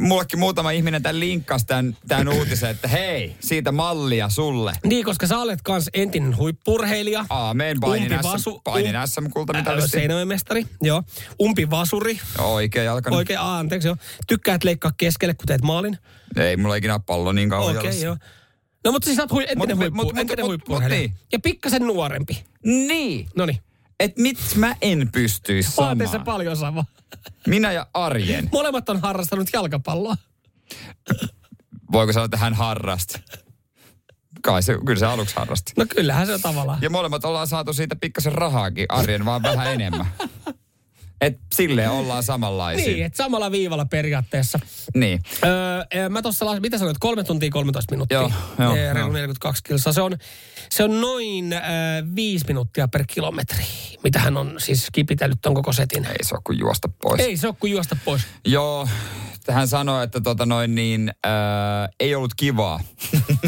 mullekin 0.00 0.38
muutama 0.38 0.70
ihminen 0.70 1.02
tämän 1.02 1.20
linkkasi 1.20 1.66
tämän, 1.66 1.96
tämän 2.08 2.28
uutisen, 2.28 2.70
että 2.70 2.88
hei, 2.88 3.36
siitä 3.40 3.72
mallia 3.72 4.28
sulle. 4.28 4.72
Niin, 4.84 5.04
koska 5.04 5.26
sä 5.26 5.38
olet 5.38 5.62
kans 5.62 5.90
entinen 5.94 6.36
huippurheilija. 6.36 7.26
Aamen, 7.30 7.80
painin, 7.80 8.12
Umpivasu- 8.12 8.38
SM, 8.38 8.60
painin 8.64 8.94
SM-kulta, 9.06 9.52
mitä 9.52 9.86
Seinäjoen 9.86 10.28
mestari, 10.28 10.66
joo. 10.82 11.02
Umpivasuri. 11.42 12.20
Oikein 12.38 12.84
jalkani. 12.84 13.16
Oikein, 13.16 13.38
aa, 13.38 13.58
anteeksi 13.58 13.88
joo. 13.88 13.96
Tykkäät 14.26 14.64
leikkaa 14.64 14.92
keskelle, 14.98 15.34
kun 15.34 15.46
teet 15.46 15.62
maalin. 15.62 15.98
Ei 16.36 16.56
mulla 16.56 16.74
ikinä 16.76 16.98
pallo 16.98 17.32
niin 17.32 17.50
kauan 17.50 17.76
Okei, 17.76 17.90
okay, 17.90 18.02
joo. 18.02 18.16
No 18.84 18.92
mutta 18.92 19.04
siis 19.06 19.16
sä 19.16 19.22
oot 19.22 19.30
hui, 19.30 19.42
entinen, 19.48 19.76
Mut- 19.76 19.80
huippu, 19.80 19.96
mut- 20.02 20.04
mut- 20.12 20.18
entinen 20.18 20.44
mut- 20.44 20.48
huippurheilija. 20.48 21.00
mut 21.02 21.10
niin. 21.10 21.28
Ja 21.32 21.38
pikkasen 21.38 21.82
nuorempi. 21.82 22.44
Niin. 22.64 23.28
No 23.36 23.46
niin. 23.46 23.58
Et 24.00 24.16
miksi 24.18 24.58
mä 24.58 24.74
en 24.80 25.08
pystyisi 25.12 25.76
Vaateessa 25.76 26.12
samaan? 26.12 26.24
paljon 26.24 26.56
sama. 26.56 26.84
Minä 27.46 27.72
ja 27.72 27.86
Arjen. 27.94 28.48
Molemmat 28.52 28.88
on 28.88 29.00
harrastanut 29.00 29.48
jalkapalloa. 29.52 30.16
Voiko 31.92 32.12
sanoa, 32.12 32.24
että 32.24 32.36
hän 32.36 32.54
harrasti? 32.54 33.18
Kai 34.42 34.62
se, 34.62 34.78
kyllä 34.86 34.98
se 34.98 35.06
aluksi 35.06 35.36
harrasti. 35.36 35.72
No 35.76 35.84
kyllähän 35.88 36.26
se 36.26 36.34
on 36.34 36.40
tavallaan. 36.40 36.78
Ja 36.82 36.90
molemmat 36.90 37.24
ollaan 37.24 37.46
saatu 37.46 37.72
siitä 37.72 37.96
pikkasen 37.96 38.32
rahaakin, 38.32 38.86
Arjen 38.88 39.24
vaan 39.24 39.42
vähän 39.42 39.72
enemmän. 39.72 40.06
Et 41.20 41.38
silleen 41.54 41.90
ollaan 41.90 42.22
samanlaisia. 42.22 42.86
Niin, 42.86 43.04
että 43.04 43.16
samalla 43.16 43.50
viivalla 43.50 43.84
periaatteessa. 43.84 44.58
niin. 44.94 45.20
Öö, 45.94 46.08
mä 46.08 46.22
tuossa, 46.22 46.60
mitä 46.60 46.78
sanoit, 46.78 46.98
kolme 47.00 47.24
tuntia 47.24 47.50
13 47.50 47.92
minuuttia. 47.92 48.18
Joo, 48.18 48.30
joo, 48.58 48.76
Ee, 48.76 48.92
Reilu 48.92 49.08
joo. 49.08 49.12
42 49.12 49.62
kilsaa. 49.64 49.92
Se 49.92 50.02
on, 50.02 50.16
se 50.70 50.84
on 50.84 51.00
noin 51.00 51.52
äh, 51.52 51.62
viisi 52.14 52.44
minuuttia 52.48 52.88
per 52.88 53.04
kilometri, 53.06 53.64
mitä 54.04 54.18
hän 54.18 54.36
on 54.36 54.54
siis 54.58 54.86
kipitellyt 54.92 55.38
ton 55.42 55.54
koko 55.54 55.72
setin. 55.72 56.04
Ei 56.04 56.16
se 56.24 56.34
ole 56.34 56.40
kuin 56.44 56.58
juosta 56.58 56.88
pois. 57.02 57.20
Ei 57.20 57.36
se 57.36 57.46
ole 57.46 57.56
kuin 57.60 57.72
juosta 57.72 57.96
pois. 58.04 58.22
Joo, 58.44 58.88
hän 59.50 59.68
sanoi, 59.68 60.04
että 60.04 60.20
tota 60.20 60.46
noin 60.46 60.74
niin, 60.74 61.12
ää, 61.24 61.88
ei 62.00 62.14
ollut 62.14 62.34
kivaa. 62.36 62.80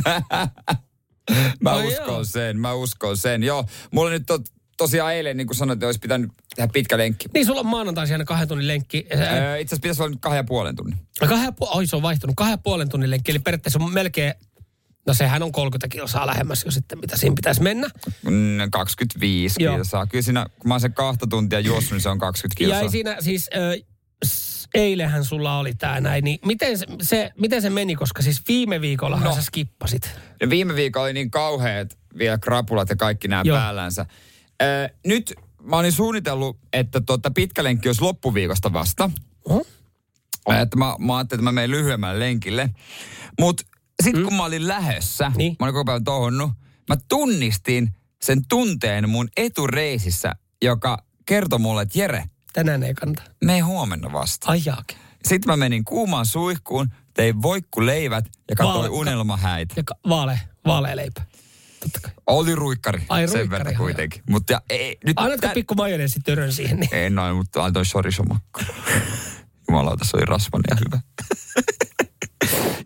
mä 1.61 1.71
Ai 1.71 1.87
uskon 1.87 2.07
joo. 2.15 2.25
sen, 2.25 2.59
mä 2.61 2.73
uskon 2.73 3.17
sen. 3.17 3.43
Joo, 3.43 3.65
mulla 3.93 4.11
nyt 4.11 4.27
to, 4.27 4.39
tosiaan 4.79 5.15
eilen, 5.15 5.37
niin 5.37 5.47
kuin 5.47 5.57
sanoit, 5.57 5.77
että 5.77 5.87
olisi 5.87 5.99
pitänyt 6.01 6.31
tehdä 6.57 6.71
pitkä 6.73 6.99
lenkki. 6.99 7.29
Niin, 7.35 7.47
sulla 7.47 7.61
on 7.61 7.67
maanantaisin 7.67 8.15
aina 8.15 8.25
kahden 8.25 8.49
tunnin 8.49 8.69
lenkki. 8.69 9.07
Öö, 9.13 9.19
itse 9.59 9.75
asiassa 9.75 9.83
pitäisi 9.83 10.03
olla 10.03 10.11
nyt 10.11 10.21
kahden 10.21 10.39
ja 10.39 10.45
puolen 10.45 10.77
tunnin. 10.77 10.99
kahden, 11.21 11.45
ja 11.45 11.51
pu- 11.51 11.77
oi, 11.77 11.87
se 11.87 11.97
on 11.97 12.03
vaihtunut. 12.03 12.37
Kahden 12.37 12.53
ja 12.53 12.59
puolen 12.59 12.89
tunnin 12.89 13.11
lenkki, 13.11 13.31
eli 13.33 13.39
periaatteessa 13.39 13.79
on 13.83 13.93
melkein, 13.93 14.35
no 15.07 15.15
sehän 15.15 15.43
on 15.43 15.53
30 15.53 15.89
kilsaa 15.89 16.27
lähemmäs 16.27 16.63
jo 16.65 16.71
sitten, 16.71 16.99
mitä 16.99 17.17
siinä 17.17 17.35
pitäisi 17.35 17.63
mennä. 17.63 17.89
Mm, 18.25 18.59
25 18.71 19.63
Joo. 19.63 19.77
kilsaa. 19.77 20.07
Kyllä 20.07 20.23
siinä, 20.23 20.47
kun 20.59 20.69
mä 20.69 20.75
oon 20.75 20.81
sen 20.81 20.93
kahta 20.95 21.27
tuntia 21.27 21.61
juossut, 21.61 21.93
niin 21.93 22.01
se 22.01 22.09
on 22.09 22.19
20 22.19 22.59
kilsaa. 22.59 22.79
Ja 22.79 22.83
ei 22.83 22.91
siinä 22.91 23.17
siis, 23.21 23.51
ö, 23.57 23.79
s- 24.27 24.69
eilenhän 24.75 25.25
sulla 25.25 25.59
oli 25.59 25.75
tää 25.75 26.01
näin, 26.01 26.25
niin 26.25 26.39
miten 26.45 26.79
se, 26.79 26.87
se, 27.03 27.31
miten 27.41 27.63
se 27.63 27.71
meni, 27.71 27.95
koska 27.95 28.23
siis 28.23 28.43
viime 28.49 28.81
viikolla 28.81 29.21
no. 29.21 29.35
sä 29.35 29.43
skippasit. 29.43 30.11
Ja 30.41 30.51
viime 30.51 30.75
viikolla 30.75 31.05
oli 31.05 31.13
niin 31.13 31.31
kauheat 31.31 31.99
vielä 32.19 32.39
krapulat 32.39 32.89
ja 32.89 32.97
kaikki 32.97 33.29
nämä 33.29 33.43
Joo. 33.45 33.57
päällänsä. 33.57 34.07
Öö, 34.63 34.89
nyt 35.07 35.35
mä 35.63 35.77
olin 35.79 35.93
suunnitellut, 35.93 36.59
että 36.73 37.01
tota 37.01 37.31
pitkä 37.31 37.65
lenkki 37.65 37.89
olisi 37.89 38.03
loppuviikosta 38.03 38.73
vasta. 38.73 39.11
Oho. 39.45 39.67
Että 40.63 40.77
mä, 40.77 40.95
mä 40.99 41.17
ajattelin, 41.17 41.41
että 41.41 41.45
mä 41.45 41.53
menen 41.53 41.71
lyhyemmälle 41.71 42.19
lenkille. 42.25 42.71
Mutta 43.41 43.63
sitten 44.03 44.25
kun 44.25 44.35
mä 44.35 44.45
olin 44.45 44.69
lähössä, 44.69 45.33
Niin. 45.37 45.57
mä 45.61 45.67
olin 45.67 45.75
koko 45.75 45.85
päivän 45.85 46.05
tohonnut, 46.05 46.51
mä 46.89 46.97
tunnistin 47.09 47.95
sen 48.23 48.43
tunteen 48.49 49.09
mun 49.11 49.29
etureisissä, 49.37 50.35
joka 50.63 51.05
kertoi 51.27 51.59
mulle, 51.59 51.83
että 51.83 51.99
Jere, 51.99 52.25
Tänään 52.53 52.83
ei 52.83 52.95
kannata. 52.95 53.23
me 53.45 53.61
huomenna 53.61 54.13
vasta. 54.13 54.51
Ai. 54.51 54.61
Sitten 55.25 55.53
mä 55.53 55.57
menin 55.57 55.85
kuumaan 55.85 56.27
suihkuun, 56.27 56.91
tein 57.15 57.43
voikkuleivät 57.43 58.25
ja 58.51 58.57
katsoin 58.57 58.91
unelmahäitä. 58.91 59.75
Ja 59.77 59.83
ka- 59.85 59.97
vaale, 60.09 60.41
vaalea 60.67 60.97
leipä. 60.97 61.23
Totta 61.81 62.01
kai. 62.03 62.13
Oli 62.27 62.55
ruikkari, 62.55 63.03
Ai, 63.09 63.29
sen 63.29 63.37
ruikkari, 63.37 63.59
verran 63.59 63.77
kuitenkin. 63.77 64.23
Mutta 64.31 64.53
ja, 64.53 64.61
ei, 64.71 64.99
nyt, 65.05 65.17
Annatko 65.19 65.47
tän- 65.47 65.55
pikku 65.55 65.75
majoneesi 65.75 66.21
törön 66.21 66.53
siihen? 66.53 66.81
Niin. 66.81 66.95
En 66.95 67.15
noin, 67.15 67.37
mutta 67.37 67.61
laitoin 67.61 67.85
chorisomakka. 67.87 68.65
Jumalauta, 69.69 70.05
se 70.05 70.17
oli 70.17 70.25
rasvainen 70.25 70.69
ja 70.71 70.77
hyvä. 70.87 71.01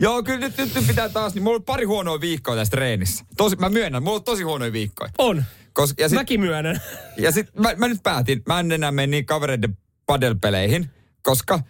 Joo, 0.00 0.22
kyllä 0.22 0.40
nyt, 0.40 0.58
nyt, 0.58 0.74
nyt 0.74 0.86
pitää 0.86 1.08
taas, 1.08 1.34
niin 1.34 1.42
mulla 1.42 1.56
on 1.56 1.64
pari 1.64 1.84
huonoa 1.84 2.20
viikkoa 2.20 2.56
tässä 2.56 2.70
treenissä. 2.70 3.24
Tosi, 3.36 3.56
mä 3.56 3.68
myönnän, 3.68 4.02
mulla 4.02 4.16
on 4.16 4.24
tosi 4.24 4.42
huonoja 4.42 4.72
viikkoja. 4.72 5.10
On. 5.18 5.44
Koska, 5.72 6.02
ja 6.02 6.08
sit, 6.08 6.18
Mäkin 6.18 6.40
myönnän. 6.40 6.80
ja 7.16 7.32
sit 7.32 7.54
mä, 7.58 7.74
mä, 7.76 7.88
nyt 7.88 8.02
päätin, 8.02 8.42
mä 8.46 8.60
en 8.60 8.72
enää 8.72 8.92
mene 8.92 9.06
niin 9.06 9.26
kavereiden 9.26 9.78
padelpeleihin, 10.06 10.90
koska 11.22 11.60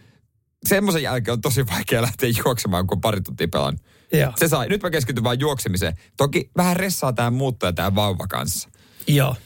semmoisen 0.69 1.03
jälkeen 1.03 1.33
on 1.33 1.41
tosi 1.41 1.67
vaikea 1.67 2.03
lähteä 2.03 2.31
juoksemaan, 2.45 2.87
kun 2.87 3.01
pari 3.01 3.21
tuntia 3.21 3.49
pelannut. 3.49 3.83
Joo. 4.13 4.33
Se 4.37 4.49
sai. 4.49 4.69
Nyt 4.69 4.83
mä 4.83 4.91
keskityn 4.91 5.25
vaan 5.25 5.41
juoksemiseen. 5.41 5.95
Toki 6.17 6.51
vähän 6.57 6.77
ressaa 6.77 7.13
tämä 7.13 7.31
muutto 7.31 7.67
ja 7.67 7.73
tämä 7.73 7.95
vauva 7.95 8.27
kanssa. 8.27 8.69
Joo. 9.07 9.37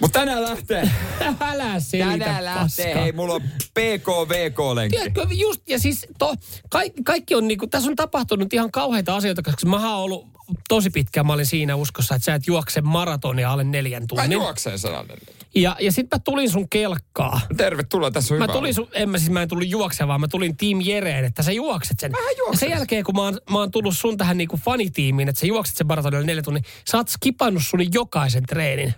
Mutta 0.00 0.18
tänään 0.18 0.42
lähtee. 0.42 0.90
Älä 1.40 1.80
selitä 1.80 2.10
Tänään 2.24 2.44
lähtee. 2.44 2.84
paskaa. 2.86 3.02
Hei, 3.02 3.12
mulla 3.12 3.34
on 3.34 3.42
PKVK-lenkki. 3.74 4.96
Tiedätkö, 4.96 5.26
just, 5.30 5.68
ja 5.68 5.78
siis 5.78 6.06
to, 6.18 6.34
kaikki, 6.70 7.02
kaikki 7.02 7.34
on 7.34 7.48
niinku, 7.48 7.66
tässä 7.66 7.90
on 7.90 7.96
tapahtunut 7.96 8.52
ihan 8.52 8.70
kauheita 8.70 9.16
asioita, 9.16 9.42
koska 9.42 9.66
mä 9.66 9.76
oon 9.94 10.04
ollut 10.04 10.26
tosi 10.68 10.90
pitkään, 10.90 11.26
mä 11.26 11.32
olin 11.32 11.46
siinä 11.46 11.76
uskossa, 11.76 12.14
että 12.14 12.24
sä 12.24 12.34
et 12.34 12.46
juokse 12.46 12.80
maratonia 12.80 13.52
alle 13.52 13.64
neljän 13.64 14.02
Mä 14.02 14.06
tunnin. 14.06 14.32
juoksen 14.32 14.78
sanalle. 14.78 15.12
Ja, 15.54 15.76
ja 15.80 15.92
sit 15.92 16.06
mä 16.14 16.18
tulin 16.18 16.50
sun 16.50 16.68
kelkkaa. 16.68 17.40
Tervetuloa, 17.56 18.10
tässä 18.10 18.34
on 18.34 18.38
Mä 18.38 18.44
hyvä 18.44 18.52
tulin 18.52 18.74
sun, 18.74 18.88
en 18.92 19.10
mä 19.10 19.18
siis 19.18 19.30
mä 19.30 19.42
en 19.42 19.48
tullut 19.48 19.68
juoksemaan, 19.68 20.08
vaan 20.08 20.20
mä 20.20 20.28
tulin 20.28 20.56
Team 20.56 20.80
Jereen, 20.80 21.24
että 21.24 21.42
sä 21.42 21.52
juokset 21.52 22.00
sen. 22.00 22.10
Mähän 22.10 22.26
ja 22.26 22.38
juoksen. 22.38 22.58
sen 22.58 22.70
jälkeen, 22.70 23.04
kun 23.04 23.14
mä 23.14 23.22
oon, 23.22 23.38
mä 23.50 23.58
oon 23.58 23.70
tullut 23.70 23.96
sun 23.96 24.16
tähän 24.16 24.38
niinku 24.38 24.56
fanitiimiin, 24.56 25.28
että 25.28 25.40
sä 25.40 25.46
juokset 25.46 25.76
sen 25.76 25.86
maratonilla 25.86 26.26
neljä 26.26 26.42
tunnin, 26.42 26.64
sä 26.90 26.96
oot 26.96 27.08
skipannut 27.08 27.62
sun 27.66 27.92
jokaisen 27.92 28.46
treenin. 28.46 28.94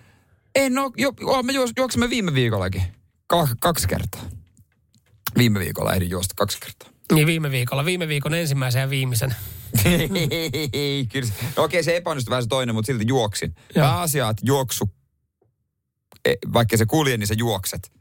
En 0.55 0.77
oo, 0.77 0.91
jo, 0.97 1.13
jo, 1.21 1.43
mä 1.43 1.51
juos, 1.51 1.71
juoksimme 1.77 2.09
viime 2.09 2.33
viikollakin. 2.33 2.83
Ka, 3.27 3.47
kaksi 3.59 3.87
kertaa. 3.87 4.21
Viime 5.37 5.59
viikolla 5.59 5.93
ehdin 5.93 6.09
juosta 6.09 6.33
kaksi 6.37 6.59
kertaa. 6.59 6.89
Niin 7.13 7.27
viime 7.27 7.51
viikolla, 7.51 7.85
viime 7.85 8.07
viikon 8.07 8.33
ensimmäisen 8.33 8.79
ja 8.79 8.89
viimeisen. 8.89 9.35
Kyllä. 11.11 11.29
no 11.57 11.63
Okei, 11.63 11.83
se 11.83 11.95
epäonnistui 11.95 12.29
vähän 12.29 12.43
se 12.43 12.49
toinen, 12.49 12.75
mutta 12.75 12.87
silti 12.87 13.05
juoksin. 13.07 13.55
Pääasia, 13.73 14.29
että 14.29 14.45
juoksu, 14.45 14.89
vaikka 16.53 16.77
se 16.77 16.85
kulje, 16.85 17.17
niin 17.17 17.27
sä 17.27 17.33
juokset. 17.37 17.91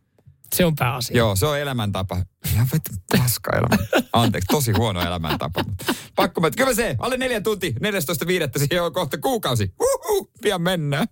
Se 0.54 0.64
on 0.64 0.74
pääasia. 0.74 1.16
Joo, 1.16 1.36
se 1.36 1.46
on 1.46 1.58
elämäntapa. 1.58 2.22
Ihan 2.52 2.68
vettä 2.72 2.90
paska 3.18 3.50
elämä. 3.56 3.76
Anteeksi, 4.12 4.46
tosi 4.50 4.72
huono 4.72 5.00
elämäntapa. 5.00 5.64
Pakko 6.16 6.40
mä, 6.40 6.50
kyllä 6.50 6.74
se, 6.74 6.96
alle 6.98 7.16
neljä 7.16 7.40
tunti, 7.40 7.74
14.5. 8.54 8.58
siihen 8.58 8.82
on 8.82 8.92
kohta 8.92 9.18
kuukausi. 9.18 9.74
Uhu, 9.80 10.30
pian 10.42 10.62
mennään. 10.62 11.06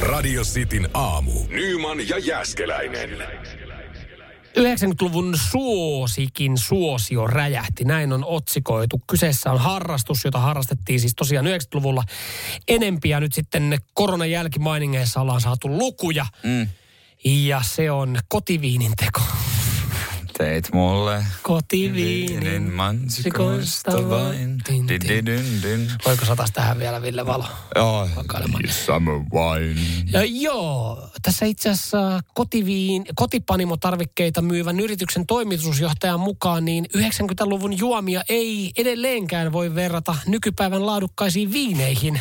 Radio 0.00 0.42
Cityn 0.42 0.88
aamu. 0.94 1.32
Nyman 1.48 2.08
ja 2.08 2.18
Jäskeläinen. 2.18 3.10
90-luvun 4.58 5.38
suosikin 5.50 6.58
suosio 6.58 7.26
räjähti, 7.26 7.84
näin 7.84 8.12
on 8.12 8.24
otsikoitu. 8.24 9.02
Kyseessä 9.06 9.52
on 9.52 9.58
harrastus, 9.58 10.24
jota 10.24 10.38
harrastettiin 10.38 11.00
siis 11.00 11.14
tosiaan 11.14 11.46
90-luvulla 11.46 12.02
enempiä. 12.68 13.20
Nyt 13.20 13.32
sitten 13.32 13.78
koronan 13.94 14.30
jälkimainingeissa 14.30 15.20
ollaan 15.20 15.40
saatu 15.40 15.78
lukuja. 15.78 16.26
Mm. 16.42 16.68
Ja 17.24 17.62
se 17.62 17.90
on 17.90 18.18
kotiviinin 18.28 18.92
teko. 18.96 19.20
Teit 20.38 20.72
mulle 20.72 21.24
Kotiviinin 21.42 22.72
mansikoista 22.72 24.08
vain. 24.08 24.62
Voiko 26.06 26.24
satas 26.24 26.50
tähän 26.50 26.78
vielä 26.78 27.02
Ville 27.02 27.26
Valo? 27.26 27.44
Joo, 27.74 28.08
summer 28.70 29.14
wine. 29.14 29.80
Ja 30.12 30.24
joo, 30.24 31.08
tässä 31.22 31.46
itse 31.46 31.70
asiassa 31.70 32.20
kotiviin, 32.34 33.04
kotipanimotarvikkeita 33.14 34.42
myyvän 34.42 34.80
yrityksen 34.80 35.26
toimitusjohtajan 35.26 36.20
mukaan, 36.20 36.64
niin 36.64 36.86
90-luvun 36.96 37.78
juomia 37.78 38.22
ei 38.28 38.72
edelleenkään 38.76 39.52
voi 39.52 39.74
verrata 39.74 40.16
nykypäivän 40.26 40.86
laadukkaisiin 40.86 41.52
viineihin. 41.52 42.20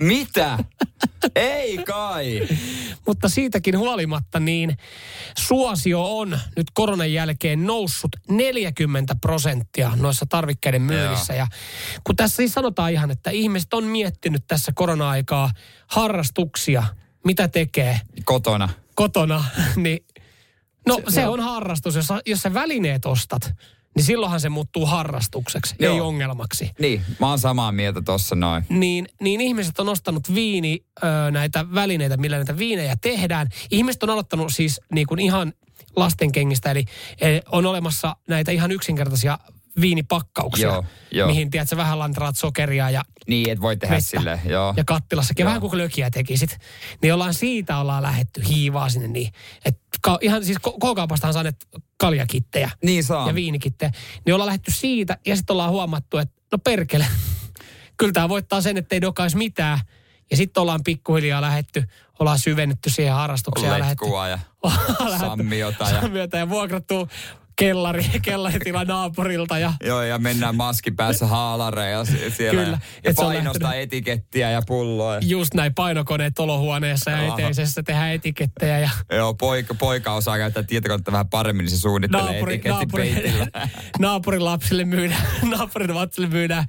Mitä? 0.00 0.58
Ei 1.34 1.78
kai. 1.78 2.48
Mutta 3.06 3.28
siitäkin 3.28 3.78
huolimatta, 3.78 4.40
niin 4.40 4.76
suosio 5.38 6.18
on 6.18 6.38
nyt 6.56 6.66
koronan 6.74 7.12
jälkeen 7.12 7.66
noussut 7.66 8.16
40 8.28 9.16
prosenttia 9.20 9.92
noissa 9.96 10.26
tarvikkeiden 10.28 10.82
myynnissä. 10.82 11.34
Ja 11.34 11.46
kun 12.04 12.16
tässä 12.16 12.36
siis 12.36 12.52
sanotaan 12.52 12.92
ihan, 12.92 13.10
että 13.10 13.30
ihmiset 13.30 13.74
on 13.74 13.84
miettinyt 13.84 14.44
tässä 14.46 14.72
korona-aikaa 14.74 15.50
harrastuksia, 15.86 16.82
mitä 17.24 17.48
tekee 17.48 18.00
Kotona. 18.24 18.68
kotona, 18.94 19.44
niin 19.76 20.04
no 20.86 21.00
se, 21.08 21.14
se 21.14 21.26
on 21.26 21.40
harrastus. 21.40 21.94
Jos, 21.94 22.06
jos 22.26 22.40
sä 22.42 22.54
välineet 22.54 23.06
ostat, 23.06 23.54
niin 23.94 24.04
silloinhan 24.04 24.40
se 24.40 24.48
muuttuu 24.48 24.86
harrastukseksi, 24.86 25.74
Joo. 25.78 25.94
ei 25.94 26.00
ongelmaksi. 26.00 26.70
Niin, 26.80 27.02
mä 27.20 27.28
oon 27.28 27.38
samaa 27.38 27.72
mieltä 27.72 28.02
tossa 28.02 28.34
noin. 28.34 28.64
Niin, 28.68 29.08
niin 29.20 29.40
ihmiset 29.40 29.78
on 29.78 29.88
ostanut 29.88 30.34
viini, 30.34 30.84
ö, 31.02 31.30
näitä 31.30 31.66
välineitä, 31.74 32.16
millä 32.16 32.36
näitä 32.36 32.58
viinejä 32.58 32.96
tehdään. 33.00 33.48
Ihmiset 33.70 34.02
on 34.02 34.10
aloittanut 34.10 34.52
siis 34.52 34.80
niin 34.94 35.06
kuin 35.06 35.20
ihan 35.20 35.52
lastenkengistä, 35.96 36.70
eli 36.70 36.84
on 37.52 37.66
olemassa 37.66 38.16
näitä 38.28 38.52
ihan 38.52 38.72
yksinkertaisia 38.72 39.38
viinipakkauksia, 39.80 40.68
Joo, 40.68 40.84
joo. 41.10 41.26
mihin 41.28 41.50
tiedät, 41.50 41.68
sä 41.68 41.76
vähän 41.76 41.98
lantraat 41.98 42.36
sokeria 42.36 42.90
ja 42.90 43.02
Niin, 43.28 43.50
et 43.50 43.60
voi 43.60 43.76
tehdä 43.76 44.00
sille, 44.00 44.40
joo. 44.44 44.74
ja 44.76 44.84
kattilassakin, 44.84 45.44
Joo. 45.44 45.48
vähän 45.48 45.60
kuin 45.60 45.78
lökiä 45.78 46.10
tekisit. 46.10 46.58
Niin 47.02 47.14
ollaan 47.14 47.34
siitä 47.34 47.78
ollaan 47.78 48.02
lähetty 48.02 48.42
hiivaa 48.48 48.88
sinne 48.88 49.08
niin. 49.08 49.32
Et 49.64 49.78
ka, 50.02 50.18
ihan 50.20 50.44
siis 50.44 50.58
K-kaupastahan 50.58 51.34
saaneet 51.34 51.68
kaljakittejä 51.96 52.70
Niin 52.84 53.04
saa. 53.04 53.26
ja 53.28 53.34
viinikittejä. 53.34 53.90
Niin 54.26 54.34
ollaan 54.34 54.46
lähetty 54.46 54.70
siitä 54.70 55.18
ja 55.26 55.36
sitten 55.36 55.54
ollaan 55.54 55.70
huomattu, 55.70 56.18
että 56.18 56.34
no 56.52 56.58
perkele, 56.58 57.06
kyllä 57.98 58.12
tämä 58.12 58.28
voittaa 58.28 58.60
sen, 58.60 58.76
että 58.76 58.94
ei 58.96 59.00
dokaisi 59.00 59.36
mitään. 59.36 59.78
Ja 60.30 60.36
sitten 60.36 60.60
ollaan 60.60 60.80
pikkuhiljaa 60.84 61.40
lähetty, 61.40 61.84
ollaan 62.18 62.38
syvennetty 62.38 62.90
siihen 62.90 63.14
harrastukseen. 63.14 63.72
ja 63.72 63.78
lähetty- 63.78 64.04
Letkua 64.04 64.28
ja 64.28 64.38
lähetty- 65.08 65.18
sammiota 65.26 65.84
ja... 65.90 66.00
sammiota 66.00 66.36
ja 66.36 66.48
vuokrattu 66.48 67.08
kellari, 67.66 68.04
kellaritila 68.22 68.84
naapurilta 68.84 69.58
ja 69.58 69.72
Joo, 69.84 70.02
ja 70.02 70.18
mennään 70.18 70.56
maski 70.56 70.90
päässä 70.90 71.26
haalareja 71.26 72.04
siellä. 72.36 72.64
Kyllä. 72.64 72.78
Ja, 72.82 73.00
ja 73.04 73.10
Et 73.10 73.18
on 73.18 73.34
lähtenyt- 73.34 73.82
etikettiä 73.82 74.50
ja 74.50 74.62
pulloa. 74.66 75.18
just 75.20 75.54
näin 75.54 75.74
painokoneet 75.74 76.38
olohuoneessa 76.38 77.10
ja 77.10 77.16
Aha. 77.32 77.38
eteisessä 77.38 77.82
tehdään 77.82 78.12
etikettejä 78.12 78.78
ja 78.78 78.90
Joo, 79.12 79.34
poika, 79.34 79.74
poika 79.74 80.12
osaa 80.14 80.38
käyttää 80.38 80.62
tietokonetta 80.62 81.12
vähän 81.12 81.28
paremmin, 81.28 81.64
niin 81.64 81.70
se 81.70 81.80
suunnittelee 81.80 82.32
naapuri, 82.32 82.58
naapuri, 82.68 83.22
naapurin 83.98 84.44
lapsille 84.44 84.84
myydään, 84.84 85.22
naapurin 85.50 85.94
lapsille 85.94 86.28
myydään 86.28 86.64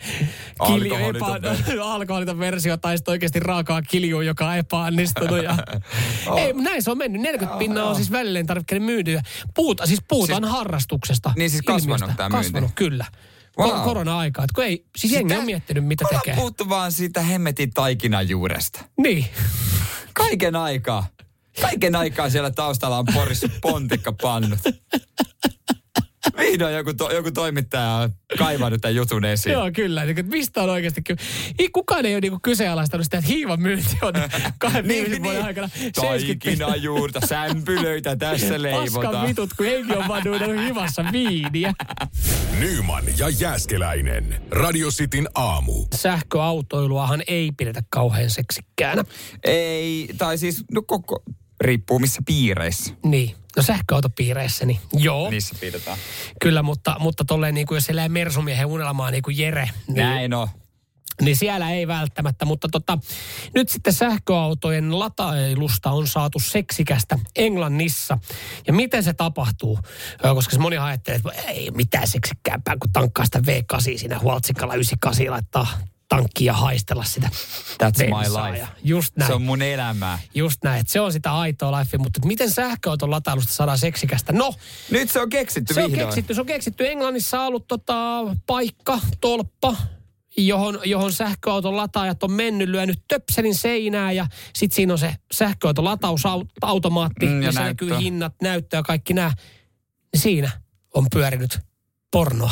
kilju, 0.67 0.95
epä, 0.95 1.41
versio. 1.41 1.85
alkoholiton 1.85 2.39
versio 2.39 2.77
tai 2.77 2.97
sitten 2.97 3.11
oikeasti 3.11 3.39
raakaa 3.39 3.81
kiljua, 3.81 4.23
joka 4.23 4.47
on 4.47 4.55
epäonnistunut. 4.57 5.43
Ja, 5.43 5.57
ei, 6.37 6.53
näin 6.53 6.83
se 6.83 6.91
on 6.91 6.97
mennyt. 6.97 7.21
40 7.21 7.59
pinnaa 7.59 7.89
on 7.89 7.95
siis 7.95 8.11
välilleen 8.11 8.45
tarvikkeiden 8.45 8.83
myyntiä. 8.83 9.21
Puhuta, 9.55 9.85
siis 9.85 9.99
puhutaan 10.07 10.45
harrastuksesta. 10.83 11.33
Niin 11.37 11.49
siis 11.49 11.61
kasvanut 11.61 12.01
ilmiöstä. 12.01 12.17
tää 12.17 12.29
myynti. 12.29 12.45
Kasvanut, 12.47 12.71
kyllä. 12.75 13.05
Wow. 13.59 13.81
Korona-aikaa. 13.83 14.45
Kun 14.55 14.63
ei, 14.63 14.85
siis 14.97 15.13
jengi 15.13 15.35
on 15.35 15.45
miettinyt, 15.45 15.85
mitä 15.85 16.05
Ollaan 16.05 16.21
tekee. 16.21 16.35
puhuttu 16.35 16.69
vaan 16.69 16.91
siitä 16.91 17.21
hemmetin 17.21 17.73
taikinan 17.73 18.29
juuresta. 18.29 18.85
Niin. 18.97 19.25
Kaiken 20.13 20.55
aikaa. 20.55 21.07
Kaiken 21.61 21.95
aikaa 21.95 22.29
siellä 22.29 22.51
taustalla 22.51 22.97
on 22.97 23.05
porissa 23.13 23.47
pontikkapannut. 23.61 24.59
Vihdoin 26.37 26.75
joku, 26.75 26.93
to, 26.93 27.11
joku 27.13 27.31
toimittaja 27.31 27.89
on 27.91 28.13
kaivannut 28.37 28.81
tämän 28.81 28.95
jutun 28.95 29.25
esiin. 29.25 29.53
Joo, 29.53 29.71
kyllä. 29.75 30.05
Niin, 30.05 30.19
että 30.19 30.31
mistä 30.31 30.63
on 30.63 30.69
oikeasti 30.69 31.01
kyllä. 31.01 31.21
Ei, 31.59 31.69
kukaan 31.69 32.05
ei 32.05 32.13
ole 32.13 32.21
niinku 32.21 32.39
kyseenalaistanut 32.41 33.03
sitä, 33.05 33.17
että 33.17 33.29
hiivan 33.29 33.61
myynti 33.61 33.97
on 34.01 34.13
kahden 34.59 34.87
viimeisen 34.87 35.23
vuoden 35.23 35.45
aikana 35.45 35.67
70 35.67 36.65
Taikina 36.65 36.75
juurta, 36.75 37.27
sämpylöitä 37.27 38.15
tässä 38.15 38.47
Paskan 38.47 38.61
leivotaan. 38.61 39.27
vitut, 39.27 39.53
kun 39.53 39.65
henki 39.65 39.93
on 39.93 40.07
vaan 40.07 40.23
hivassa 40.65 41.05
viiniä. 41.11 41.73
Nyman 42.59 43.03
ja 43.17 43.29
Jäskeläinen. 43.29 44.41
Radio 44.51 44.89
Cityn 44.89 45.27
aamu. 45.35 45.85
Sähköautoiluahan 45.95 47.23
ei 47.27 47.51
pidetä 47.57 47.83
kauhean 47.89 48.29
seksikkäänä. 48.29 49.03
Ei, 49.43 50.09
tai 50.17 50.37
siis 50.37 50.63
no 50.71 50.81
koko, 50.81 51.23
riippuu 51.61 51.99
missä 51.99 52.21
piireissä 52.25 52.93
Niin. 53.05 53.35
No 53.57 53.63
sähköautopiireissä, 53.63 54.65
niin 54.65 54.79
joo. 54.93 55.29
niissä 55.29 55.55
pidetään. 55.59 55.97
Kyllä, 56.41 56.63
mutta, 56.63 56.95
mutta 56.99 57.25
tolleen 57.25 57.53
niin 57.53 57.67
kuin 57.67 57.75
jos 57.75 57.89
elää 57.89 58.09
mersumiehen 58.09 58.65
unelmaa 58.65 59.11
niin 59.11 59.23
kuin 59.23 59.37
Jere, 59.37 59.69
niin, 59.87 59.95
Näin 59.97 60.33
on. 60.33 60.47
niin 61.21 61.35
siellä 61.35 61.71
ei 61.71 61.87
välttämättä. 61.87 62.45
Mutta 62.45 62.67
tota, 62.71 62.97
nyt 63.55 63.69
sitten 63.69 63.93
sähköautojen 63.93 64.99
latailusta 64.99 65.91
on 65.91 66.07
saatu 66.07 66.39
seksikästä 66.39 67.19
Englannissa. 67.35 68.17
Ja 68.67 68.73
miten 68.73 69.03
se 69.03 69.13
tapahtuu? 69.13 69.79
Koska 70.33 70.53
se 70.53 70.59
moni 70.59 70.77
ajattelee, 70.77 71.15
että 71.25 71.41
ei 71.51 71.71
mitään 71.71 72.07
seksikkäämpää 72.07 72.75
kuin 72.81 72.91
tankkaa 72.93 73.25
sitä 73.25 73.39
V8 73.39 73.81
siinä 73.97 74.19
huoltsikalla 74.19 74.73
98 74.73 75.31
laittaa 75.31 75.67
tankkia 76.17 76.45
ja 76.49 76.53
haistella 76.57 77.03
sitä 77.03 77.29
That's 77.83 78.05
my 78.05 78.09
bensaa. 78.13 78.47
life. 78.51 78.59
Ja 78.61 78.67
Just 78.83 79.15
näin. 79.17 79.27
Se 79.27 79.33
on 79.33 79.41
mun 79.41 79.61
elämää. 79.61 80.19
Just 80.35 80.63
näin, 80.63 80.83
se 80.87 80.99
on 80.99 81.13
sitä 81.13 81.33
aitoa 81.37 81.79
life, 81.79 81.97
mutta 81.97 82.19
miten 82.27 82.51
sähköauton 82.51 83.11
latailusta 83.11 83.53
saadaan 83.53 83.77
seksikästä? 83.77 84.33
No, 84.33 84.53
Nyt 84.91 85.09
se 85.11 85.21
on 85.21 85.29
keksitty 85.29 85.73
se 85.73 85.83
on 85.83 85.91
vihdoin. 85.91 86.07
keksitty, 86.07 86.33
se 86.33 86.41
on 86.41 86.47
keksitty. 86.47 86.87
Englannissa 86.87 87.39
on 87.41 87.47
ollut 87.47 87.67
tota, 87.67 88.19
paikka, 88.45 88.99
tolppa, 89.21 89.75
johon, 90.37 90.79
johon 90.85 91.11
sähköauton 91.13 91.77
lataajat 91.77 92.23
on 92.23 92.31
mennyt, 92.31 92.69
lyönyt 92.69 92.99
töpselin 93.07 93.55
seinää 93.55 94.11
ja 94.11 94.27
sitten 94.55 94.75
siinä 94.75 94.93
on 94.93 94.99
se 94.99 95.15
sähköauton 95.31 95.85
latausautomaatti, 95.85 97.25
Mm, 97.25 97.41
ja 97.41 97.47
missä 97.47 97.63
näkyy 97.63 97.97
hinnat, 97.99 98.33
näyttö 98.41 98.77
ja 98.77 98.83
kaikki 98.83 99.13
nämä. 99.13 99.31
Siinä 100.17 100.51
on 100.93 101.05
pyörinyt 101.13 101.59
pornoa. 102.13 102.51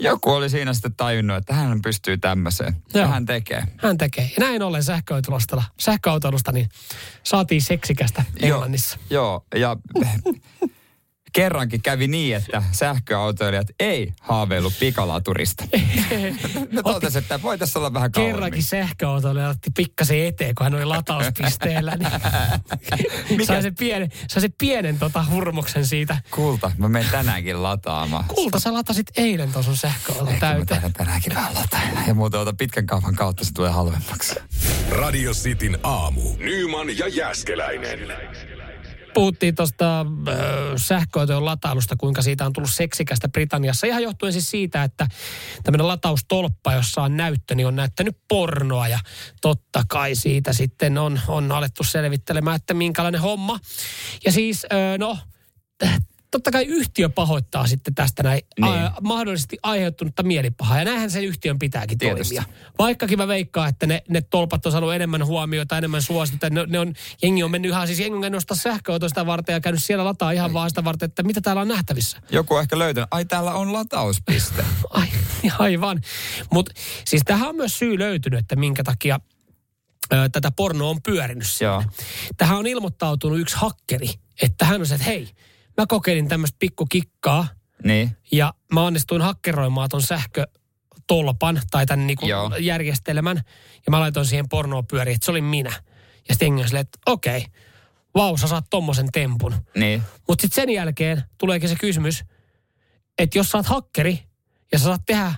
Joku 0.00 0.30
oli 0.30 0.50
siinä 0.50 0.74
sitten 0.74 0.94
tajunnut, 0.94 1.36
että 1.36 1.54
hän 1.54 1.82
pystyy 1.82 2.18
tämmöiseen. 2.18 2.76
Ja 2.94 3.00
Joo. 3.00 3.08
hän 3.10 3.26
tekee. 3.26 3.62
Hän 3.76 3.98
tekee. 3.98 4.24
Ja 4.24 4.46
näin 4.46 4.62
ollen 4.62 4.82
sähköautoilusta, 4.82 5.62
sähköautoilusta 5.80 6.52
niin 6.52 6.68
saatiin 7.22 7.62
seksikästä 7.62 8.24
Englannissa. 8.40 8.98
Joo, 9.10 9.44
ja 9.54 9.76
kerrankin 11.36 11.82
kävi 11.82 12.08
niin, 12.08 12.36
että 12.36 12.62
sähköautoilijat 12.72 13.66
ei 13.80 14.12
haaveillut 14.20 14.72
pikalaturista. 14.80 15.64
ne 16.72 16.82
totesivat, 16.82 17.24
että 17.24 17.42
voitaisiin 17.42 17.78
olla 17.78 17.94
vähän 17.94 18.12
kauemmin. 18.12 18.34
Kerrankin 18.34 18.62
sähköautoilija 18.62 19.48
otti 19.48 19.70
pikkasen 19.76 20.26
eteen, 20.26 20.54
kun 20.54 20.64
hän 20.64 20.74
oli 20.74 20.84
latauspisteellä. 20.84 21.96
Niin 23.28 23.46
sai 23.46 23.62
sen 23.62 23.74
pienen, 23.74 24.10
sai 24.28 24.40
sen 24.40 24.52
pienen 24.58 24.98
tota 24.98 25.24
hurmoksen 25.30 25.86
siitä. 25.86 26.18
Kulta, 26.30 26.72
mä 26.78 26.88
menen 26.88 27.10
tänäänkin 27.10 27.62
lataamaan. 27.62 28.24
Kulta, 28.24 28.58
sä 28.60 28.72
latasit 28.72 29.06
eilen 29.16 29.52
tuon 29.52 29.64
sun 29.64 29.76
sähköauton 29.76 30.28
Ehkä 30.28 30.46
mä 30.46 30.52
täyteen. 30.52 30.66
taidan 30.66 30.92
tänäänkin 30.92 31.34
vähän 31.34 31.54
latailla. 31.54 32.00
Ja 32.06 32.14
muuten 32.14 32.40
ota 32.40 32.52
pitkän 32.52 32.86
kaupan 32.86 33.14
kautta 33.14 33.44
se 33.44 33.52
tulee 33.52 33.70
halvemmaksi. 33.70 34.34
Radio 34.90 35.32
Cityn 35.32 35.78
aamu. 35.82 36.20
Nyman 36.38 36.98
ja 36.98 37.08
Jäskeläinen. 37.08 37.98
Puhuttiin 39.16 39.54
tuosta 39.54 40.00
äh, 40.00 40.36
sähköautojen 40.76 41.44
latailusta, 41.44 41.96
kuinka 41.96 42.22
siitä 42.22 42.46
on 42.46 42.52
tullut 42.52 42.70
seksikästä 42.72 43.28
Britanniassa. 43.28 43.86
Ihan 43.86 44.02
johtuen 44.02 44.32
siis 44.32 44.50
siitä, 44.50 44.82
että 44.84 45.06
tämmöinen 45.62 45.88
lataustolppa, 45.88 46.72
jossa 46.72 47.02
on 47.02 47.16
näyttö, 47.16 47.54
niin 47.54 47.66
on 47.66 47.76
näyttänyt 47.76 48.16
pornoa. 48.28 48.88
Ja 48.88 48.98
totta 49.40 49.84
kai 49.88 50.14
siitä 50.14 50.52
sitten 50.52 50.98
on, 50.98 51.20
on 51.28 51.52
alettu 51.52 51.84
selvittelemään, 51.84 52.56
että 52.56 52.74
minkälainen 52.74 53.20
homma. 53.20 53.58
Ja 54.24 54.32
siis, 54.32 54.66
äh, 54.72 54.98
no, 54.98 55.18
totta 56.36 56.50
kai 56.50 56.64
yhtiö 56.64 57.08
pahoittaa 57.08 57.66
sitten 57.66 57.94
tästä 57.94 58.22
näin 58.22 58.40
Niin. 58.60 58.72
niin. 58.72 58.90
mahdollisesti 59.02 59.58
aiheuttunutta 59.62 60.22
mielipahaa. 60.22 60.78
Ja 60.78 60.84
näinhän 60.84 61.10
sen 61.10 61.24
yhtiön 61.24 61.58
pitääkin 61.58 61.98
Tietysti. 61.98 62.34
toimia. 62.34 62.54
Vaikkakin 62.78 63.18
mä 63.18 63.28
veikkaan, 63.28 63.68
että 63.68 63.86
ne, 63.86 64.02
ne 64.08 64.20
tolpat 64.20 64.66
on 64.66 64.72
saanut 64.72 64.94
enemmän 64.94 65.26
huomiota, 65.26 65.78
enemmän 65.78 66.02
suositusta. 66.02 66.50
Ne, 66.50 66.66
ne 66.66 66.78
on, 66.78 66.94
jengi 67.22 67.42
on 67.42 67.50
mennyt 67.50 67.68
ihan, 67.70 67.86
siis 67.86 68.00
jengi 68.00 68.14
on 68.16 68.20
käynyt 68.22 68.38
ostaa 68.38 68.56
sähköautoista 68.56 69.26
varten 69.26 69.52
ja 69.52 69.60
käynyt 69.60 69.84
siellä 69.84 70.04
lataa 70.04 70.30
ihan 70.30 70.52
vaan 70.52 70.70
sitä 70.70 70.84
varten, 70.84 71.06
että 71.06 71.22
mitä 71.22 71.40
täällä 71.40 71.62
on 71.62 71.68
nähtävissä. 71.68 72.22
Joku 72.30 72.54
on 72.54 72.60
ehkä 72.62 72.78
löytänyt, 72.78 73.08
ai 73.10 73.24
täällä 73.24 73.54
on 73.54 73.72
latauspiste. 73.72 74.64
Ai, 74.90 75.08
aivan. 75.58 76.00
Mutta 76.52 76.72
siis 77.06 77.22
tähän 77.24 77.48
on 77.48 77.56
myös 77.56 77.78
syy 77.78 77.98
löytynyt, 77.98 78.38
että 78.40 78.56
minkä 78.56 78.84
takia 78.84 79.20
ö, 80.12 80.28
tätä 80.32 80.50
pornoa 80.50 80.90
on 80.90 81.02
pyörinyt. 81.02 81.46
Joo. 81.60 81.82
Tähän 82.36 82.58
on 82.58 82.66
ilmoittautunut 82.66 83.38
yksi 83.38 83.56
hakkeri, 83.56 84.08
että 84.42 84.64
hän 84.64 84.80
on 84.80 84.86
se, 84.86 84.94
että 84.94 85.06
hei, 85.06 85.28
mä 85.76 85.86
kokeilin 85.88 86.28
tämmöistä 86.28 86.56
pikkukikkaa 86.58 87.48
niin. 87.84 88.16
ja 88.32 88.54
mä 88.72 88.82
onnistuin 88.82 89.22
hakkeroimaan 89.22 89.88
ton 89.88 90.02
sähkötolpan 90.02 91.60
tai 91.70 91.86
tämän 91.86 92.06
niinku 92.06 92.26
Joo. 92.26 92.56
järjestelmän 92.56 93.36
ja 93.86 93.90
mä 93.90 94.00
laitoin 94.00 94.26
siihen 94.26 94.48
pornoa 94.48 94.82
pyöriin, 94.82 95.14
että 95.14 95.24
se 95.24 95.30
oli 95.30 95.40
minä. 95.40 95.72
Ja 96.28 96.34
sitten 96.34 96.46
jengi 96.46 96.64
silleen, 96.64 96.80
että 96.80 96.98
okei, 97.06 97.38
okay, 97.38 97.50
vau, 98.14 98.36
sä 98.36 98.46
saat 98.46 98.66
tommosen 98.70 99.12
tempun. 99.12 99.54
Niin. 99.76 100.02
Mutta 100.28 100.42
sitten 100.42 100.62
sen 100.62 100.74
jälkeen 100.74 101.22
tuleekin 101.38 101.68
se 101.68 101.76
kysymys, 101.80 102.24
että 103.18 103.38
jos 103.38 103.50
sä 103.50 103.58
oot 103.58 103.66
hakkeri 103.66 104.22
ja 104.72 104.78
sä 104.78 104.84
saat 104.84 105.02
tehdä 105.06 105.34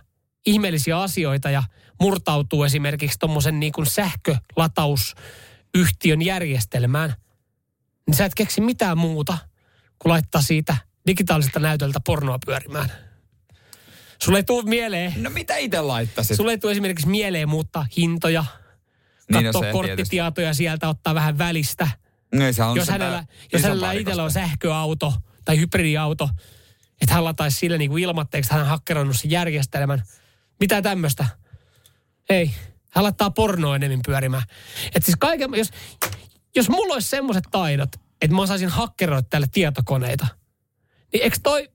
ihmeellisiä 0.46 1.00
asioita 1.00 1.50
ja 1.50 1.62
murtautuu 2.00 2.64
esimerkiksi 2.64 3.18
tuommoisen 3.18 3.60
niin 3.60 3.72
kuin 3.72 3.86
sähkölatausyhtiön 3.86 6.22
järjestelmään, 6.22 7.14
niin 8.06 8.14
sä 8.14 8.24
et 8.24 8.34
keksi 8.34 8.60
mitään 8.60 8.98
muuta 8.98 9.38
kuin 9.98 10.10
laittaa 10.10 10.42
siitä 10.42 10.76
digitaaliselta 11.06 11.60
näytöltä 11.60 12.00
pornoa 12.06 12.38
pyörimään. 12.46 12.92
Sulle 14.22 14.38
ei 14.38 14.42
tule 14.44 14.62
mieleen, 14.64 15.22
No 15.22 15.30
mitä 15.30 15.56
itse 15.56 15.80
laittaisit? 15.80 16.36
sulle 16.36 16.50
ei 16.50 16.58
tule 16.58 16.72
esimerkiksi 16.72 17.08
mieleen 17.08 17.48
muuttaa 17.48 17.86
hintoja, 17.96 18.44
Niin, 19.32 19.44
no 19.44 19.52
katsoa 19.52 19.62
se 19.62 19.72
korttitietoja 19.72 20.54
sieltä, 20.54 20.88
ottaa 20.88 21.14
vähän 21.14 21.38
välistä 21.38 21.88
Niin, 22.34 22.54
se 22.54 22.62
on 22.62 22.76
jos 22.76 22.88
hänellä, 22.88 23.24
jos 23.52 23.62
hänellä 23.62 23.92
itsellä 23.92 24.22
on 24.24 24.30
sähköauto 24.30 25.14
tai 25.44 25.58
hybridiauto, 25.58 26.28
että 27.00 27.14
hän 27.14 27.24
lataisi 27.24 27.58
sille 27.58 27.78
niin 27.78 27.90
kuin 27.90 28.02
ilmatteeksi, 28.02 28.46
että 28.46 28.54
hän 28.54 28.62
on 28.62 28.68
hakkeroinut 28.68 29.16
sen 29.16 29.30
järjestelmän. 29.30 30.02
Mitä 30.60 30.82
tämmöistä? 30.82 31.26
Ei. 32.30 32.50
Hän 32.90 33.04
laittaa 33.04 33.30
pornoa 33.30 33.76
enemmän 33.76 34.00
pyörimään. 34.06 34.42
Et 34.94 35.04
siis 35.04 35.16
kaiken, 35.20 35.50
jos, 35.54 35.70
jos 36.56 36.68
mulla 36.68 36.94
olisi 36.94 37.08
semmoiset 37.08 37.44
taidot, 37.50 37.88
että 38.22 38.36
mä 38.36 38.42
osaisin 38.42 38.68
hakkeroida 38.68 39.22
tälle 39.22 39.46
tietokoneita, 39.52 40.26
niin 41.12 41.22
eikö 41.22 41.36
toi 41.42 41.68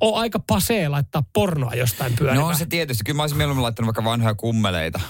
ole 0.00 0.20
aika 0.20 0.38
pasee 0.38 0.88
laittaa 0.88 1.22
pornoa 1.32 1.74
jostain 1.74 2.12
pyörimään? 2.18 2.38
No 2.38 2.46
on 2.46 2.56
se 2.56 2.66
tietysti. 2.66 3.04
Kyllä 3.04 3.16
mä 3.16 3.22
olisin 3.22 3.38
mieluummin 3.38 3.62
laittanut 3.62 3.86
vaikka 3.86 4.04
vanhoja 4.04 4.34
kummeleita. 4.34 5.00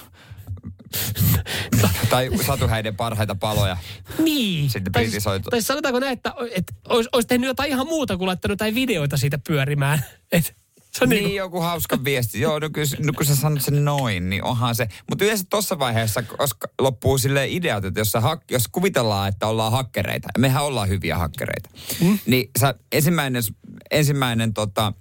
tai 2.10 2.30
satuhäiden 2.46 2.96
parhaita 2.96 3.34
paloja. 3.34 3.76
Niin. 4.18 4.70
Sitten 4.70 4.92
tai, 4.92 5.02
kritisoitu. 5.02 5.50
tai 5.50 5.62
sanotaanko 5.62 6.00
näin, 6.00 6.12
että, 6.12 6.34
että 6.54 6.72
olisi, 6.88 7.08
olisi 7.12 7.28
tehnyt 7.28 7.46
jotain 7.46 7.70
ihan 7.70 7.86
muuta 7.86 8.16
kuin 8.16 8.26
laittanut 8.26 8.52
jotain 8.52 8.74
videoita 8.74 9.16
siitä 9.16 9.38
pyörimään. 9.46 10.04
Et, 10.32 10.56
se 10.92 11.04
on 11.04 11.08
Niin, 11.08 11.24
niin, 11.24 11.36
joku 11.36 11.60
hauska 11.60 12.04
viesti. 12.04 12.40
Joo, 12.40 12.58
no, 12.58 12.70
kyllä, 12.70 12.88
no 12.98 13.12
kun 13.16 13.26
sä 13.26 13.36
sanot 13.36 13.62
sen 13.62 13.84
noin, 13.84 14.30
niin 14.30 14.44
onhan 14.44 14.74
se. 14.74 14.88
Mutta 15.08 15.24
yleensä 15.24 15.44
tuossa 15.50 15.78
vaiheessa, 15.78 16.22
koska 16.22 16.68
loppuu 16.80 17.18
sille 17.18 17.48
ideat, 17.48 17.84
että 17.84 18.00
jos, 18.00 18.14
hak, 18.20 18.42
jos 18.50 18.68
kuvitellaan, 18.72 19.28
että 19.28 19.46
ollaan 19.46 19.72
hakkereita, 19.72 20.28
ja 20.34 20.40
mehän 20.40 20.64
ollaan 20.64 20.88
hyviä 20.88 21.18
hakkereita, 21.18 21.70
mm. 22.00 22.18
niin 22.26 22.50
sä 22.60 22.74
ensimmäinen, 22.92 23.42
ensimmäinen 23.90 24.54
tota, 24.54 24.92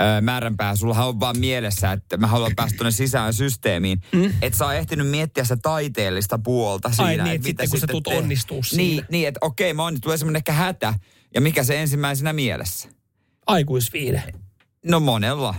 ö, 0.00 0.20
määränpää, 0.20 0.76
sullahan 0.76 1.08
on 1.08 1.20
vaan 1.20 1.38
mielessä, 1.38 1.92
että 1.92 2.16
mä 2.16 2.26
haluan 2.26 2.52
päästä 2.56 2.76
tuonne 2.76 2.90
sisään 2.90 3.34
systeemiin. 3.34 4.02
Mm. 4.12 4.32
Että 4.42 4.58
sä 4.58 4.66
oot 4.66 4.74
ehtinyt 4.74 5.08
miettiä 5.08 5.44
sitä 5.44 5.56
taiteellista 5.56 6.38
puolta 6.38 6.90
siinä. 6.92 7.24
niin, 7.24 7.34
että 7.36 7.46
sitten 7.46 7.70
kun 7.70 7.80
sä 7.80 7.86
tuut 7.86 8.04
te- 8.04 8.18
onnistuu 8.18 8.56
Niin, 8.56 8.64
siinä. 8.90 9.06
niin 9.10 9.28
että 9.28 9.38
okei, 9.42 9.74
mä 9.74 9.84
on, 9.84 10.00
tulee 10.00 10.16
semmoinen 10.18 10.40
ehkä 10.40 10.52
hätä. 10.52 10.94
Ja 11.34 11.40
mikä 11.40 11.64
se 11.64 11.80
ensimmäisenä 11.80 12.32
mielessä? 12.32 12.88
aikuisviide. 13.46 14.22
No 14.84 15.00
monella. 15.00 15.54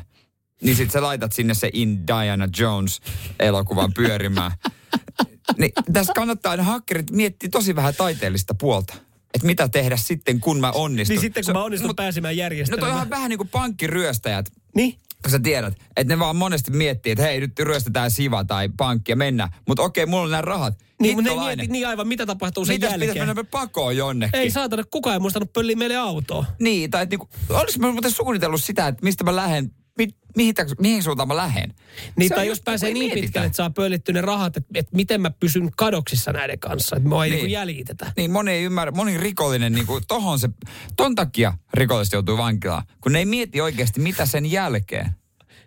Niin 0.62 0.76
sit 0.76 0.92
sä 0.92 1.02
laitat 1.02 1.34
sinne 1.34 1.54
se 1.54 1.70
In 1.74 2.08
Diana 2.08 2.48
Jones 2.60 3.02
elokuvan 3.40 3.94
pyörimään. 3.94 4.52
niin 5.58 5.72
tässä 5.94 6.14
kannattaa 6.16 6.52
aina 6.52 6.64
hakkerit 6.64 7.12
miettiä 7.12 7.50
tosi 7.50 7.76
vähän 7.76 7.94
taiteellista 7.98 8.54
puolta. 8.60 8.94
Että 9.34 9.48
mitä 9.48 9.68
tehdä 9.70 9.98
sitten, 9.98 10.40
kun 10.40 10.60
mä 10.60 10.72
onnistun. 10.72 11.14
Niin 11.14 11.22
sitten 11.22 11.42
kun 11.44 11.46
Se- 11.46 11.54
mä 11.54 11.64
onnistun 11.64 11.90
mut- 11.90 11.96
pääsemään 11.96 12.32
No 12.32 12.36
toi 12.36 12.40
järjestelmään. 12.40 13.02
on 13.02 13.10
vähän 13.10 13.30
niin 13.30 13.38
kuin 13.38 13.50
pankkiryöstäjät. 13.50 14.46
Niin? 14.76 14.98
Kun 15.24 15.32
sä 15.32 15.40
tiedät, 15.40 15.74
että 15.98 16.14
ne 16.14 16.20
vaan 16.20 16.36
monesti 16.36 16.72
miettii, 16.72 17.12
että 17.12 17.24
hei 17.24 17.40
nyt 17.40 17.60
ryöstetään 17.60 18.12
siva 18.12 18.44
tai 18.44 18.70
pankki 18.78 19.12
ja 19.12 19.16
mennä. 19.16 19.50
Mutta 19.68 19.84
okei, 19.84 20.06
mulla 20.06 20.24
on 20.24 20.32
nämä 20.32 20.42
rahat. 20.42 20.84
Niin, 21.02 21.16
mutta 21.18 21.32
ne 21.36 21.46
mieti 21.46 21.68
niin 21.68 21.88
aivan, 21.88 22.08
mitä 22.08 22.26
tapahtuu 22.26 22.66
sen 22.66 22.76
Mitäs 22.76 22.92
jälkeen. 22.92 23.28
mennä 23.28 23.44
pakoon 23.44 23.98
jonnekin? 23.98 24.40
Ei 24.40 24.52
saatana, 24.52 24.84
kukaan 24.92 25.14
ei 25.14 25.20
muistanut 25.20 25.54
pölliä 25.54 25.76
meille 25.76 25.96
autoa. 25.96 26.46
Niin, 26.60 26.92
tai 26.92 27.04
että 27.04 27.14
niinku, 27.14 27.30
olis 27.50 27.80
mä 27.80 27.92
muuten 27.92 28.12
suunnitellut 28.12 28.64
sitä, 28.64 28.88
että 28.88 29.04
mistä 29.04 29.24
mä 29.24 29.36
lähden, 29.36 29.72
mi, 29.98 30.08
mihin, 30.36 30.56
täks- 30.60 30.76
mihin 30.80 31.04
suuntaan 31.04 31.28
mä 31.28 31.36
lähden. 31.36 31.74
Niin, 32.16 32.30
Se 32.30 32.36
tai 32.36 32.48
jos 32.48 32.62
pääsee 32.62 32.90
niin 32.94 32.98
mietitä. 32.98 33.22
pitkälle, 33.22 33.46
että 33.46 33.56
saa 33.56 33.70
pöllitty 33.70 34.14
ne 34.14 34.22
rahat, 34.22 34.58
että, 34.58 34.70
että 34.76 34.96
miten 34.96 35.22
mä 35.22 35.30
pysyn 35.32 35.72
kadoksissa 35.78 36.32
näiden 36.34 36.60
kanssa. 36.60 36.96
Että 36.96 37.10
mua 37.10 37.26
ei 37.26 37.32
Niin. 37.32 37.42
niin. 37.44 37.52
jäljitetä. 37.52 38.12
Niin 38.18 38.32
moni 38.32 38.52
ei 38.52 38.64
ymmärrä, 38.64 38.92
moni 38.92 39.18
rikollinen, 39.18 39.74
niin 39.74 39.86
kuin, 39.88 40.04
tohon 40.08 40.40
se, 40.40 40.50
ton 40.98 41.16
takia 41.16 41.54
rikolliset 41.74 42.14
joutuu 42.14 42.38
vankilaan, 42.38 42.84
kun 43.02 43.12
ne 43.12 43.20
ei 43.20 43.26
mieti 43.26 43.62
oikeasti, 43.62 44.00
mitä 44.00 44.26
sen 44.26 44.52
jälkeen. 44.52 45.12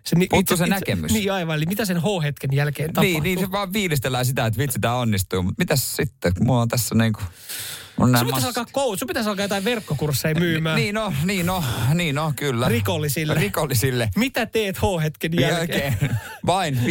Se, 0.03 0.15
ni- 0.15 0.27
Puuttuu 0.27 0.57
se 0.57 0.65
näkemys. 0.67 1.11
Niin 1.11 1.33
aivan, 1.33 1.55
eli 1.57 1.65
mitä 1.65 1.85
sen 1.85 1.97
H-hetken 2.01 2.49
jälkeen 2.53 2.93
tapahtuu. 2.93 3.11
Niin, 3.13 3.23
niin 3.23 3.39
se 3.39 3.51
vaan 3.51 3.73
fiilistellään 3.73 4.25
sitä, 4.25 4.45
että 4.45 4.57
vitsi, 4.59 4.79
tää 4.79 4.95
onnistuu. 4.95 5.43
Mutta 5.43 5.55
mitäs 5.61 5.95
sitten, 5.95 6.33
kun 6.33 6.45
mulla 6.45 6.61
on 6.61 6.67
tässä 6.67 6.95
niinku... 6.95 7.19
On 7.21 7.27
Sun 7.97 8.07
pitäisi 8.07 8.31
mass- 8.31 8.45
alkaa 8.45 8.65
koulu, 8.71 8.97
sun 8.97 9.07
pitäisi 9.07 9.29
alkaa 9.29 9.43
jotain 9.45 9.63
verkkokursseja 9.65 10.35
myymään. 10.35 10.75
Niin 10.75 10.95
no, 10.95 11.13
niin 11.25 11.45
no, 11.45 11.63
niin 11.93 12.15
no, 12.15 12.33
kyllä. 12.35 12.69
Rikollisille. 12.69 13.33
Rikollisille. 13.33 14.09
Mitä 14.15 14.45
teet 14.45 14.77
H-hetken 14.77 15.31
jälkeen? 15.39 15.83
Jälkeen. 15.83 16.17
Vain 16.45 16.77
57,90 16.77 16.81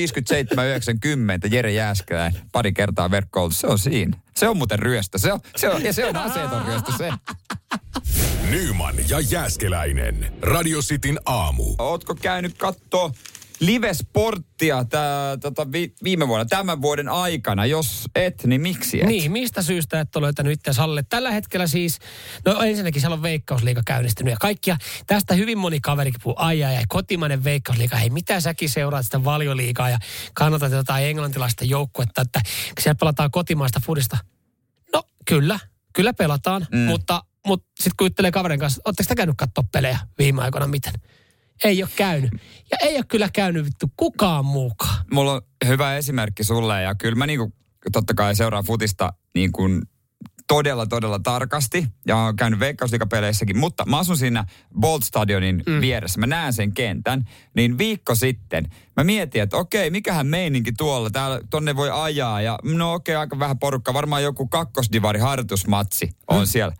Jere 1.55 1.73
Jääskeläinen. 1.73 2.43
Pari 2.53 2.73
kertaa 2.73 3.11
verkkoulutus. 3.11 3.61
Se 3.61 3.67
on 3.67 3.79
siinä. 3.79 4.17
Se 4.37 4.49
on 4.49 4.57
muuten 4.57 4.79
ryöstö. 4.79 5.19
Se 5.19 5.33
on, 5.33 5.41
se 5.57 5.69
on, 5.69 5.85
ja 5.85 5.93
se 5.93 6.07
on 6.07 6.17
aseeton 6.17 6.65
ryöstö 6.67 6.93
se. 6.99 7.11
Nyman 8.51 8.95
ja 9.09 9.21
Jäskeläinen. 9.21 10.33
Radio 10.43 10.81
Cityn 10.83 11.19
aamu. 11.27 11.75
Ootko 11.79 12.15
käynyt 12.15 12.59
kattoo 12.59 13.13
live-sporttia 13.61 14.85
tää, 14.85 15.37
tota, 15.37 15.73
vi, 15.73 15.95
viime 16.05 16.29
vuonna, 16.29 16.45
tämän 16.45 16.83
vuoden 16.83 17.09
aikana? 17.09 17.67
Jos 17.67 18.05
et, 18.15 18.45
niin 18.45 18.61
miksi 18.61 19.01
et? 19.01 19.07
Niin, 19.07 19.33
mistä 19.33 19.63
syystä 19.63 20.01
et 20.01 20.17
ole 20.17 20.25
löytänyt 20.25 20.53
itse 20.53 20.83
alle? 20.83 21.05
Tällä 21.09 21.31
hetkellä 21.31 21.67
siis, 21.67 21.99
no 22.45 22.63
ensinnäkin 22.63 23.01
siellä 23.01 23.15
on 23.15 23.23
veikkausliiga 23.23 23.83
käynnistynyt 23.87 24.31
ja 24.31 24.37
kaikkia. 24.41 24.77
Tästä 25.07 25.35
hyvin 25.35 25.59
moni 25.59 25.81
kaverikin 25.81 26.21
puhuu, 26.23 26.37
ai 26.39 26.65
ai 26.65 26.77
ai, 26.77 26.85
kotimainen 26.89 27.45
veikkausliiga. 27.45 27.97
Hei, 27.97 28.11
mitä 28.11 28.41
säkin 28.41 28.69
seuraat 28.69 29.05
sitä 29.05 29.25
valioliigaa 29.25 29.91
ja 29.91 29.99
kannatat 30.35 30.73
jotain 30.73 31.07
englantilaista 31.07 31.65
joukkuetta, 31.65 32.23
että 32.23 32.41
siellä 32.81 32.99
pelataan 33.01 33.31
kotimaista 33.31 33.81
fudista. 33.87 34.19
No 34.93 35.03
kyllä, 35.29 35.59
kyllä 35.93 36.13
pelataan, 36.13 36.67
mm. 36.73 36.79
mutta, 36.79 37.23
mutta 37.47 37.69
sitten 37.79 37.97
kun 37.99 38.07
juttelee 38.07 38.31
kaverin 38.31 38.61
kanssa, 38.61 38.83
ootteko 38.85 39.09
te 39.09 39.15
käynyt 39.15 39.37
katsoa 39.39 39.65
pelejä 39.73 39.99
viime 40.19 40.43
aikoina 40.43 40.67
miten? 40.67 40.95
Ei 41.65 41.83
ole 41.83 41.91
käynyt. 41.97 42.31
Ja 42.71 42.77
ei 42.81 42.97
ole 42.97 43.05
kyllä 43.09 43.29
käynyt 43.33 43.65
vittu 43.65 43.87
kukaan 43.97 44.45
muukaan. 44.45 45.05
Mulla 45.13 45.33
on 45.33 45.43
hyvä 45.67 45.97
esimerkki 45.97 46.45
sulle 46.45 46.83
ja 46.83 46.95
kyllä 46.95 47.15
mä 47.17 47.27
niinku, 47.27 47.53
totta 47.93 48.15
kai 48.15 48.37
seuraan 48.37 48.65
futista 48.65 49.13
niin 49.35 49.53
kuin 49.53 49.83
todella, 50.49 50.87
todella 50.87 51.19
tarkasti 51.19 51.87
ja 52.07 52.17
on 52.17 52.37
käynyt 52.37 52.61
veikkausliikapeleissäkin, 52.61 53.59
mutta 53.59 53.87
mä 53.87 53.99
asun 53.99 54.17
siinä 54.17 54.45
Bolt 54.81 55.05
Stadionin 55.05 55.63
mm. 55.67 55.81
vieressä. 55.81 56.21
Mä 56.21 56.27
näen 56.27 56.53
sen 56.53 56.73
kentän. 56.73 57.25
Niin 57.55 57.79
viikko 57.79 58.15
sitten 58.15 58.69
mä 58.97 59.05
mietin, 59.05 59.43
että 59.43 59.57
okei, 59.57 59.91
mikähän 59.91 60.27
meininki 60.27 60.73
tuolla, 60.73 61.11
täällä, 61.11 61.41
tonne 61.51 61.77
voi 61.77 61.91
ajaa. 61.93 62.43
Ja 62.43 62.59
no 62.63 62.95
okei, 62.95 63.15
aika 63.15 63.39
vähän 63.39 63.59
porukka, 63.59 63.95
varmaan 63.95 64.23
joku 64.23 64.47
kakkosdivari 64.47 65.21
harjoitusmatsi 65.21 66.11
on 66.29 66.41
mm. 66.41 66.47
siellä. 66.47 66.75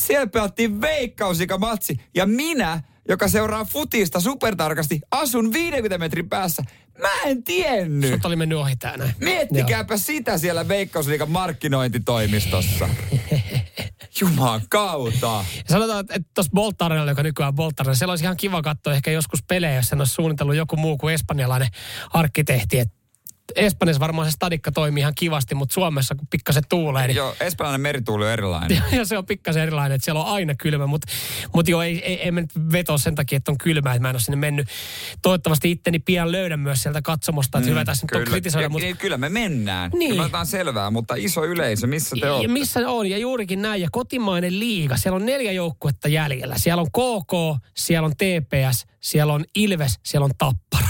Siellä 0.00 0.26
pelattiin 0.26 0.80
veikkausliikamatsi 0.80 2.00
ja 2.14 2.26
minä, 2.26 2.82
joka 3.08 3.28
seuraa 3.28 3.64
futista 3.64 4.20
supertarkasti, 4.20 5.00
asun 5.10 5.52
50 5.52 5.98
metrin 5.98 6.28
päässä. 6.28 6.62
Mä 7.00 7.22
en 7.24 7.42
tiennyt. 7.42 8.10
Sut 8.10 8.24
oli 8.24 8.36
mennyt 8.36 8.58
ohi 8.58 8.76
tää 8.76 8.96
näin. 8.96 9.14
Miettikääpä 9.18 9.94
Joo. 9.94 9.98
sitä 9.98 10.38
siellä 10.38 10.68
Veikkausliikan 10.68 11.30
markkinointitoimistossa. 11.30 12.88
Juman 14.20 14.60
kautta. 14.70 15.44
Ja 15.56 15.64
sanotaan, 15.68 16.00
että 16.00 16.30
tuossa 16.34 16.52
Boltarella, 16.54 17.10
joka 17.10 17.22
nykyään 17.22 17.54
Boltarella, 17.54 17.94
siellä 17.94 18.12
olisi 18.12 18.24
ihan 18.24 18.36
kiva 18.36 18.62
katsoa 18.62 18.94
ehkä 18.94 19.10
joskus 19.10 19.42
pelejä, 19.42 19.74
jos 19.74 19.86
sen 19.86 19.98
olisi 19.98 20.14
suunnitellut 20.14 20.56
joku 20.56 20.76
muu 20.76 20.98
kuin 20.98 21.14
espanjalainen 21.14 21.68
arkkitehti. 22.12 22.78
Että 22.78 22.99
Espanjassa 23.56 24.00
varmaan 24.00 24.30
se 24.30 24.32
stadikka 24.32 24.72
toimii 24.72 25.00
ihan 25.00 25.14
kivasti, 25.14 25.54
mutta 25.54 25.72
Suomessa 25.72 26.14
kun 26.14 26.26
pikkasen 26.30 26.62
tuulee. 26.68 27.06
Niin... 27.06 27.16
Joo, 27.16 27.34
espanjalainen 27.40 27.80
merituuli 27.80 28.24
on 28.24 28.30
erilainen. 28.30 28.82
ja 28.98 29.04
se 29.04 29.18
on 29.18 29.26
pikkasen 29.26 29.62
erilainen, 29.62 29.96
että 29.96 30.04
siellä 30.04 30.20
on 30.20 30.32
aina 30.32 30.54
kylmä, 30.54 30.86
mutta, 30.86 31.12
mutta 31.54 31.70
joo, 31.70 31.82
ei, 31.82 32.04
ei, 32.04 32.22
ei 32.22 32.30
me 32.30 32.40
nyt 32.40 32.50
vetoa 32.72 32.98
sen 32.98 33.14
takia, 33.14 33.36
että 33.36 33.52
on 33.52 33.58
kylmä, 33.58 33.90
että 33.90 34.02
mä 34.02 34.10
en 34.10 34.14
ole 34.14 34.20
sinne 34.20 34.36
mennyt. 34.36 34.68
Toivottavasti 35.22 35.70
itteni 35.70 35.98
pian 35.98 36.32
löydän 36.32 36.60
myös 36.60 36.82
sieltä 36.82 37.02
katsomosta, 37.02 37.58
että 37.58 37.68
mm, 37.68 37.70
hyvä 37.70 37.84
tässä 37.84 38.06
kyllä. 38.06 38.20
nyt 38.20 38.28
on 38.28 38.32
kritisoida. 38.32 38.68
Mutta... 38.68 38.86
Ja, 38.86 38.96
kyllä 38.96 39.18
me 39.18 39.28
mennään. 39.28 39.90
Niin. 39.94 40.10
Kyllä 40.10 40.22
otetaan 40.22 40.46
selvää, 40.46 40.90
mutta 40.90 41.14
iso 41.14 41.44
yleisö, 41.44 41.86
missä 41.86 42.16
te 42.20 42.30
olette? 42.30 42.46
Ja 42.46 42.52
missä 42.52 42.88
on, 42.88 43.06
ja 43.06 43.18
juurikin 43.18 43.62
näin. 43.62 43.82
Ja 43.82 43.88
kotimainen 43.92 44.58
liiga, 44.58 44.96
siellä 44.96 45.16
on 45.16 45.26
neljä 45.26 45.52
joukkuetta 45.52 46.08
jäljellä. 46.08 46.54
Siellä 46.58 46.82
on 46.82 46.90
KK, 46.90 47.64
siellä 47.76 48.06
on 48.06 48.12
TPS, 48.12 48.86
siellä 49.00 49.32
on 49.32 49.44
Ilves, 49.54 49.98
siellä 50.04 50.24
on 50.24 50.30
Tappara. 50.38 50.88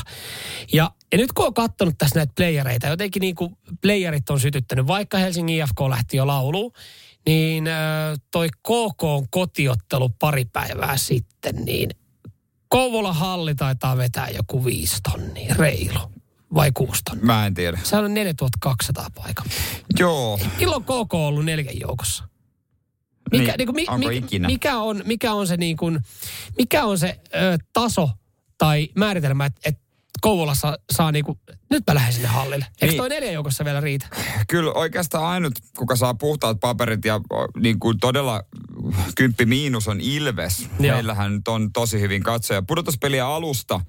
Ja 0.73 0.91
ja 1.13 1.19
nyt 1.19 1.33
kun 1.33 1.47
on 1.47 1.55
katsonut 1.55 1.95
tässä 1.99 2.19
näitä 2.19 2.33
playereita, 2.37 2.87
jotenkin 2.87 3.21
niin 3.21 3.35
kuin 3.35 3.57
playerit 3.81 4.31
on 4.31 4.41
sytyttänyt, 4.41 4.87
vaikka 4.87 5.19
Helsingin 5.19 5.63
IFK 5.63 5.81
lähti 5.89 6.17
jo 6.17 6.27
lauluun, 6.27 6.73
niin 7.27 7.65
toi 8.31 8.49
KK 8.49 9.03
on 9.03 9.27
kotiottelu 9.31 10.09
pari 10.09 10.45
päivää 10.45 10.97
sitten, 10.97 11.57
niin 11.65 11.91
Kouvola 12.71 13.13
halli 13.13 13.55
taitaa 13.55 13.97
vetää 13.97 14.29
joku 14.29 14.65
viisi 14.65 14.97
tonnia, 15.03 15.55
reilu. 15.59 16.13
Vai 16.55 16.73
kuusi 16.75 17.03
tonnia? 17.05 17.27
Mä 17.27 17.47
en 17.47 17.55
tiedä. 17.55 17.79
Se 17.83 17.97
on 17.97 18.15
4200 18.15 19.07
paikan. 19.15 19.47
Joo. 19.99 20.41
Milloin 20.59 20.83
KK 20.83 21.15
on 21.15 21.21
ollut 21.21 21.45
neljän 21.45 21.81
joukossa? 21.81 22.25
Mikä, 23.31 23.45
niin, 23.45 23.55
niin 23.57 23.87
kuin, 23.87 24.01
mi, 24.01 24.09
mi, 24.09 24.17
ikinä? 24.17 24.49
Mikä 24.49 24.79
on, 24.79 25.03
mikä 25.05 25.33
on 25.33 25.47
se, 25.47 25.57
niin 25.57 25.77
kuin, 25.77 26.01
mikä 26.59 26.85
on 26.85 26.99
se 26.99 27.21
ö, 27.35 27.59
taso 27.73 28.11
tai 28.59 28.89
määritelmä, 28.97 29.45
että 29.45 29.61
et 29.65 29.80
Kouvolassa 30.21 30.79
saa 30.93 31.13
niinku, 31.13 31.39
nyt 31.71 31.85
mä 31.87 31.95
lähden 31.95 32.13
sinne 32.13 32.29
hallille. 32.29 32.67
Eikö 32.83 32.87
niin. 32.87 32.97
toi 32.97 33.09
neljä 33.09 33.33
joukossa 33.33 33.65
vielä 33.65 33.81
riitä? 33.81 34.07
Kyllä 34.49 34.73
oikeastaan 34.73 35.25
ainut, 35.25 35.53
kuka 35.79 35.97
saa 35.97 36.15
puhtaat 36.15 36.61
paperit 36.61 37.05
ja 37.05 37.21
niin 37.57 37.81
kuin 37.81 37.99
todella 37.99 38.43
kymppi 39.17 39.47
miinus 39.47 39.89
on 39.89 40.01
Ilves. 40.01 40.69
Joo. 40.81 40.95
Meillähän 40.95 41.35
nyt 41.35 41.49
on 41.49 41.73
tosi 41.73 42.01
hyvin 42.01 42.23
katsoja. 42.23 42.63
Pudotuspeliä 42.63 43.27
alusta 43.27 43.81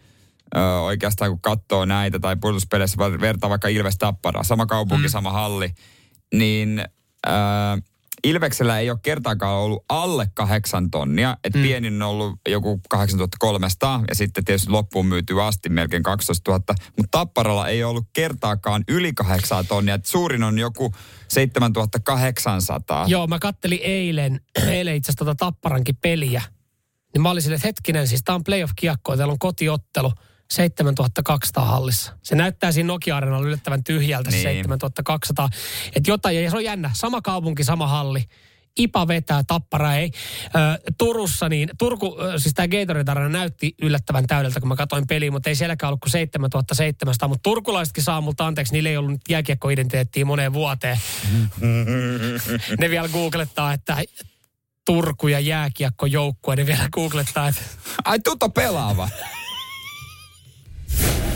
ö, 0.55 0.79
oikeastaan 0.79 1.31
kun 1.31 1.41
katsoo 1.41 1.85
näitä 1.85 2.19
tai 2.19 2.35
pudotuspeleissä 2.35 2.97
vertaa 2.97 3.49
vaikka 3.49 3.67
Ilves 3.67 3.97
Tappara, 3.97 4.43
sama 4.43 4.65
kaupunki, 4.65 5.07
mm. 5.07 5.11
sama 5.11 5.31
halli, 5.31 5.69
niin... 6.33 6.85
Ö, 7.27 7.31
Ilveksellä 8.23 8.79
ei 8.79 8.89
ole 8.89 8.99
kertaakaan 9.03 9.53
ollut 9.53 9.85
alle 9.89 10.27
kahdeksan 10.33 10.91
tonnia, 10.91 11.37
että 11.43 11.59
mm. 11.59 11.63
pienin 11.63 12.01
on 12.01 12.09
ollut 12.09 12.39
joku 12.49 12.81
8300 12.89 14.03
ja 14.07 14.15
sitten 14.15 14.45
tietysti 14.45 14.69
loppuun 14.69 15.05
myyty 15.05 15.41
asti 15.41 15.69
melkein 15.69 16.03
12 16.03 16.51
000, 16.51 16.63
mutta 16.97 17.17
Tapparalla 17.17 17.67
ei 17.67 17.83
ollut 17.83 18.05
kertaakaan 18.13 18.83
yli 18.87 19.13
kahdeksan 19.13 19.67
tonnia, 19.67 19.95
että 19.95 20.09
suurin 20.09 20.43
on 20.43 20.59
joku 20.59 20.93
7800. 21.27 23.05
Joo, 23.07 23.27
mä 23.27 23.39
kattelin 23.39 23.79
eilen, 23.83 24.41
eilen 24.67 24.95
itse 24.95 25.11
asiassa 25.11 25.25
tota 25.25 25.45
Tapparankin 25.45 25.97
peliä, 26.01 26.41
niin 27.13 27.21
mä 27.21 27.29
olin 27.29 27.41
sille, 27.41 27.55
että 27.55 27.67
hetkinen, 27.67 28.07
siis 28.07 28.23
tää 28.23 28.35
on 28.35 28.43
playoff-kiekko, 28.43 29.17
täällä 29.17 29.31
on 29.31 29.39
kotiottelu– 29.39 30.11
7200 30.51 31.65
hallissa. 31.65 32.17
Se 32.23 32.35
näyttää 32.35 32.71
siinä 32.71 32.87
Nokia-areenalla 32.87 33.47
yllättävän 33.47 33.83
tyhjältä 33.83 34.29
niin. 34.29 34.43
7200. 34.43 35.49
Että 35.95 36.11
jotain, 36.11 36.43
ja 36.43 36.49
se 36.49 36.57
on 36.57 36.63
jännä. 36.63 36.91
Sama 36.93 37.21
kaupunki, 37.21 37.63
sama 37.63 37.87
halli. 37.87 38.23
IPA 38.79 39.07
vetää, 39.07 39.43
Tappara 39.47 39.95
ei. 39.95 40.11
Ö, 40.45 40.91
Turussa, 40.97 41.49
niin 41.49 41.69
Turku, 41.79 42.15
siis 42.37 42.53
tämä 42.53 42.67
Gatorade 42.67 43.29
näytti 43.29 43.75
yllättävän 43.81 44.27
täydeltä, 44.27 44.59
kun 44.59 44.69
mä 44.69 44.75
katsoin 44.75 45.07
peliä, 45.07 45.31
mutta 45.31 45.49
ei 45.49 45.55
sielläkään 45.55 45.87
ollut 45.87 45.99
kuin 45.99 46.11
7700. 46.11 47.29
Mutta 47.29 47.43
turkulaisetkin 47.43 48.03
saa 48.03 48.21
multa 48.21 48.47
anteeksi, 48.47 48.73
niillä 48.73 48.89
ei 48.89 48.97
ollut 48.97 49.21
jääkiekkoidentiteettiä 49.29 50.25
moneen 50.25 50.53
vuoteen. 50.53 50.97
ne 52.79 52.89
vielä 52.89 53.09
googlettaa, 53.09 53.73
että 53.73 53.97
Turku 54.85 55.27
ja 55.27 55.39
jääkiekkojoukkue, 55.39 56.55
ne 56.55 56.65
vielä 56.65 56.89
googlettaa, 56.91 57.47
että... 57.47 57.61
Ai 58.05 58.19
tuto 58.19 58.49
pelaava. 58.49 59.09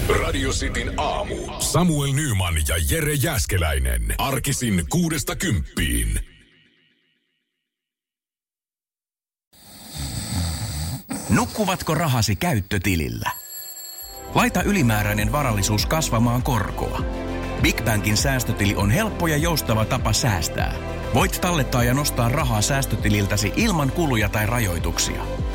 Radio 0.09 0.49
Cityn 0.49 0.99
aamu. 0.99 1.35
Samuel 1.59 2.13
Nyman 2.13 2.55
ja 2.67 2.75
Jere 2.89 3.13
Jäskeläinen. 3.13 4.15
Arkisin 4.17 4.85
kuudesta 4.89 5.35
kymppiin. 5.35 6.19
Nukkuvatko 11.29 11.95
rahasi 11.95 12.35
käyttötilillä? 12.35 13.31
Laita 14.35 14.63
ylimääräinen 14.63 15.31
varallisuus 15.31 15.85
kasvamaan 15.85 16.43
korkoa. 16.43 17.01
Big 17.61 17.81
Bankin 17.81 18.17
säästötili 18.17 18.75
on 18.75 18.91
helppo 18.91 19.27
ja 19.27 19.37
joustava 19.37 19.85
tapa 19.85 20.13
säästää. 20.13 20.73
Voit 21.13 21.41
tallettaa 21.41 21.83
ja 21.83 21.93
nostaa 21.93 22.29
rahaa 22.29 22.61
säästötililtäsi 22.61 23.53
ilman 23.55 23.91
kuluja 23.91 24.29
tai 24.29 24.45
rajoituksia– 24.45 25.25